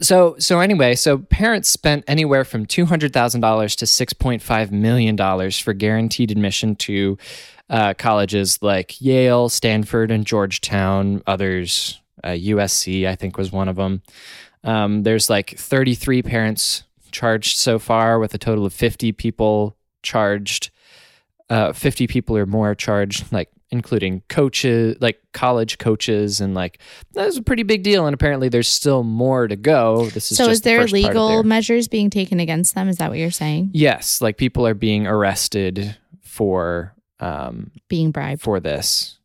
so 0.00 0.36
so 0.38 0.60
anyway, 0.60 0.94
so 0.94 1.18
parents 1.18 1.68
spent 1.68 2.04
anywhere 2.08 2.44
from 2.44 2.66
two 2.66 2.86
hundred 2.86 3.12
thousand 3.12 3.40
dollars 3.40 3.76
to 3.76 3.86
six 3.86 4.12
point 4.12 4.42
five 4.42 4.72
million 4.72 5.16
dollars 5.16 5.58
for 5.58 5.72
guaranteed 5.72 6.30
admission 6.30 6.76
to 6.76 7.16
uh, 7.70 7.94
colleges 7.94 8.60
like 8.62 9.00
Yale, 9.00 9.48
Stanford, 9.48 10.10
and 10.10 10.26
Georgetown. 10.26 11.22
Others, 11.26 12.00
uh, 12.24 12.30
USC, 12.30 13.06
I 13.06 13.14
think, 13.14 13.36
was 13.38 13.52
one 13.52 13.68
of 13.68 13.76
them. 13.76 14.02
Um, 14.64 15.02
there's 15.04 15.30
like 15.30 15.56
thirty-three 15.56 16.22
parents 16.22 16.84
charged 17.10 17.58
so 17.58 17.78
far, 17.78 18.18
with 18.18 18.34
a 18.34 18.38
total 18.38 18.66
of 18.66 18.72
fifty 18.72 19.12
people 19.12 19.76
charged. 20.02 20.70
Uh, 21.50 21.70
50 21.70 22.06
people 22.06 22.34
or 22.34 22.46
more 22.46 22.74
charged, 22.74 23.30
like 23.30 23.50
including 23.72 24.22
coaches, 24.28 24.96
like 25.00 25.18
college 25.32 25.78
coaches, 25.78 26.40
and 26.40 26.54
like 26.54 26.78
that 27.14 27.26
was 27.26 27.38
a 27.38 27.42
pretty 27.42 27.64
big 27.64 27.82
deal. 27.82 28.06
And 28.06 28.14
apparently, 28.14 28.48
there's 28.48 28.68
still 28.68 29.02
more 29.02 29.48
to 29.48 29.56
go. 29.56 30.08
This 30.10 30.30
is 30.30 30.38
So 30.38 30.44
just 30.44 30.52
is 30.52 30.60
the 30.60 30.70
there 30.70 30.80
first 30.82 30.92
legal 30.92 31.42
measures 31.42 31.88
being 31.88 32.10
taken 32.10 32.38
against 32.38 32.74
them? 32.76 32.88
Is 32.88 32.98
that 32.98 33.08
what 33.08 33.18
you're 33.18 33.30
saying? 33.32 33.70
Yes, 33.72 34.20
like 34.20 34.36
people 34.36 34.66
are 34.66 34.74
being 34.74 35.06
arrested 35.08 35.96
for 36.20 36.94
um 37.18 37.72
Being 37.88 38.10
bribed 38.12 38.42
for 38.42 38.60
this. 38.60 39.18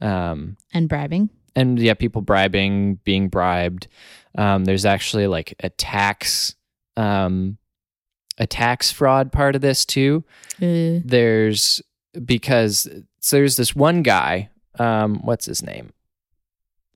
Um 0.00 0.56
and 0.72 0.88
bribing? 0.88 1.30
and 1.56 1.78
yeah, 1.78 1.94
people 1.94 2.20
bribing, 2.20 2.96
being 3.04 3.28
bribed. 3.28 3.88
Um 4.36 4.64
there's 4.66 4.84
actually 4.84 5.26
like 5.26 5.54
a 5.60 5.70
tax 5.70 6.54
um 6.96 7.56
a 8.38 8.46
tax 8.46 8.92
fraud 8.92 9.32
part 9.32 9.54
of 9.54 9.62
this 9.62 9.86
too. 9.86 10.22
Uh, 10.60 11.00
there's 11.04 11.80
because 12.24 12.88
so 13.26 13.36
there's 13.36 13.56
this 13.56 13.74
one 13.74 14.02
guy 14.02 14.50
um 14.78 15.20
what's 15.24 15.46
his 15.46 15.62
name? 15.62 15.92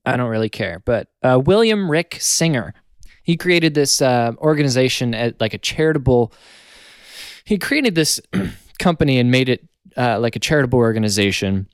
I 0.05 0.17
don't 0.17 0.29
really 0.29 0.49
care 0.49 0.81
but 0.85 1.07
uh, 1.23 1.39
william 1.43 1.89
rick 1.89 2.17
singer. 2.19 2.73
He 3.23 3.37
created 3.37 3.75
this 3.75 4.01
uh, 4.01 4.33
organization 4.37 5.13
at 5.13 5.39
like 5.39 5.53
a 5.53 5.57
charitable 5.57 6.33
he 7.43 7.57
created 7.57 7.95
this 7.95 8.19
company 8.79 9.19
and 9.19 9.29
made 9.29 9.49
it 9.49 9.67
uh, 9.97 10.19
like 10.19 10.35
a 10.35 10.39
charitable 10.39 10.79
organization 10.79 11.67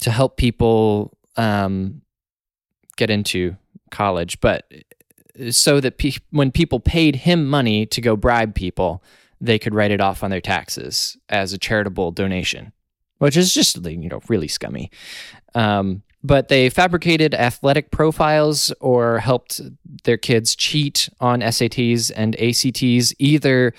to 0.00 0.10
help 0.10 0.36
people 0.36 1.16
um, 1.36 2.02
get 2.96 3.10
into 3.10 3.56
college 3.90 4.40
but 4.40 4.70
so 5.50 5.80
that 5.80 5.98
pe- 5.98 6.12
when 6.30 6.50
people 6.50 6.80
paid 6.80 7.16
him 7.16 7.46
money 7.46 7.86
to 7.86 8.00
go 8.00 8.16
bribe 8.16 8.54
people 8.54 9.02
they 9.42 9.58
could 9.58 9.74
write 9.74 9.90
it 9.90 10.00
off 10.00 10.22
on 10.22 10.30
their 10.30 10.40
taxes 10.40 11.16
as 11.28 11.52
a 11.52 11.58
charitable 11.58 12.12
donation, 12.12 12.72
which 13.22 13.36
is 13.36 13.54
just 13.54 13.76
you 13.86 14.08
know 14.08 14.20
really 14.28 14.48
scummy. 14.48 14.90
Um, 15.54 16.02
but 16.24 16.48
they 16.48 16.68
fabricated 16.68 17.34
athletic 17.34 17.92
profiles 17.92 18.72
or 18.80 19.20
helped 19.20 19.60
their 20.02 20.16
kids 20.16 20.56
cheat 20.56 21.08
on 21.20 21.40
SATs 21.40 22.10
and 22.16 22.34
ACTs. 22.40 23.14
Either 23.20 23.74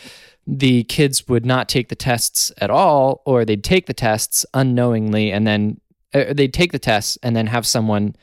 the 0.48 0.86
kids 0.86 1.28
would 1.28 1.46
not 1.46 1.68
take 1.68 1.90
the 1.90 1.96
tests 1.96 2.54
at 2.60 2.70
all, 2.70 3.22
or 3.26 3.44
they'd 3.44 3.66
take 3.66 3.86
the 3.86 3.94
tests 3.94 4.46
unknowingly 4.54 5.32
and 5.34 5.46
then 5.46 5.82
uh, 6.14 6.34
they'd 6.34 6.54
take 6.54 6.72
the 6.72 6.80
tests 6.80 7.18
and 7.22 7.36
then 7.36 7.48
have 7.48 7.66
someone 7.66 8.16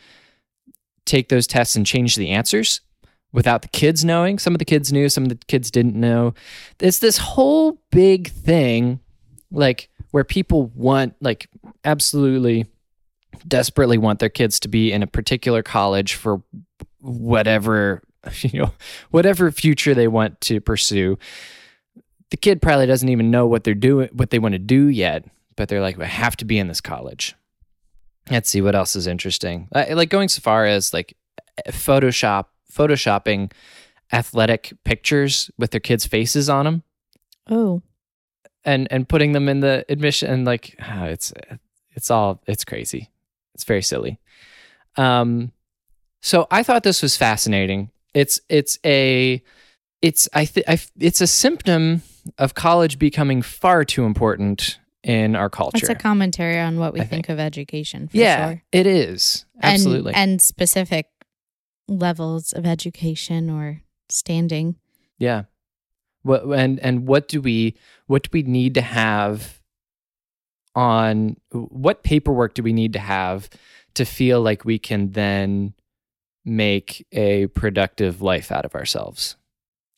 take 1.04 1.28
those 1.28 1.46
tests 1.46 1.76
and 1.76 1.86
change 1.86 2.16
the 2.16 2.30
answers 2.30 2.80
without 3.30 3.60
the 3.60 3.68
kids 3.68 4.06
knowing. 4.06 4.38
Some 4.38 4.54
of 4.54 4.58
the 4.58 4.64
kids 4.64 4.90
knew, 4.90 5.10
some 5.10 5.24
of 5.24 5.28
the 5.28 5.38
kids 5.48 5.70
didn't 5.70 5.96
know. 5.96 6.32
It's 6.78 6.98
this 6.98 7.18
whole 7.18 7.78
big 7.90 8.30
thing, 8.30 9.00
like 9.50 9.90
where 10.10 10.24
people 10.24 10.66
want, 10.74 11.14
like, 11.20 11.48
absolutely 11.84 12.66
desperately 13.46 13.96
want 13.96 14.18
their 14.18 14.28
kids 14.28 14.60
to 14.60 14.68
be 14.68 14.92
in 14.92 15.02
a 15.02 15.06
particular 15.06 15.62
college 15.62 16.14
for 16.14 16.42
whatever, 17.00 18.02
you 18.40 18.60
know, 18.60 18.72
whatever 19.10 19.50
future 19.50 19.94
they 19.94 20.08
want 20.08 20.40
to 20.42 20.60
pursue. 20.60 21.18
The 22.30 22.36
kid 22.36 22.62
probably 22.62 22.86
doesn't 22.86 23.08
even 23.08 23.30
know 23.30 23.46
what 23.46 23.64
they're 23.64 23.74
doing, 23.74 24.08
what 24.12 24.30
they 24.30 24.38
want 24.38 24.52
to 24.52 24.58
do 24.58 24.86
yet, 24.86 25.24
but 25.56 25.68
they're 25.68 25.80
like, 25.80 25.98
I 25.98 26.04
have 26.04 26.36
to 26.38 26.44
be 26.44 26.58
in 26.58 26.68
this 26.68 26.80
college. 26.80 27.34
Let's 28.30 28.50
see 28.50 28.60
what 28.60 28.76
else 28.76 28.94
is 28.94 29.06
interesting. 29.06 29.68
Like 29.72 30.10
going 30.10 30.28
so 30.28 30.40
far 30.40 30.64
as 30.64 30.92
like 30.92 31.16
Photoshop 31.68 32.46
photoshopping 32.72 33.50
athletic 34.12 34.72
pictures 34.84 35.50
with 35.58 35.72
their 35.72 35.80
kids' 35.80 36.06
faces 36.06 36.48
on 36.48 36.64
them 36.64 36.82
oh, 37.50 37.82
and 38.64 38.88
and 38.90 39.08
putting 39.08 39.32
them 39.32 39.48
in 39.48 39.60
the 39.60 39.84
admission 39.88 40.30
and 40.30 40.44
like 40.44 40.76
ah, 40.80 41.04
it's 41.04 41.32
it's 41.92 42.10
all 42.10 42.42
it's 42.46 42.64
crazy. 42.64 43.10
It's 43.54 43.64
very 43.64 43.82
silly. 43.82 44.18
Um 44.96 45.52
so 46.22 46.46
I 46.50 46.62
thought 46.62 46.82
this 46.82 47.02
was 47.02 47.16
fascinating. 47.16 47.90
It's 48.14 48.40
it's 48.48 48.78
a 48.84 49.42
it's 50.02 50.28
I 50.34 50.44
think 50.44 50.66
it's 50.98 51.20
a 51.20 51.26
symptom 51.26 52.02
of 52.38 52.54
college 52.54 52.98
becoming 52.98 53.42
far 53.42 53.84
too 53.84 54.04
important 54.04 54.78
in 55.02 55.34
our 55.34 55.48
culture. 55.48 55.78
It's 55.78 55.88
a 55.88 55.94
commentary 55.94 56.58
on 56.58 56.78
what 56.78 56.92
we 56.92 57.00
think, 57.00 57.10
think. 57.10 57.28
of 57.30 57.38
education. 57.38 58.08
For 58.08 58.16
yeah, 58.16 58.48
sure. 58.48 58.62
it 58.72 58.86
is. 58.86 59.46
And- 59.60 59.74
Absolutely. 59.74 60.14
and 60.14 60.42
specific 60.42 61.06
levels 61.88 62.52
of 62.52 62.66
education 62.66 63.50
or 63.50 63.82
standing. 64.08 64.76
Yeah. 65.18 65.44
What 66.22 66.44
and 66.44 66.78
and 66.80 67.06
what 67.06 67.28
do 67.28 67.40
we 67.40 67.76
what 68.06 68.24
do 68.24 68.30
we 68.32 68.42
need 68.42 68.74
to 68.74 68.82
have 68.82 69.60
on 70.74 71.36
what 71.52 72.02
paperwork 72.02 72.54
do 72.54 72.62
we 72.62 72.72
need 72.72 72.92
to 72.92 72.98
have 72.98 73.48
to 73.94 74.04
feel 74.04 74.40
like 74.40 74.64
we 74.64 74.78
can 74.78 75.12
then 75.12 75.74
make 76.44 77.06
a 77.12 77.46
productive 77.48 78.22
life 78.22 78.52
out 78.52 78.64
of 78.64 78.74
ourselves? 78.74 79.36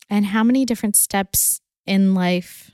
And 0.09 0.27
how 0.27 0.45
many 0.45 0.65
different 0.65 0.97
steps 0.97 1.61
in 1.87 2.15
life, 2.15 2.71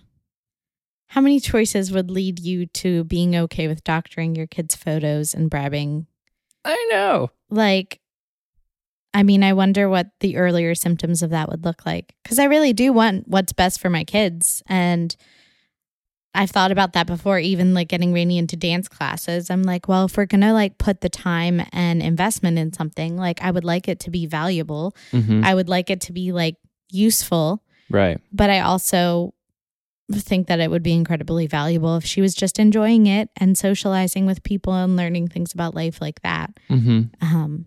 how 1.08 1.20
many 1.20 1.40
choices 1.40 1.92
would 1.92 2.10
lead 2.10 2.38
you 2.40 2.66
to 2.66 3.04
being 3.04 3.36
okay 3.36 3.68
with 3.68 3.84
doctoring 3.84 4.34
your 4.34 4.46
kids' 4.46 4.74
photos 4.74 5.34
and 5.34 5.50
bribing? 5.50 6.06
I 6.64 6.88
know. 6.90 7.30
Like, 7.50 8.00
I 9.18 9.24
mean, 9.24 9.42
I 9.42 9.52
wonder 9.52 9.88
what 9.88 10.10
the 10.20 10.36
earlier 10.36 10.76
symptoms 10.76 11.24
of 11.24 11.30
that 11.30 11.48
would 11.48 11.64
look 11.64 11.84
like. 11.84 12.14
Because 12.22 12.38
I 12.38 12.44
really 12.44 12.72
do 12.72 12.92
want 12.92 13.26
what's 13.26 13.52
best 13.52 13.80
for 13.80 13.90
my 13.90 14.04
kids. 14.04 14.62
And 14.68 15.16
I've 16.36 16.52
thought 16.52 16.70
about 16.70 16.92
that 16.92 17.08
before, 17.08 17.40
even 17.40 17.74
like 17.74 17.88
getting 17.88 18.12
Rainy 18.12 18.38
into 18.38 18.54
dance 18.54 18.86
classes. 18.86 19.50
I'm 19.50 19.64
like, 19.64 19.88
well, 19.88 20.04
if 20.04 20.16
we're 20.16 20.26
going 20.26 20.42
to 20.42 20.52
like 20.52 20.78
put 20.78 21.00
the 21.00 21.08
time 21.08 21.60
and 21.72 22.00
investment 22.00 22.58
in 22.58 22.72
something, 22.72 23.16
like 23.16 23.42
I 23.42 23.50
would 23.50 23.64
like 23.64 23.88
it 23.88 23.98
to 24.00 24.10
be 24.12 24.26
valuable. 24.26 24.94
Mhm. 25.10 25.44
I 25.44 25.52
would 25.52 25.68
like 25.68 25.90
it 25.90 26.00
to 26.02 26.12
be 26.12 26.30
like 26.30 26.54
useful. 26.88 27.64
Right. 27.90 28.20
But 28.30 28.50
I 28.50 28.60
also 28.60 29.34
think 30.12 30.46
that 30.46 30.60
it 30.60 30.70
would 30.70 30.84
be 30.84 30.94
incredibly 30.94 31.48
valuable 31.48 31.96
if 31.96 32.04
she 32.04 32.20
was 32.20 32.36
just 32.36 32.60
enjoying 32.60 33.08
it 33.08 33.30
and 33.36 33.58
socializing 33.58 34.26
with 34.26 34.44
people 34.44 34.74
and 34.74 34.96
learning 34.96 35.26
things 35.26 35.52
about 35.52 35.74
life 35.74 36.00
like 36.00 36.22
that. 36.22 36.56
Mm-hmm. 36.70 37.00
Um, 37.20 37.64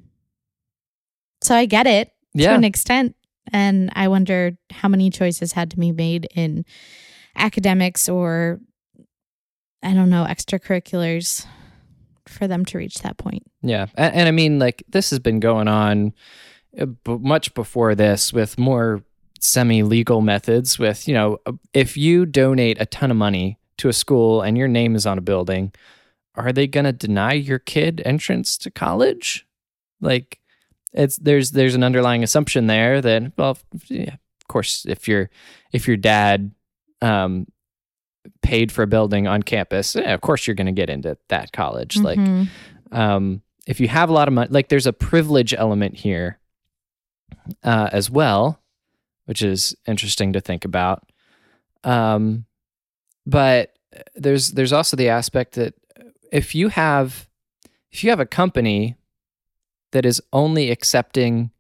so 1.42 1.56
I 1.56 1.66
get 1.66 1.88
it 1.88 2.12
to 2.38 2.50
an 2.50 2.64
extent. 2.64 3.16
And 3.52 3.92
I 3.94 4.08
wonder 4.08 4.52
how 4.70 4.88
many 4.88 5.10
choices 5.10 5.54
had 5.54 5.72
to 5.72 5.78
be 5.78 5.92
made 5.92 6.28
in 6.36 6.64
academics 7.36 8.08
or, 8.08 8.60
I 9.84 9.94
don't 9.94 10.10
know, 10.10 10.26
extracurriculars 10.30 11.46
for 12.28 12.48
them 12.48 12.64
to 12.66 12.78
reach 12.78 13.00
that 13.00 13.18
point. 13.18 13.44
Yeah, 13.62 13.88
and, 13.96 14.14
and 14.14 14.28
I 14.28 14.32
mean, 14.32 14.60
like 14.60 14.84
this 14.88 15.10
has 15.10 15.20
been 15.20 15.40
going 15.40 15.68
on 15.68 16.14
uh, 16.80 16.86
much 17.08 17.54
before 17.54 17.96
this 17.96 18.32
with 18.32 18.58
more 18.58 19.04
semi-legal 19.40 20.22
methods. 20.22 20.78
With 20.78 21.08
you 21.08 21.14
know, 21.14 21.40
uh, 21.46 21.54
if 21.74 21.98
you 21.98 22.26
donate 22.26 22.80
a 22.80 22.86
ton 22.86 23.12
of 23.12 23.18
money 23.18 23.60
to 23.78 23.90
a 23.90 23.94
school 23.94 24.42
and 24.42 24.58
your 24.58 24.68
name 24.68 24.96
is 24.96 25.06
on 25.06 25.18
a 25.18 25.22
building, 25.22 25.74
are 26.36 26.54
they 26.54 26.68
going 26.68 26.86
to 26.86 26.94
deny 26.94 27.34
your 27.34 27.60
kid 27.60 28.02
entrance 28.06 28.58
to 28.60 28.72
college? 28.72 29.48
Like, 30.00 30.40
it's 30.94 31.18
there's 31.18 31.52
there's 31.52 31.76
an 31.76 31.84
underlying 31.84 32.24
assumption 32.24 32.68
there 32.68 33.02
that 33.02 33.32
well, 33.38 33.58
yeah, 33.88 34.14
of 34.14 34.48
course, 34.48 34.86
if 34.88 35.08
your 35.08 35.30
if 35.72 35.88
your 35.88 35.98
dad 35.98 36.52
um 37.02 37.48
paid 38.42 38.72
for 38.72 38.84
a 38.84 38.88
building 38.88 39.28
on 39.28 39.42
campus, 39.44 39.96
yeah, 39.96 40.14
of 40.14 40.22
course 40.22 40.46
you're 40.46 40.56
going 40.56 40.68
to 40.68 40.72
get 40.72 40.90
into 40.90 41.18
that 41.30 41.52
college. 41.54 41.98
Like 41.98 42.20
Mhm. 42.20 42.48
um, 42.92 43.42
if 43.68 43.80
you 43.80 43.88
have 43.88 44.10
a 44.10 44.14
lot 44.14 44.28
of 44.28 44.34
money, 44.34 44.50
like 44.52 44.70
there's 44.70 44.88
a 44.88 44.94
privilege 44.94 45.54
element 45.54 45.96
here 45.98 46.40
uh, 47.64 47.90
as 47.92 48.10
well, 48.10 48.62
which 49.26 49.42
is 49.42 49.76
interesting 49.88 50.34
to 50.34 50.42
think 50.42 50.66
about. 50.66 51.10
Um, 51.84 52.46
but 53.26 53.74
there's 54.16 54.52
there's 54.52 54.74
also 54.74 54.96
the 54.98 55.10
aspect 55.10 55.54
that 55.56 55.74
if 56.32 56.54
you 56.56 56.70
have 56.70 57.28
if 57.92 58.04
you 58.04 58.10
have 58.10 58.20
a 58.20 58.26
company 58.26 58.96
that 59.92 60.06
is 60.06 60.22
only 60.34 60.70
accepting 60.70 61.52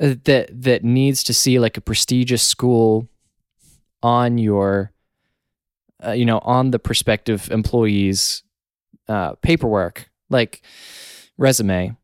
uh, 0.00 0.14
that 0.24 0.48
that 0.52 0.84
needs 0.84 1.22
to 1.24 1.34
see 1.34 1.58
like 1.58 1.76
a 1.76 1.80
prestigious 1.80 2.42
school 2.42 3.08
on 4.02 4.38
your 4.38 4.92
uh, 6.04 6.12
you 6.12 6.24
know 6.24 6.38
on 6.40 6.70
the 6.70 6.78
prospective 6.78 7.50
employees 7.50 8.42
uh, 9.08 9.34
paperwork 9.36 10.10
like 10.30 10.62
resume. 11.38 11.96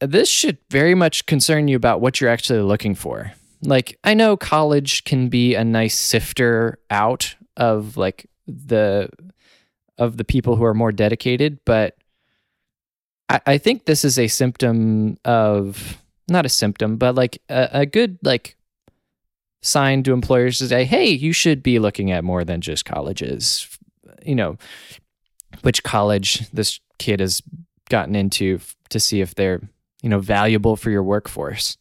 This 0.00 0.30
should 0.30 0.58
very 0.70 0.94
much 0.94 1.26
concern 1.26 1.68
you 1.68 1.76
about 1.76 2.00
what 2.00 2.20
you're 2.20 2.30
actually 2.30 2.62
looking 2.62 2.94
for. 2.94 3.32
Like 3.62 3.98
i 4.04 4.14
know 4.14 4.36
college 4.36 5.04
can 5.04 5.28
be 5.28 5.54
a 5.54 5.62
nice 5.62 5.94
sifter 5.94 6.78
out 6.88 7.36
of 7.56 7.98
like 7.98 8.26
the 8.46 9.10
of 9.98 10.16
the 10.16 10.24
people 10.24 10.56
who 10.56 10.64
are 10.64 10.72
more 10.72 10.92
dedicated 10.92 11.58
but 11.66 11.94
i, 13.46 13.58
think 13.58 13.84
this 13.84 14.04
is 14.04 14.18
a 14.18 14.28
symptom 14.28 15.16
of 15.24 15.98
not 16.28 16.46
a 16.46 16.48
symptom 16.48 16.96
but 16.96 17.14
like 17.14 17.40
a, 17.48 17.68
a 17.72 17.86
good 17.86 18.18
like 18.22 18.56
sign 19.62 20.02
to 20.02 20.12
employers 20.12 20.58
to 20.58 20.68
say 20.68 20.84
hey 20.84 21.08
you 21.08 21.32
should 21.32 21.62
be 21.62 21.78
looking 21.78 22.10
at 22.10 22.24
more 22.24 22.44
than 22.44 22.60
just 22.60 22.84
colleges. 22.84 23.68
You 24.24 24.34
know 24.34 24.58
which 25.62 25.82
college 25.82 26.48
this 26.50 26.80
kid 26.98 27.20
has 27.20 27.42
gotten 27.88 28.14
into 28.14 28.60
to 28.88 29.00
see 29.00 29.20
if 29.20 29.34
they're 29.34 29.60
you 30.02 30.08
know 30.08 30.20
valuable 30.20 30.76
for 30.76 30.90
your 30.90 31.02
workforce. 31.02 31.76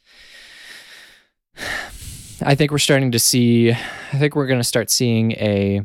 I 2.42 2.56
think 2.56 2.72
we're 2.72 2.78
starting 2.78 3.12
to 3.12 3.20
see 3.20 3.72
i 3.72 4.18
think 4.18 4.34
we're 4.36 4.48
going 4.48 4.62
to 4.62 4.64
start 4.64 4.90
seeing 4.90 5.34
a 5.34 5.82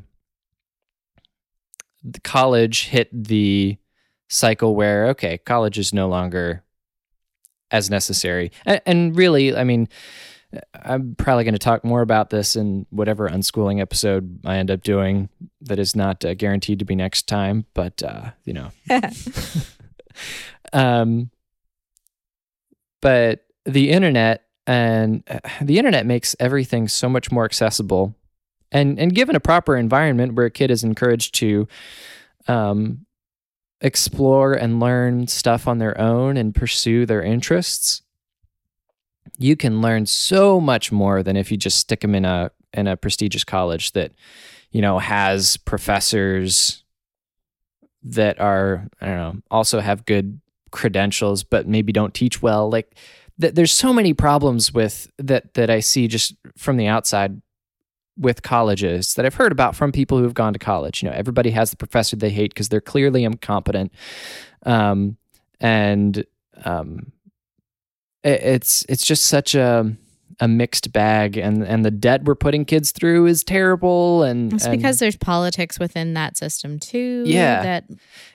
college 2.22 2.86
hit 2.86 3.08
the 3.12 3.76
cycle 4.34 4.74
where 4.74 5.06
okay 5.08 5.38
college 5.38 5.78
is 5.78 5.92
no 5.92 6.08
longer 6.08 6.62
as 7.70 7.90
necessary. 7.90 8.52
And, 8.66 8.80
and 8.86 9.16
really 9.16 9.56
i 9.56 9.64
mean 9.64 9.88
i'm 10.84 11.16
probably 11.16 11.44
going 11.44 11.54
to 11.54 11.58
talk 11.58 11.84
more 11.84 12.02
about 12.02 12.30
this 12.30 12.54
in 12.54 12.86
whatever 12.90 13.28
unschooling 13.28 13.80
episode 13.80 14.38
i 14.44 14.56
end 14.56 14.70
up 14.70 14.82
doing 14.82 15.28
that 15.62 15.80
is 15.80 15.96
not 15.96 16.24
uh, 16.24 16.34
guaranteed 16.34 16.78
to 16.78 16.84
be 16.84 16.94
next 16.94 17.26
time 17.26 17.64
but 17.74 18.02
uh, 18.02 18.30
you 18.44 18.52
know. 18.52 18.70
Um, 20.72 21.30
but 23.00 23.44
the 23.64 23.90
internet 23.90 24.42
and 24.66 25.22
uh, 25.28 25.38
the 25.62 25.78
internet 25.78 26.04
makes 26.04 26.34
everything 26.40 26.88
so 26.88 27.08
much 27.08 27.30
more 27.30 27.44
accessible 27.44 28.14
and 28.72 28.98
and 28.98 29.14
given 29.14 29.36
a 29.36 29.40
proper 29.40 29.76
environment 29.76 30.34
where 30.34 30.46
a 30.46 30.50
kid 30.50 30.70
is 30.70 30.82
encouraged 30.82 31.34
to 31.36 31.68
um, 32.48 33.06
explore 33.84 34.54
and 34.54 34.80
learn 34.80 35.28
stuff 35.28 35.68
on 35.68 35.78
their 35.78 35.98
own 36.00 36.36
and 36.36 36.54
pursue 36.54 37.06
their 37.06 37.22
interests 37.22 38.02
you 39.38 39.56
can 39.56 39.80
learn 39.80 40.06
so 40.06 40.60
much 40.60 40.92
more 40.92 41.22
than 41.22 41.36
if 41.36 41.50
you 41.50 41.56
just 41.56 41.78
stick 41.78 42.00
them 42.00 42.14
in 42.14 42.24
a 42.24 42.50
in 42.72 42.86
a 42.86 42.96
prestigious 42.96 43.44
college 43.44 43.92
that 43.92 44.12
you 44.70 44.80
know 44.80 44.98
has 44.98 45.56
professors 45.58 46.84
that 48.02 48.38
are 48.38 48.86
I 49.00 49.06
don't 49.06 49.16
know 49.16 49.36
also 49.50 49.80
have 49.80 50.04
good 50.04 50.40
credentials 50.70 51.44
but 51.44 51.68
maybe 51.68 51.92
don't 51.92 52.14
teach 52.14 52.42
well. 52.42 52.68
Like 52.68 52.94
th- 53.40 53.54
there's 53.54 53.72
so 53.72 53.92
many 53.92 54.12
problems 54.12 54.72
with 54.72 55.10
that 55.18 55.54
that 55.54 55.70
I 55.70 55.80
see 55.80 56.08
just 56.08 56.34
from 56.56 56.76
the 56.76 56.86
outside 56.86 57.40
with 58.16 58.42
colleges 58.42 59.14
that 59.14 59.26
I've 59.26 59.34
heard 59.34 59.52
about 59.52 59.74
from 59.74 59.90
people 59.92 60.18
who 60.18 60.24
have 60.24 60.34
gone 60.34 60.52
to 60.52 60.58
college 60.58 61.02
you 61.02 61.08
know 61.08 61.14
everybody 61.16 61.50
has 61.50 61.70
the 61.70 61.76
professor 61.76 62.16
they 62.16 62.30
hate 62.30 62.50
because 62.54 62.68
they're 62.68 62.80
clearly 62.80 63.24
incompetent 63.24 63.92
um 64.64 65.16
and 65.60 66.24
um 66.64 67.12
it, 68.22 68.40
it's 68.42 68.86
it's 68.88 69.04
just 69.04 69.26
such 69.26 69.54
a 69.54 69.94
a 70.40 70.48
mixed 70.48 70.92
bag 70.92 71.36
and 71.36 71.62
and 71.62 71.84
the 71.84 71.90
debt 71.92 72.24
we're 72.24 72.34
putting 72.34 72.64
kids 72.64 72.90
through 72.90 73.26
is 73.26 73.44
terrible 73.44 74.24
and 74.24 74.52
It's 74.52 74.64
and- 74.64 74.76
because 74.76 74.98
there's 74.98 75.16
politics 75.16 75.78
within 75.78 76.14
that 76.14 76.36
system 76.36 76.80
too. 76.80 77.22
Yeah. 77.24 77.62
That 77.62 77.84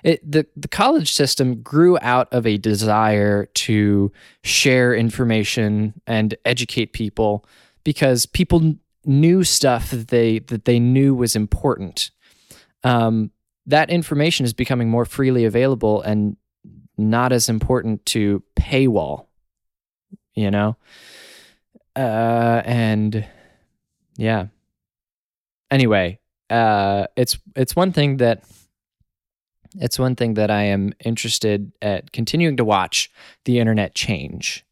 it, 0.03 0.32
the 0.32 0.45
the 0.55 0.69
college 0.69 1.11
system 1.11 1.61
grew 1.61 1.97
out 2.01 2.30
of 2.32 2.45
a 2.47 2.57
desire 2.57 3.47
to 3.47 4.11
share 4.43 4.93
information 4.95 5.93
and 6.07 6.36
educate 6.45 6.93
people 6.93 7.45
because 7.84 8.25
people 8.25 8.75
knew 9.10 9.43
stuff 9.43 9.89
that 9.89 10.07
they 10.10 10.39
that 10.39 10.66
they 10.66 10.80
knew 10.80 11.16
was 11.16 11.36
important. 11.36 12.12
Um, 12.84 13.32
that 13.66 13.89
information 13.89 14.45
is 14.45 14.53
becoming 14.53 14.89
more 14.89 15.05
freely 15.05 15.45
available 15.45 16.01
and 16.01 16.38
not 16.97 17.34
as 17.34 17.49
important 17.49 18.05
to 18.05 18.43
paywall. 18.55 19.26
You 20.36 20.51
know, 20.51 20.78
uh, 21.95 22.62
and 22.64 23.26
yeah. 24.16 24.47
Anyway, 25.72 26.20
uh, 26.49 27.07
it's 27.16 27.38
it's 27.55 27.76
one 27.76 27.91
thing 27.91 28.18
that 28.18 28.43
it's 29.80 29.99
one 29.99 30.16
thing 30.16 30.36
that 30.36 30.49
I 30.49 30.64
am 30.64 30.93
interested 31.03 31.72
at 31.82 32.12
continuing 32.12 32.57
to 32.57 32.66
watch 32.66 33.12
the 33.45 33.60
internet 33.60 33.95
change. 33.95 34.66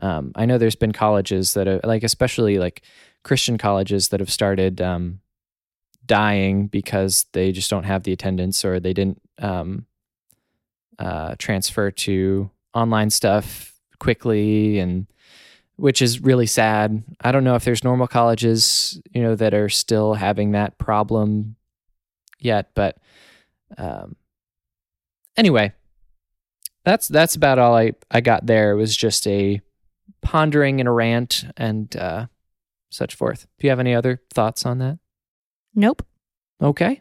Um, 0.00 0.32
I 0.34 0.46
know 0.46 0.58
there's 0.58 0.74
been 0.74 0.92
colleges 0.92 1.54
that 1.54 1.68
are 1.68 1.80
like, 1.84 2.02
especially 2.02 2.58
like 2.58 2.82
Christian 3.22 3.58
colleges 3.58 4.08
that 4.08 4.20
have 4.20 4.30
started 4.30 4.80
um, 4.80 5.20
dying 6.06 6.66
because 6.66 7.26
they 7.32 7.52
just 7.52 7.70
don't 7.70 7.84
have 7.84 8.02
the 8.02 8.12
attendance 8.12 8.64
or 8.64 8.80
they 8.80 8.92
didn't 8.92 9.20
um, 9.38 9.86
uh, 10.98 11.34
transfer 11.38 11.90
to 11.90 12.50
online 12.74 13.10
stuff 13.10 13.74
quickly 13.98 14.78
and 14.78 15.06
which 15.76 16.02
is 16.02 16.20
really 16.20 16.46
sad. 16.46 17.02
I 17.20 17.32
don't 17.32 17.44
know 17.44 17.54
if 17.54 17.64
there's 17.64 17.82
normal 17.82 18.06
colleges, 18.06 19.00
you 19.10 19.22
know, 19.22 19.34
that 19.34 19.54
are 19.54 19.68
still 19.68 20.14
having 20.14 20.52
that 20.52 20.78
problem 20.78 21.56
yet, 22.38 22.70
but 22.74 22.98
um, 23.78 24.16
anyway, 25.36 25.72
that's 26.84 27.08
that's 27.08 27.36
about 27.36 27.58
all 27.58 27.76
I 27.76 27.92
I 28.10 28.20
got 28.20 28.46
there. 28.46 28.72
It 28.72 28.76
was 28.76 28.96
just 28.96 29.26
a 29.26 29.60
pondering 30.20 30.80
and 30.80 30.88
a 30.88 30.92
rant 30.92 31.44
and 31.56 31.94
uh, 31.96 32.26
such 32.92 33.14
forth. 33.14 33.46
Do 33.58 33.66
you 33.66 33.70
have 33.70 33.80
any 33.80 33.94
other 33.94 34.20
thoughts 34.32 34.64
on 34.66 34.78
that? 34.78 34.98
nope. 35.74 36.04
Okay. 36.60 37.00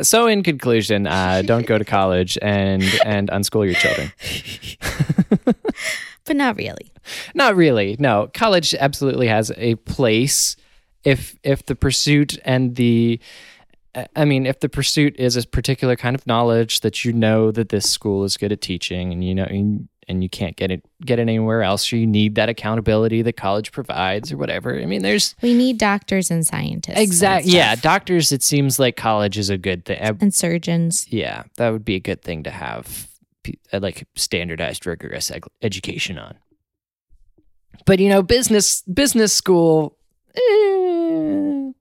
So 0.00 0.26
in 0.26 0.42
conclusion, 0.42 1.06
uh, 1.06 1.42
don't 1.46 1.66
go 1.66 1.78
to 1.78 1.84
college 1.84 2.38
and 2.40 2.82
and 3.04 3.28
unschool 3.28 3.66
your 3.66 3.74
children. 3.74 4.12
But 6.24 6.36
not 6.36 6.56
really. 6.56 6.92
Not 7.34 7.56
really. 7.56 7.96
No, 7.98 8.30
college 8.32 8.74
absolutely 8.74 9.26
has 9.26 9.50
a 9.56 9.74
place 9.76 10.56
if 11.04 11.36
if 11.42 11.66
the 11.66 11.74
pursuit 11.74 12.38
and 12.44 12.76
the 12.76 13.20
I 14.16 14.24
mean, 14.24 14.46
if 14.46 14.60
the 14.60 14.68
pursuit 14.68 15.16
is 15.18 15.36
a 15.36 15.46
particular 15.46 15.96
kind 15.96 16.14
of 16.14 16.26
knowledge 16.26 16.80
that 16.80 17.04
you 17.04 17.12
know 17.12 17.50
that 17.50 17.68
this 17.68 17.90
school 17.90 18.24
is 18.24 18.38
good 18.38 18.52
at 18.52 18.62
teaching, 18.62 19.12
and 19.12 19.22
you 19.22 19.34
know, 19.34 19.44
and, 19.44 19.88
and 20.12 20.22
you 20.22 20.28
can't 20.28 20.54
get 20.56 20.70
it 20.70 20.84
get 21.04 21.18
it 21.18 21.22
anywhere 21.22 21.62
else, 21.62 21.92
or 21.92 21.96
you 21.96 22.06
need 22.06 22.36
that 22.36 22.48
accountability 22.48 23.22
that 23.22 23.32
college 23.36 23.72
provides, 23.72 24.30
or 24.30 24.36
whatever. 24.36 24.78
I 24.78 24.86
mean, 24.86 25.02
there's 25.02 25.34
We 25.42 25.54
need 25.54 25.78
doctors 25.78 26.30
and 26.30 26.46
scientists. 26.46 26.98
exactly 27.00 27.52
yeah, 27.52 27.74
doctors. 27.74 28.30
It 28.30 28.42
seems 28.44 28.78
like 28.78 28.96
college 28.96 29.36
is 29.38 29.50
a 29.50 29.58
good 29.58 29.84
thing. 29.84 29.98
And 30.20 30.32
surgeons. 30.32 31.06
Yeah, 31.10 31.42
that 31.56 31.70
would 31.70 31.84
be 31.84 31.96
a 31.96 32.00
good 32.00 32.22
thing 32.22 32.44
to 32.44 32.50
have 32.50 33.08
uh, 33.72 33.80
like 33.80 34.06
standardized, 34.14 34.86
rigorous 34.86 35.32
education 35.62 36.18
on. 36.18 36.36
But 37.86 37.98
you 37.98 38.08
know, 38.08 38.22
business 38.22 38.82
business 38.82 39.34
school, 39.34 39.96
eh, 40.36 41.72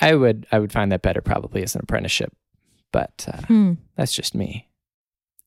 I 0.00 0.14
would 0.14 0.46
I 0.50 0.58
would 0.58 0.72
find 0.72 0.90
that 0.92 1.02
better 1.02 1.20
probably 1.20 1.62
as 1.62 1.74
an 1.74 1.82
apprenticeship. 1.82 2.32
But 2.92 3.26
uh, 3.32 3.42
Hmm. 3.46 3.72
that's 3.96 4.14
just 4.14 4.34
me. 4.34 4.66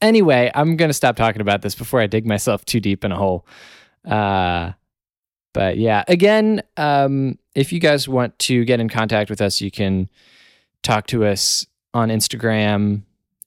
Anyway, 0.03 0.51
I'm 0.53 0.75
gonna 0.75 0.91
stop 0.91 1.15
talking 1.15 1.41
about 1.41 1.61
this 1.61 1.75
before 1.75 2.01
I 2.01 2.07
dig 2.07 2.25
myself 2.25 2.65
too 2.65 2.81
deep 2.81 3.05
in 3.05 3.13
a 3.13 3.15
hole. 3.15 3.47
Uh, 4.05 4.73
but 5.53 5.77
yeah, 5.77 6.03
again, 6.09 6.61
um, 6.75 7.39
if 7.55 7.71
you 7.71 7.79
guys 7.79 8.05
want 8.05 8.37
to 8.39 8.65
get 8.65 8.81
in 8.81 8.89
contact 8.89 9.29
with 9.29 9.39
us, 9.39 9.61
you 9.61 9.71
can 9.71 10.09
talk 10.81 11.07
to 11.07 11.23
us 11.23 11.65
on 11.93 12.09
Instagram, 12.09 13.03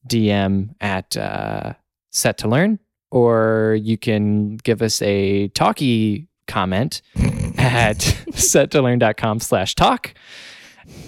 DM 0.09 0.75
at 0.81 1.15
uh, 1.17 1.75
Set 2.11 2.39
to 2.39 2.49
Learn, 2.49 2.79
or 3.11 3.77
you 3.83 3.99
can 3.99 4.57
give 4.57 4.81
us 4.81 5.03
a 5.03 5.49
talkie 5.49 6.27
comment 6.49 7.03
at 7.59 7.99
set2learn.com 8.31 9.41
slash 9.41 9.75
talk. 9.75 10.15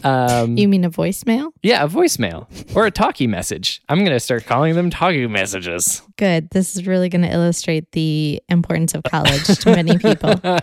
Um, 0.04 0.56
You 0.56 0.68
mean 0.68 0.84
a 0.84 0.90
voicemail? 0.90 1.50
yeah, 1.62 1.82
a 1.84 1.88
voicemail 1.88 2.46
or 2.76 2.86
a 2.86 2.90
talkie 2.90 3.26
message. 3.26 3.80
I'm 3.88 3.98
going 3.98 4.10
to 4.10 4.20
start 4.20 4.46
calling 4.46 4.74
them 4.74 4.90
talkie 4.90 5.26
messages. 5.26 6.02
Good. 6.16 6.50
This 6.50 6.76
is 6.76 6.86
really 6.86 7.08
going 7.08 7.22
to 7.22 7.32
illustrate 7.32 7.92
the 7.92 8.40
importance 8.48 8.94
of 8.94 9.02
college 9.04 9.44
to 9.46 9.70
many 9.74 9.98
people. 9.98 10.34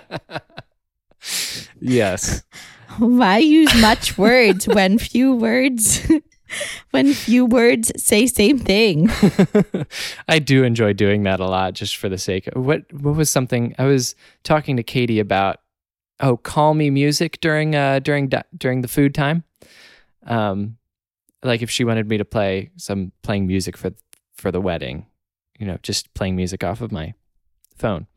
yes. 1.82 2.44
Why 2.98 3.40
use 3.40 3.74
much 3.82 4.18
words 4.18 4.68
when 4.68 4.98
few 4.98 5.36
words 5.36 6.08
when 6.92 7.14
few 7.14 7.46
words 7.46 7.92
say 8.02 8.26
same 8.28 8.58
thing. 8.60 9.10
I 10.30 10.40
do 10.40 10.64
enjoy 10.64 10.94
doing 10.94 11.24
that 11.24 11.40
a 11.40 11.46
lot 11.46 11.74
just 11.74 11.98
for 11.98 12.08
the 12.08 12.18
sake 12.18 12.48
of 12.48 12.66
what 12.66 12.82
what 12.94 13.16
was 13.16 13.30
something 13.30 13.76
I 13.78 13.86
was 13.86 14.16
talking 14.44 14.78
to 14.78 14.84
Katie 14.84 15.20
about 15.20 15.60
oh 16.20 16.38
call 16.38 16.74
me 16.74 16.90
music 16.90 17.40
during 17.42 17.76
uh 17.76 18.00
during 18.00 18.32
during 18.58 18.82
the 18.82 18.88
food 18.88 19.14
time. 19.14 19.44
Um 20.26 20.78
like 21.44 21.62
if 21.62 21.70
she 21.70 21.84
wanted 21.84 22.08
me 22.08 22.18
to 22.18 22.26
play 22.26 22.72
some 22.78 23.12
playing 23.22 23.48
music 23.48 23.78
for 23.78 23.92
for 24.34 24.52
the 24.52 24.62
wedding 24.62 25.06
you 25.60 25.66
know 25.66 25.78
just 25.84 26.14
playing 26.14 26.36
music 26.36 26.64
off 26.64 26.82
of 26.82 26.92
my 26.92 27.14
phone. 27.78 28.08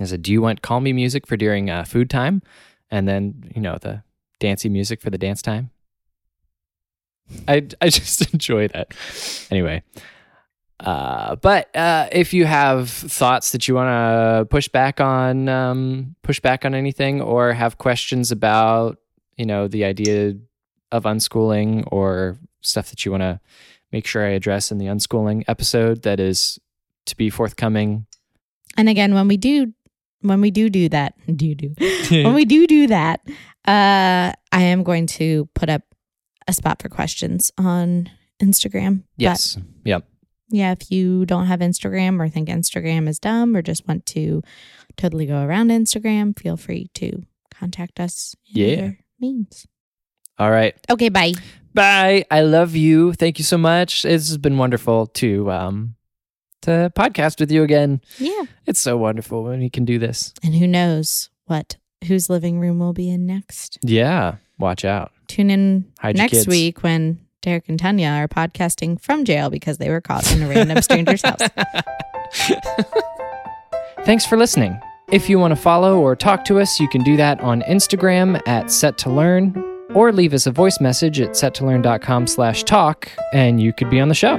I 0.00 0.04
said 0.04 0.22
do 0.22 0.32
you 0.32 0.42
want 0.42 0.62
call 0.62 0.80
me 0.80 0.92
music 0.92 1.26
for 1.26 1.36
during 1.36 1.70
uh, 1.70 1.84
food 1.84 2.10
time? 2.10 2.42
And 2.90 3.08
then 3.08 3.50
you 3.54 3.60
know 3.60 3.78
the 3.80 4.02
dancey 4.40 4.68
music 4.68 5.00
for 5.00 5.10
the 5.10 5.18
dance 5.18 5.42
time. 5.42 5.70
I 7.48 7.66
I 7.80 7.88
just 7.90 8.32
enjoy 8.32 8.68
that. 8.68 8.92
Anyway, 9.50 9.82
uh, 10.80 11.36
but 11.36 11.74
uh, 11.76 12.08
if 12.12 12.34
you 12.34 12.46
have 12.46 12.90
thoughts 12.90 13.52
that 13.52 13.68
you 13.68 13.74
want 13.74 13.88
to 13.88 14.46
push 14.46 14.68
back 14.68 15.00
on, 15.00 15.48
um, 15.48 16.16
push 16.22 16.40
back 16.40 16.64
on 16.64 16.74
anything, 16.74 17.20
or 17.20 17.52
have 17.52 17.78
questions 17.78 18.32
about, 18.32 18.98
you 19.36 19.46
know, 19.46 19.68
the 19.68 19.84
idea 19.84 20.34
of 20.90 21.04
unschooling 21.04 21.86
or 21.92 22.38
stuff 22.60 22.90
that 22.90 23.04
you 23.04 23.10
want 23.10 23.22
to 23.22 23.40
make 23.92 24.06
sure 24.06 24.26
I 24.26 24.30
address 24.30 24.72
in 24.72 24.78
the 24.78 24.86
unschooling 24.86 25.44
episode 25.46 26.02
that 26.02 26.18
is 26.18 26.58
to 27.06 27.16
be 27.16 27.30
forthcoming. 27.30 28.06
And 28.76 28.88
again, 28.88 29.14
when 29.14 29.28
we 29.28 29.36
do, 29.36 29.72
when 30.22 30.40
we 30.40 30.50
do 30.50 30.68
do 30.68 30.88
that, 30.88 31.14
do 31.36 31.54
do 31.54 31.74
when 32.10 32.34
we 32.34 32.44
do 32.44 32.66
do 32.66 32.88
that, 32.88 33.20
uh, 33.66 34.32
I 34.52 34.62
am 34.62 34.82
going 34.82 35.06
to 35.06 35.48
put 35.54 35.68
up 35.68 35.82
a 36.48 36.52
spot 36.52 36.82
for 36.82 36.88
questions 36.88 37.52
on 37.56 38.10
Instagram. 38.42 39.04
Yes. 39.16 39.54
But 39.54 39.64
yep. 39.84 40.08
Yeah, 40.48 40.72
if 40.72 40.90
you 40.90 41.24
don't 41.26 41.46
have 41.46 41.60
Instagram 41.60 42.20
or 42.20 42.28
think 42.28 42.48
Instagram 42.48 43.08
is 43.08 43.18
dumb 43.18 43.56
or 43.56 43.62
just 43.62 43.88
want 43.88 44.06
to 44.06 44.42
totally 44.96 45.26
go 45.26 45.42
around 45.42 45.70
Instagram, 45.70 46.38
feel 46.38 46.56
free 46.56 46.90
to 46.94 47.22
contact 47.50 47.98
us. 48.00 48.34
yeah. 48.44 48.92
Means. 49.20 49.66
All 50.38 50.50
right. 50.50 50.74
Okay. 50.90 51.08
Bye. 51.08 51.32
Bye. 51.72 52.24
I 52.30 52.42
love 52.42 52.74
you. 52.74 53.12
Thank 53.14 53.38
you 53.38 53.44
so 53.44 53.56
much. 53.56 54.02
This 54.02 54.28
has 54.28 54.38
been 54.38 54.58
wonderful 54.58 55.06
to 55.06 55.50
um 55.50 55.94
to 56.62 56.92
podcast 56.96 57.38
with 57.40 57.52
you 57.52 57.62
again. 57.62 58.00
Yeah. 58.18 58.42
It's 58.66 58.80
so 58.80 58.96
wonderful 58.96 59.44
when 59.44 59.60
we 59.60 59.70
can 59.70 59.84
do 59.84 59.98
this. 59.98 60.34
And 60.42 60.54
who 60.54 60.66
knows 60.66 61.30
what 61.46 61.76
whose 62.06 62.28
living 62.28 62.58
room 62.58 62.80
we'll 62.80 62.92
be 62.92 63.08
in 63.08 63.24
next. 63.26 63.78
Yeah. 63.82 64.36
Watch 64.58 64.84
out. 64.84 65.12
Tune 65.28 65.50
in 65.50 65.92
Hide 66.00 66.16
next 66.16 66.46
week 66.48 66.82
when 66.82 67.23
Derek 67.44 67.68
and 67.68 67.78
Tanya 67.78 68.08
are 68.08 68.26
podcasting 68.26 68.98
from 68.98 69.24
jail 69.26 69.50
because 69.50 69.76
they 69.76 69.90
were 69.90 70.00
caught 70.00 70.30
in 70.32 70.42
a 70.42 70.48
random 70.48 70.80
stranger's 70.80 71.20
house. 71.24 71.40
Thanks 74.04 74.24
for 74.24 74.38
listening. 74.38 74.80
If 75.12 75.28
you 75.28 75.38
want 75.38 75.54
to 75.54 75.60
follow 75.60 76.00
or 76.00 76.16
talk 76.16 76.46
to 76.46 76.58
us, 76.58 76.80
you 76.80 76.88
can 76.88 77.02
do 77.04 77.18
that 77.18 77.38
on 77.40 77.60
Instagram 77.62 78.40
at 78.48 78.70
set 78.70 78.96
to 78.98 79.10
learn 79.10 79.54
or 79.94 80.10
leave 80.10 80.32
us 80.32 80.46
a 80.46 80.50
voice 80.50 80.80
message 80.80 81.20
at 81.20 81.30
settolearn.com 81.32 82.26
slash 82.26 82.64
talk 82.64 83.10
and 83.34 83.60
you 83.60 83.74
could 83.74 83.90
be 83.90 84.00
on 84.00 84.08
the 84.08 84.14
show. 84.14 84.36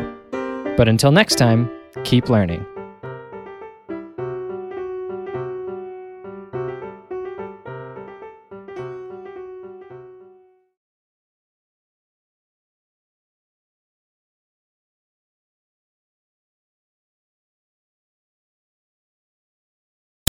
But 0.76 0.88
until 0.88 1.12
next 1.12 1.36
time, 1.36 1.70
keep 2.04 2.28
learning. 2.28 2.66